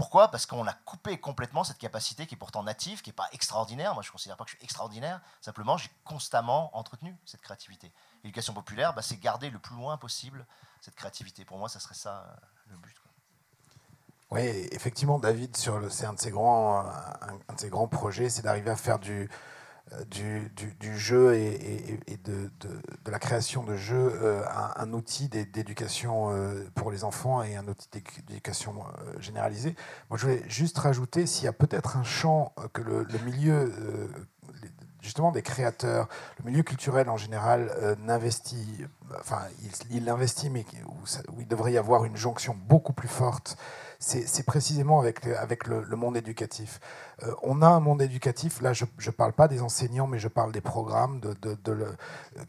[0.03, 0.27] Pourquoi?
[0.27, 3.93] Parce qu'on a coupé complètement cette capacité qui est pourtant native, qui n'est pas extraordinaire.
[3.93, 5.21] Moi, je ne considère pas que je suis extraordinaire.
[5.39, 7.89] Simplement, j'ai constamment entretenu cette créativité.
[8.21, 10.45] L'éducation populaire, bah, c'est garder le plus loin possible
[10.81, 11.45] cette créativité.
[11.45, 12.97] Pour moi, ça serait ça euh, le but.
[14.29, 14.41] Oui,
[14.73, 18.99] effectivement, David, c'est un ses grands, un de ses grands projets, c'est d'arriver à faire
[18.99, 19.29] du,
[19.91, 20.03] euh,
[20.79, 24.43] du, jeu et, de, de, la création de jeux euh,
[24.77, 28.75] un, outil d'éducation euh, pour les enfants et un outil d'éducation
[29.19, 29.75] généralisée.
[30.09, 33.73] Moi, je voulais juste rajouter s'il y a peut-être un champ que le, milieu
[35.01, 36.07] justement des créateurs,
[36.39, 38.85] le milieu culturel en général n'investit,
[39.19, 39.41] enfin
[39.89, 43.57] il, investit, mais où, il devrait y avoir une jonction beaucoup plus forte
[44.03, 45.23] c'est précisément avec,
[45.67, 46.81] le, monde éducatif.
[47.23, 50.27] Euh, on a un monde éducatif, là je ne parle pas des enseignants, mais je
[50.27, 51.21] parle des programmes,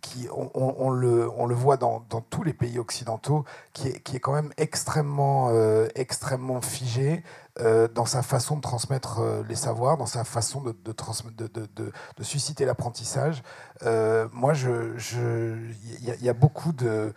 [0.00, 5.86] qui, on, le, voit dans, tous les pays occidentaux, qui est, quand même extrêmement, euh,
[5.94, 7.22] extrêmement figé
[7.60, 13.44] euh, dans sa façon de transmettre les savoirs, dans sa façon de, susciter l'apprentissage.
[13.82, 15.56] moi, il je,
[16.00, 17.14] y, a beaucoup de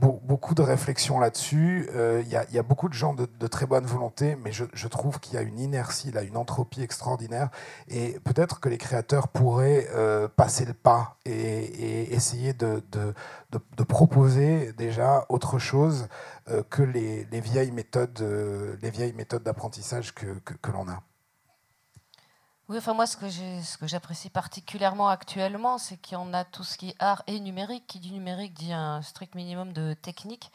[0.00, 1.86] beaucoup de réflexions là-dessus.
[1.92, 5.34] Il euh, y, a beaucoup de gens de, très bonne volonté, mais je, trouve qu'il
[5.34, 7.50] y a une inertie, là, une entropie extraordinaire.
[7.88, 12.82] Et peut-être que les créateurs pourraient euh, passer le pas et, essayer de,
[13.88, 16.08] proposer déjà autre chose
[16.70, 18.22] que les, vieilles méthodes,
[19.16, 21.02] méthodes d'apprentissage que l'on a.
[22.68, 26.96] Oui, enfin moi, ce que j'apprécie particulièrement actuellement, c'est qu'on a tout ce qui est
[27.00, 27.86] art et numérique.
[27.86, 30.50] Qui dit numérique dit un strict minimum de technique.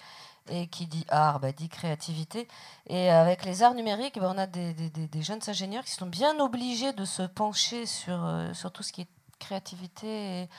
[0.49, 2.47] Et qui dit art, bah, dit créativité.
[2.87, 4.73] Et avec les arts numériques, bah, on a des,
[5.21, 9.01] jeunes ingénieurs qui sont bien obligés de se pencher sur, euh, sur tout ce qui
[9.01, 9.07] est
[9.39, 10.49] créativité et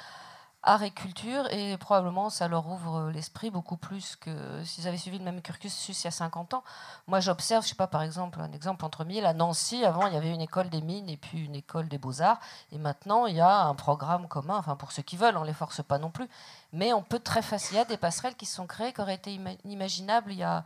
[0.62, 5.18] art et culture, et probablement ça leur ouvre l'esprit beaucoup plus que s'ils avaient suivi
[5.18, 6.64] le même cursus il y a 50 ans.
[7.06, 10.14] Moi, j'observe, je sais pas, par exemple, un exemple entre mille, à Nancy, avant, il
[10.14, 12.40] y avait une école des mines et puis une école des beaux-arts,
[12.72, 15.54] et maintenant, il y a un programme commun, enfin, pour ceux qui veulent, on les
[15.54, 16.28] force pas non plus,
[16.72, 20.38] mais on peut très facilement, des passerelles qui sont créées, qui auraient été inimaginables il
[20.38, 20.64] y a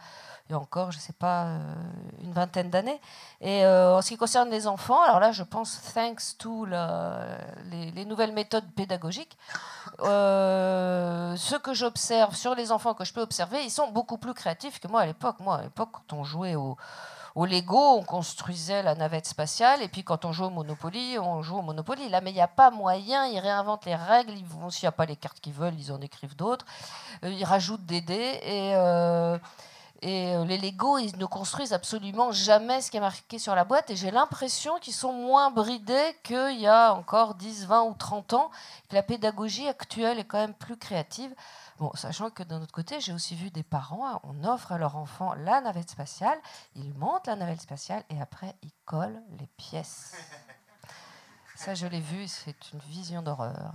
[0.48, 1.74] il y a encore, je ne sais pas, euh,
[2.22, 3.00] une vingtaine d'années.
[3.40, 8.04] Et euh, en ce qui concerne les enfants, alors là, je pense, thanks to les,
[8.04, 9.38] nouvelles méthodes pédagogiques,
[10.00, 14.34] euh, ce que j'observe sur les enfants que je peux observer, ils sont beaucoup plus
[14.34, 15.36] créatifs que moi à l'époque.
[15.40, 16.76] Moi, à l'époque, quand on jouait au,
[17.36, 21.58] Lego, on construisait la navette spatiale, et puis quand on joue au Monopoly, on joue
[21.58, 22.08] au Monopoly.
[22.08, 24.34] Là, mais il n'y a pas moyen, ils réinventent les règles,
[24.70, 26.66] s'il n'y a pas les cartes qu'ils veulent, ils en écrivent d'autres,
[27.22, 28.74] ils rajoutent des dés, et,
[30.02, 33.64] et euh, les Lego, ils ne construisent absolument jamais ce qui est marqué sur la
[33.64, 33.88] boîte.
[33.90, 38.32] Et j'ai l'impression qu'ils sont moins bridés qu'il y a encore 10, 20 ou 30
[38.34, 38.50] ans.
[38.88, 41.32] Que la pédagogie actuelle est quand même plus créative.
[41.78, 44.78] Bon, sachant que d'un autre côté, j'ai aussi vu des parents, hein, on offre à
[44.78, 46.38] leur enfant la navette spatiale,
[46.76, 50.14] ils montent la navette spatiale et après ils collent les pièces.
[51.56, 53.72] Ça, je l'ai vu, c'est une vision d'horreur.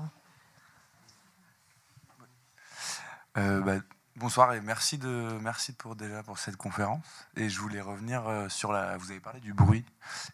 [3.38, 3.80] Euh, bah,
[4.18, 7.06] Bonsoir et merci, de, merci pour, déjà pour cette conférence.
[7.36, 8.98] Et je voulais revenir euh, sur la.
[8.98, 9.86] Vous avez parlé du bruit.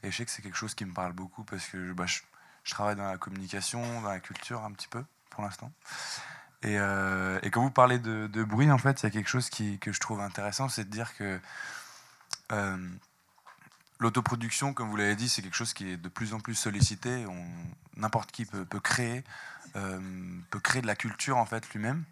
[0.03, 2.21] Et je sais que c'est quelque chose qui me parle beaucoup parce que bah, je,
[2.71, 5.69] travaille dans la communication, dans la culture un petit peu pour l'instant.
[6.61, 9.77] Et, euh, quand vous parlez de, bruit, en fait, il y a quelque chose qui,
[9.79, 11.41] que je trouve intéressant c'est de dire que
[12.53, 12.89] euh,
[13.99, 17.25] l'autoproduction, comme vous l'avez dit, c'est quelque chose qui est de plus en plus sollicité.
[17.97, 19.25] N'importe qui peut, peut créer,
[19.73, 22.05] peut créer de la culture en fait lui-même.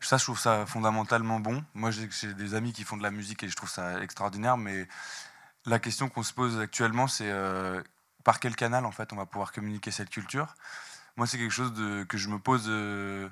[0.00, 1.64] Ça, je trouve ça fondamentalement bon.
[1.74, 4.86] Moi, j'ai des amis qui font de la musique et je trouve ça extraordinaire, mais
[5.66, 7.82] la question qu'on se pose actuellement, c'est euh,
[8.22, 10.54] par quel canal, en fait, on va pouvoir communiquer cette culture?
[11.16, 11.72] Moi, c'est quelque chose
[12.08, 13.28] que je me pose euh,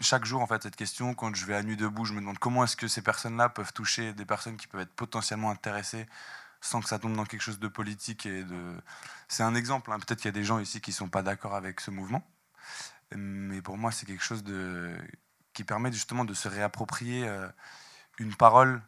[0.00, 1.14] chaque jour, en fait, cette question.
[1.14, 3.72] Quand je vais à Nuit debout, je me demande comment est-ce que ces personnes-là peuvent
[3.72, 6.08] toucher des personnes qui peuvent être potentiellement intéressées
[6.60, 8.74] sans que ça tombe dans quelque chose de politique et de...
[9.28, 9.92] C'est un exemple.
[9.92, 9.98] Hein.
[9.98, 12.24] Peut-être qu'il y a des gens ici qui sont pas d'accord avec ce mouvement.
[13.16, 14.44] Mais pour moi, c'est quelque chose
[15.52, 17.48] qui permet justement de se réapproprier euh,
[18.18, 18.82] une parole.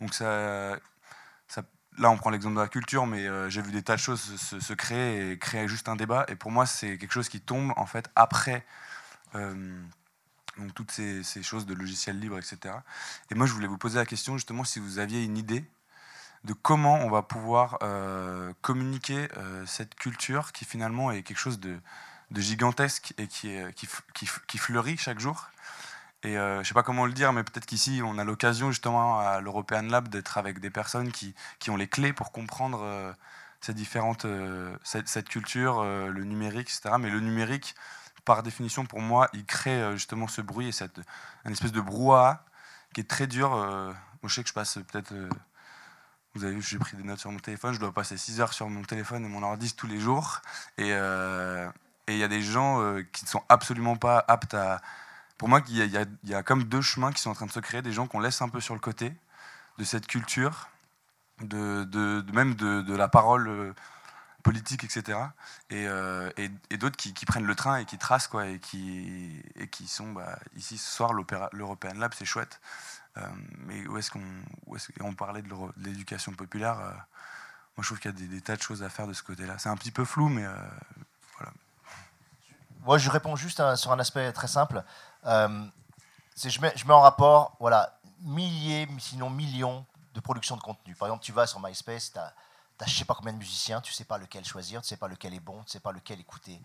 [0.00, 0.78] Donc ça,
[1.98, 4.20] là, on prend l'exemple de la culture, mais euh, j'ai vu des tas de choses
[4.20, 6.24] se, créer et créer juste un débat.
[6.28, 8.64] Et pour moi, c'est quelque chose qui tombe en fait après
[9.34, 9.80] euh,
[10.74, 12.74] toutes ces, ces, choses de logiciels libres, etc.
[13.30, 15.64] Et moi, je voulais vous poser la question justement si vous aviez une idée
[16.44, 17.78] de comment on va pouvoir
[18.62, 19.28] communiquer
[19.66, 21.78] cette culture qui finalement est quelque chose de,
[22.30, 23.88] de gigantesque et qui, qui,
[24.46, 25.48] qui, fleurit chaque jour.
[26.22, 28.70] Et euh, je ne sais pas comment le dire, mais peut-être qu'ici, on a l'occasion
[28.70, 32.80] justement à l'European Lab d'être avec des personnes qui, qui, ont les clés pour comprendre
[32.82, 33.12] euh,
[33.60, 36.96] ces différentes, euh, cette, culture, le numérique, etc.
[37.00, 37.74] Mais le numérique,
[38.24, 41.00] par définition, pour moi, il crée justement ce bruit et cette
[41.44, 42.44] une espèce de brouhaha
[42.92, 45.14] qui est très dur je sais que je passe peut-être.
[46.34, 47.72] vous avez vu, j'ai pris des notes sur mon téléphone.
[47.72, 50.42] Je dois passer 6 heures sur mon téléphone et mon ordi tous les jours.
[50.76, 50.92] Et
[52.10, 54.82] et il y a des gens euh, qui ne sont absolument pas aptes à.
[55.38, 57.80] Pour moi, il y, a, comme deux chemins qui sont en train de se créer.
[57.80, 59.14] Des gens qu'on laisse un peu sur le côté
[59.78, 60.68] de cette culture,
[61.40, 63.72] de, même de, la parole euh,
[64.42, 65.18] politique, etc.
[65.70, 69.42] Et, euh, et- d'autres qui, prennent le train et qui tracent, quoi, et qui,
[69.86, 72.60] sont bah, ici ce soir, l'European Lab, c'est chouette.
[73.66, 76.76] Mais où est-ce qu'on et on parlait de l'éducation populaire.
[76.76, 79.22] moi, je trouve qu'il y a des, des tas de choses à faire de ce
[79.22, 79.56] côté-là.
[79.58, 80.52] C'est un petit peu flou, mais euh,
[82.82, 84.82] Moi, je réponds juste sur un aspect très simple.
[85.26, 85.64] Euh,
[86.42, 89.84] je, mets, je mets en rapport voilà, milliers, sinon millions
[90.14, 90.94] de productions de contenu.
[90.94, 92.32] Par exemple, tu vas sur MySpace, tu as,
[92.86, 95.34] je sais pas combien de musiciens, tu sais pas lequel choisir, tu sais pas lequel
[95.34, 96.60] est bon, tu sais pas lequel écouter,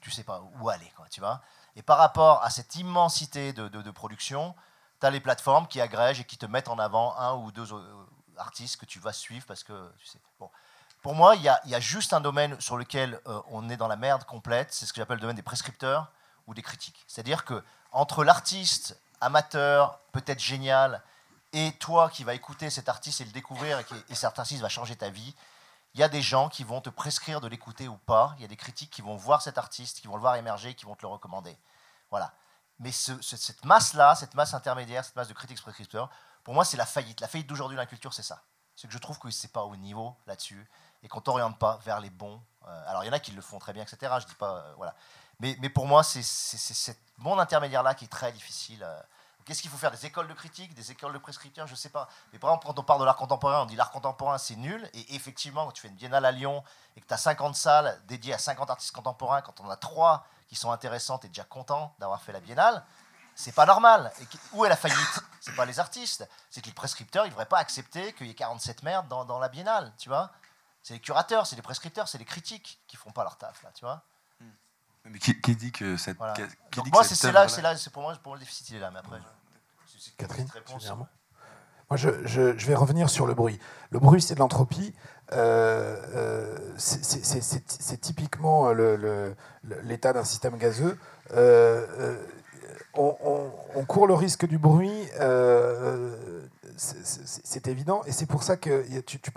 [0.00, 0.90] tu sais pas où aller.
[0.96, 1.40] Quoi, tu vois
[1.78, 4.56] et par rapport à cette immensité de, de, de production,
[5.00, 7.72] tu as les plateformes qui agrègent et qui te mettent en avant un ou deux
[7.72, 10.18] euh, artistes que tu vas suivre parce que tu sais.
[11.02, 13.96] Pour moi, il y, a, juste un domaine sur lequel euh, on est dans la
[13.96, 16.10] merde complète, c'est ce que j'appelle le domaine des prescripteurs
[16.46, 17.04] ou des critiques.
[17.06, 17.62] C'est-à-dire que
[17.92, 21.02] entre l'artiste amateur, peut-être génial,
[21.52, 24.60] et toi qui vas écouter cet artiste et le découvrir et, qui, et cet artiste
[24.60, 25.34] va changer ta vie,
[25.94, 28.34] il y a des gens qui vont te prescrire de l'écouter ou pas.
[28.36, 30.74] Il y a des critiques qui vont voir cet artiste, qui vont le voir émerger,
[30.74, 31.56] qui vont te le recommander.
[32.10, 32.32] Voilà.
[32.78, 36.10] Mais ce- ce- cette masse-là, cette masse intermédiaire, cette masse de critiques prescripteurs,
[36.44, 37.20] pour moi, c'est la faillite.
[37.20, 38.42] La faillite d'aujourd'hui dans la culture, c'est ça.
[38.76, 40.68] C'est que je trouve que c'est pas au niveau là-dessus
[41.02, 42.40] et qu'on t'oriente pas vers les bons.
[42.66, 44.12] euh, alors, il y en a qui le font très bien, etc.
[44.20, 44.94] Je dis pas, euh, voilà.
[45.40, 48.82] Mais, pour moi, c'est c'est- c'est cet monde intermédiaire-là qui est très difficile.
[48.82, 49.00] euh.
[49.46, 49.90] Qu'est-ce qu'il faut faire?
[49.92, 52.06] Des écoles de critique, des écoles de prescripteurs Je sais pas.
[52.32, 54.90] Mais par exemple, quand on parle de l'art contemporain, on dit l'art contemporain, c'est nul.
[54.92, 56.62] Et effectivement, quand tu fais une biennale à Lyon
[56.96, 60.26] et que tu as 50 salles dédiées à 50 artistes contemporains, quand on a 3
[60.48, 62.84] qui sont intéressants, tu es déjà content d'avoir fait la biennale.
[63.34, 64.12] C'est pas normal.
[64.20, 65.20] Et où est la faillite?
[65.40, 66.28] C'est pas les artistes.
[66.50, 69.38] C'est que les prescripteurs, ils devraient pas accepter qu'il y ait 47 merdes dans, dans
[69.38, 70.30] la biennale, tu vois?
[70.88, 73.70] C'est les curateurs, c'est les prescripteurs, c'est les critiques qui font pas leur taf, là,
[73.74, 74.02] tu vois
[75.04, 76.16] mais qui, qui dit que cette.
[76.18, 76.32] Voilà.
[76.34, 78.40] qui- qui Donc dit moi, c'est là, c'est là, c'est pour moi, pour moi, le
[78.40, 78.90] déficit il est là.
[78.90, 79.18] Mais après,
[79.86, 80.86] je- c'est- Catherine, réponse.
[80.88, 81.06] Moi,
[81.96, 83.58] je, je- je vais revenir sur le bruit.
[83.90, 84.94] Le bruit, c'est de l'entropie.
[85.32, 90.98] Euh, euh, c'est- typiquement le- le- le- l'état d'un système gazeux.
[91.32, 92.26] Euh, euh,
[92.94, 96.46] on, on- on court le risque du bruit, euh,
[96.78, 98.84] c'est- évident, et c'est pour ça que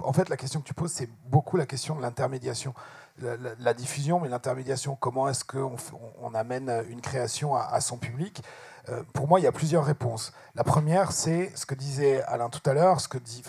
[0.03, 2.73] en fait, la question que tu poses, c'est beaucoup la question de l'intermédiation.
[3.21, 5.75] La, la- diffusion, mais l'intermédiation, comment est-ce qu'on
[6.21, 8.41] on, amène une création à, son public?
[8.89, 10.31] Euh, Pour moi, il y a plusieurs réponses.
[10.55, 13.43] La première, c'est ce que disait Alain tout à l'heure, ce que dit,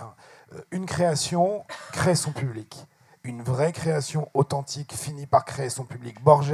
[0.52, 2.86] euh, une création crée son public.
[3.24, 6.20] Une vraie création authentique finit par créer son public.
[6.24, 6.52] Borges,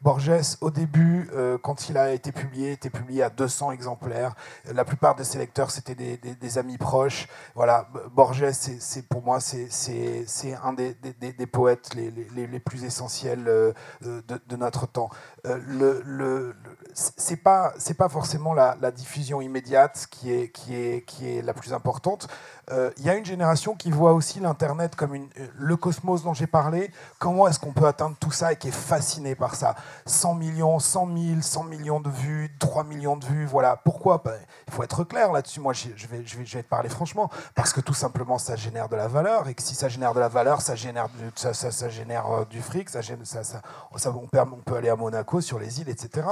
[0.00, 4.34] Borges au début, euh, quand il a été publié, était publié à 200 exemplaires.
[4.74, 7.28] La plupart de ses lecteurs, c'était des, amis proches.
[7.54, 9.68] Voilà, Borges, c'est pour moi, c'est-
[10.64, 13.72] un des, des- poètes les, les- plus essentiels euh,
[14.04, 15.08] euh, de, notre temps.
[15.46, 16.56] Euh, le, le,
[16.94, 21.42] c'est pas c'est pas forcément la, la diffusion immédiate qui est qui est qui est
[21.42, 22.28] la plus importante.
[22.96, 25.76] Il y a une génération qui voit aussi l'internet comme une, le
[26.24, 26.90] dont j'ai parlé.
[27.18, 29.74] Comment est-ce qu'on peut atteindre tout ça et qui est fasciné par ça?
[30.06, 33.46] 100 millions, 100 000, 100 millions de vues, 3 millions de vues.
[33.46, 33.76] Voilà.
[33.76, 34.22] Pourquoi?
[34.24, 34.34] Ben,
[34.68, 35.60] Il faut être clair là-dessus.
[35.60, 36.22] Moi, je vais,
[36.62, 37.30] te parler franchement.
[37.54, 39.48] Parce que tout simplement, ça génère de la valeur.
[39.48, 42.62] Et que si ça génère de la valeur, ça génère du, ça, génère, euh, du
[42.62, 42.88] fric.
[42.90, 43.62] Ça, gêne- ça, ça-
[43.92, 46.26] on, peut, on peut aller à Monaco, sur les îles, etc.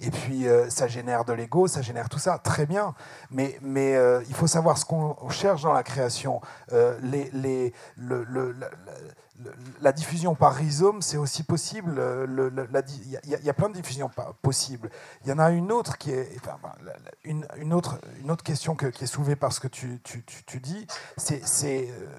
[0.00, 2.38] Et puis, euh, ça génère de l'ego, ça génère tout ça.
[2.38, 2.94] Très bien.
[3.30, 3.58] Mais,
[3.96, 6.40] euh, il faut savoir ce qu'on cherche dans la création.
[9.82, 12.00] La diffusion par rhizome, c'est aussi possible.
[12.28, 14.10] Il y, a- plein de diffusions
[14.42, 14.90] possibles.
[15.24, 16.58] Il y en a une autre qui est enfin,
[17.24, 20.00] une, autre une autre question que- qui est soulevée par ce que tu,
[20.60, 20.86] dis,
[21.16, 21.42] c'est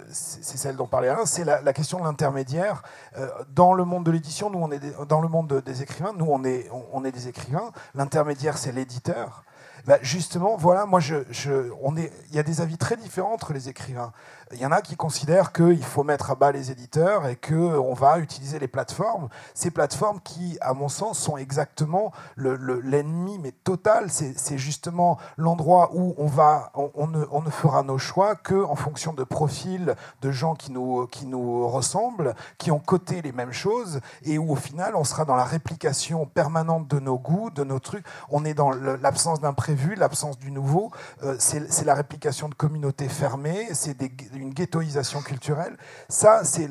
[0.08, 2.84] celle dont parlait Alain, c'est la, question de l'intermédiaire.
[3.18, 5.82] Euh, dans le monde de l'édition, nous on est des- dans le monde de- des
[5.84, 7.72] écrivains, nous on est on, est des écrivains.
[7.96, 9.44] L'intermédiaire, c'est l'éditeur.
[9.86, 13.54] Bah, justement, voilà, moi, je- on est, il y a des avis très différents entre
[13.54, 14.12] les écrivains.
[14.54, 17.94] Il y en a qui considèrent qu'il faut mettre à bas les éditeurs et qu'on
[17.94, 19.28] va utiliser les plateformes.
[19.54, 24.10] Ces plateformes qui, à mon sens, sont exactement le- le- l'ennemi, mais total.
[24.10, 29.96] C'est justement l'endroit où on, va, on, ne, fera nos choix qu'en fonction de profils
[30.22, 34.52] de gens qui nous, qui nous ressemblent, qui ont coté les mêmes choses, et où
[34.52, 38.06] au final, on sera dans la réplication permanente de nos goûts, de nos trucs.
[38.30, 40.92] On est dans l'absence d'imprévu l'absence du nouveau.
[41.24, 43.98] Euh, c'est la réplication de communautés fermées, c'est
[44.42, 45.78] une ghettoisation culturelle.
[46.10, 46.70] Ça, c'est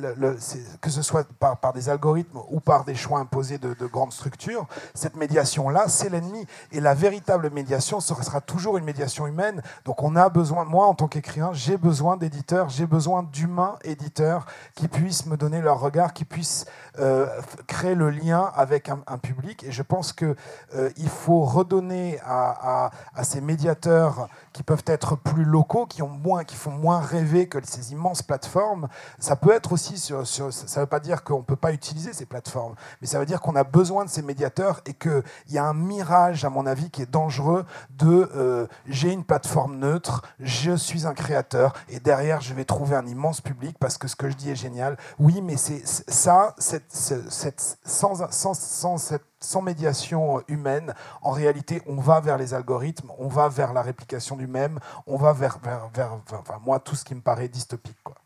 [0.81, 4.67] que ce soit par, des algorithmes ou par des choix imposés de, de grandes structures,
[4.95, 6.47] cette médiation-là, c'est l'ennemi.
[6.73, 9.63] Et la véritable médiation sera toujours une médiation humaine.
[9.85, 14.47] Donc on a besoin, moi en tant qu'écrivain, j'ai besoin d'éditeurs, j'ai besoin d'humains éditeurs
[14.75, 16.67] qui puissent me donner leur regard, qui puissent
[16.99, 17.27] euh,
[17.67, 19.65] créer le lien avec un, public.
[19.65, 20.35] Et je pense qu'il
[20.75, 26.09] euh, il faut redonner à, à, ces médiateurs qui peuvent être plus locaux, qui, ont
[26.09, 28.89] moins, qui font moins rêver que ces immenses plateformes.
[29.19, 32.12] Ça peut être aussi, sur, ça ne veut pas dire qu'on ne peut pas utiliser
[32.12, 35.59] ces plateformes, mais ça veut dire qu'on a besoin de ces médiateurs et qu'il y
[35.59, 40.23] a un mirage, à mon avis, qui est dangereux de euh, j'ai une plateforme neutre,
[40.41, 44.16] je suis un créateur et derrière je vais trouver un immense public parce que ce
[44.16, 44.97] que je dis est génial.
[45.19, 51.97] Oui, mais c'est ça, cette, sans, sans, sans, cette, sans médiation humaine, en réalité, on
[51.97, 55.89] va vers les algorithmes, on va vers la réplication du même, on va vers, vers,
[55.94, 57.97] vers enfin, moi, tout ce qui me paraît dystopique.
[58.02, 58.16] Quoi.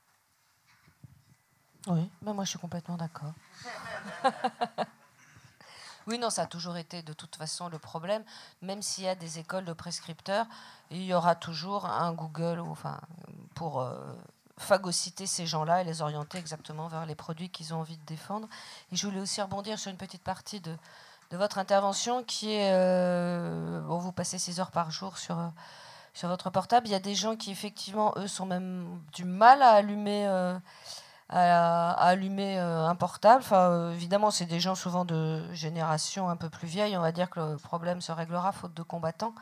[1.86, 3.32] Oui, ben moi je suis complètement d'accord.
[6.06, 8.24] Oui, non, ça a toujours été de toute façon le problème.
[8.62, 10.46] Même s'il y a des écoles de prescripteurs,
[10.90, 13.00] il y aura toujours un Google enfin,
[13.54, 13.94] pour euh,
[14.56, 18.48] phagocyter ces gens-là et les orienter exactement vers les produits qu'ils ont envie de défendre.
[18.90, 20.74] Et je voulais aussi rebondir sur une petite partie de,
[21.30, 25.36] de votre intervention qui est, euh, bon, vous passez 6 heures par jour sur,
[26.14, 26.88] sur votre portable.
[26.88, 30.26] Il y a des gens qui, effectivement, eux, sont même du mal à allumer.
[30.26, 30.58] Euh,
[31.30, 33.42] à, allumer euh, un portable.
[33.42, 36.96] Enfin, euh, évidemment, c'est des gens souvent de génération un peu plus vieille.
[36.96, 39.34] On va dire que le problème se réglera faute de combattants.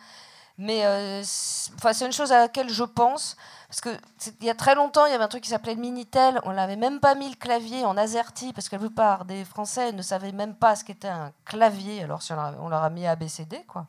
[0.59, 3.37] Mais euh, c'est une chose à laquelle je pense.
[3.69, 6.41] Parce qu'il y a très longtemps, il y avait un truc qui s'appelait Minitel.
[6.45, 9.93] On n'avait même pas mis le clavier en AZERTY, parce que la plupart des Français
[9.93, 12.03] ne savaient même pas ce qu'était un clavier.
[12.03, 12.21] Alors,
[12.61, 13.87] on leur a mis ABCD, quoi.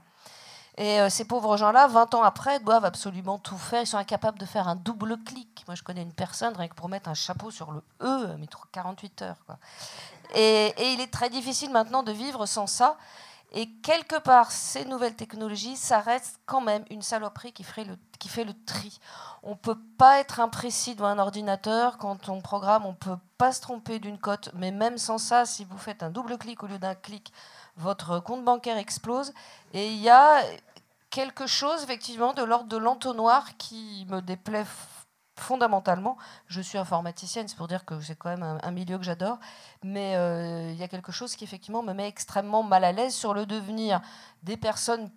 [0.79, 3.81] Et euh, ces pauvres gens-là, 20 ans après, doivent absolument tout faire.
[3.81, 5.65] Ils sont incapables de faire un double clic.
[5.67, 8.47] Moi, je connais une personne, rien que pour mettre un chapeau sur le E, mais
[8.71, 9.35] 48 heures.
[10.35, 12.95] Et, il est très difficile maintenant de vivre sans ça.
[13.51, 17.65] Et quelque part, ces nouvelles technologies, ça reste quand même une saloperie qui,
[18.19, 18.99] qui fait le tri.
[19.41, 21.97] On ne peut pas être imprécis devant un ordinateur.
[21.97, 24.49] Quand on programme, on ne peut pas se tromper d'une cote.
[24.53, 27.33] Mais même sans ça, si vous faites un double clic au lieu d'un clic,
[27.77, 29.33] votre compte bancaire explose.
[29.73, 30.43] Et il y a
[31.09, 34.65] quelque chose, effectivement, de l'ordre de l'entonnoir qui me déplaît
[35.39, 36.17] fondamentalement.
[36.47, 39.39] Je suis informaticienne, c'est pour dire que c'est quand même un, milieu que j'adore,
[39.83, 43.13] mais euh, il y a quelque chose qui, effectivement, me met extrêmement mal à l'aise
[43.13, 44.01] sur le devenir
[44.43, 45.09] des personnes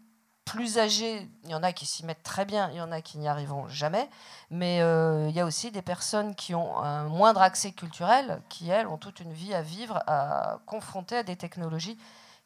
[0.44, 1.30] plus âgées.
[1.44, 3.28] Il y en a qui s'y mettent très bien, il y en a qui n'y
[3.28, 4.08] arriveront jamais,
[4.50, 8.68] mais euh, il y a aussi des personnes qui ont un moindre accès culturel, qui,
[8.68, 11.98] elles, ont toute une vie à vivre, à confronter à des technologies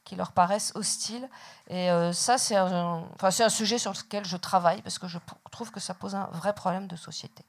[0.06, 1.28] qui leur paraissent hostiles.
[1.68, 3.04] Et euh, ça, c'est un,
[3.50, 5.18] sujet sur lequel je travaille parce que je
[5.50, 7.44] trouve que ça pose un vrai problème de société.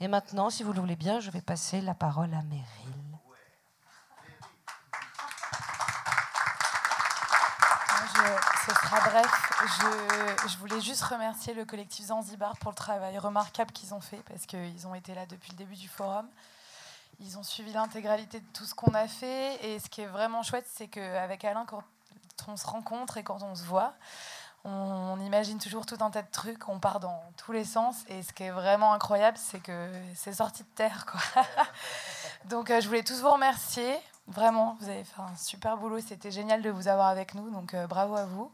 [0.00, 2.64] Et maintenant, si vous le voulez bien, je vais passer la parole à Meryl.
[8.66, 9.52] ce sera bref.
[9.60, 14.22] Je, je, voulais juste remercier le collectif Zanzibar pour le travail remarquable qu'ils ont fait
[14.28, 16.26] parce qu'ils ont été là depuis le début du forum.
[17.20, 19.64] Ils ont suivi l'intégralité de tout ce qu'on a fait.
[19.64, 21.82] Et ce qui est vraiment chouette, c'est qu'avec Alain, quand
[22.48, 23.94] on se rencontre et quand on se voit,
[24.64, 27.96] on, imagine toujours tout un tas de trucs, on part dans tous les sens.
[28.08, 31.06] Et ce qui est vraiment incroyable, c'est que c'est sorti de terre.
[31.06, 31.20] Quoi.
[32.46, 33.94] donc euh, je voulais tous vous remercier.
[34.26, 35.98] Vraiment, vous avez fait un super boulot.
[36.00, 37.50] C'était génial de vous avoir avec nous.
[37.50, 38.50] Donc euh, bravo à vous.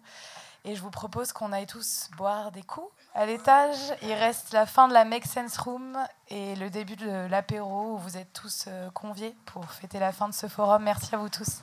[0.64, 3.78] Et je vous propose qu'on aille tous boire des coups à l'étage.
[4.02, 7.98] Il reste la fin de la Make Sense Room et le début de l'apéro où
[7.98, 10.82] vous êtes tous euh, conviés pour fêter la fin de ce forum.
[10.82, 11.62] Merci à vous tous.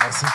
[0.00, 0.26] Merci.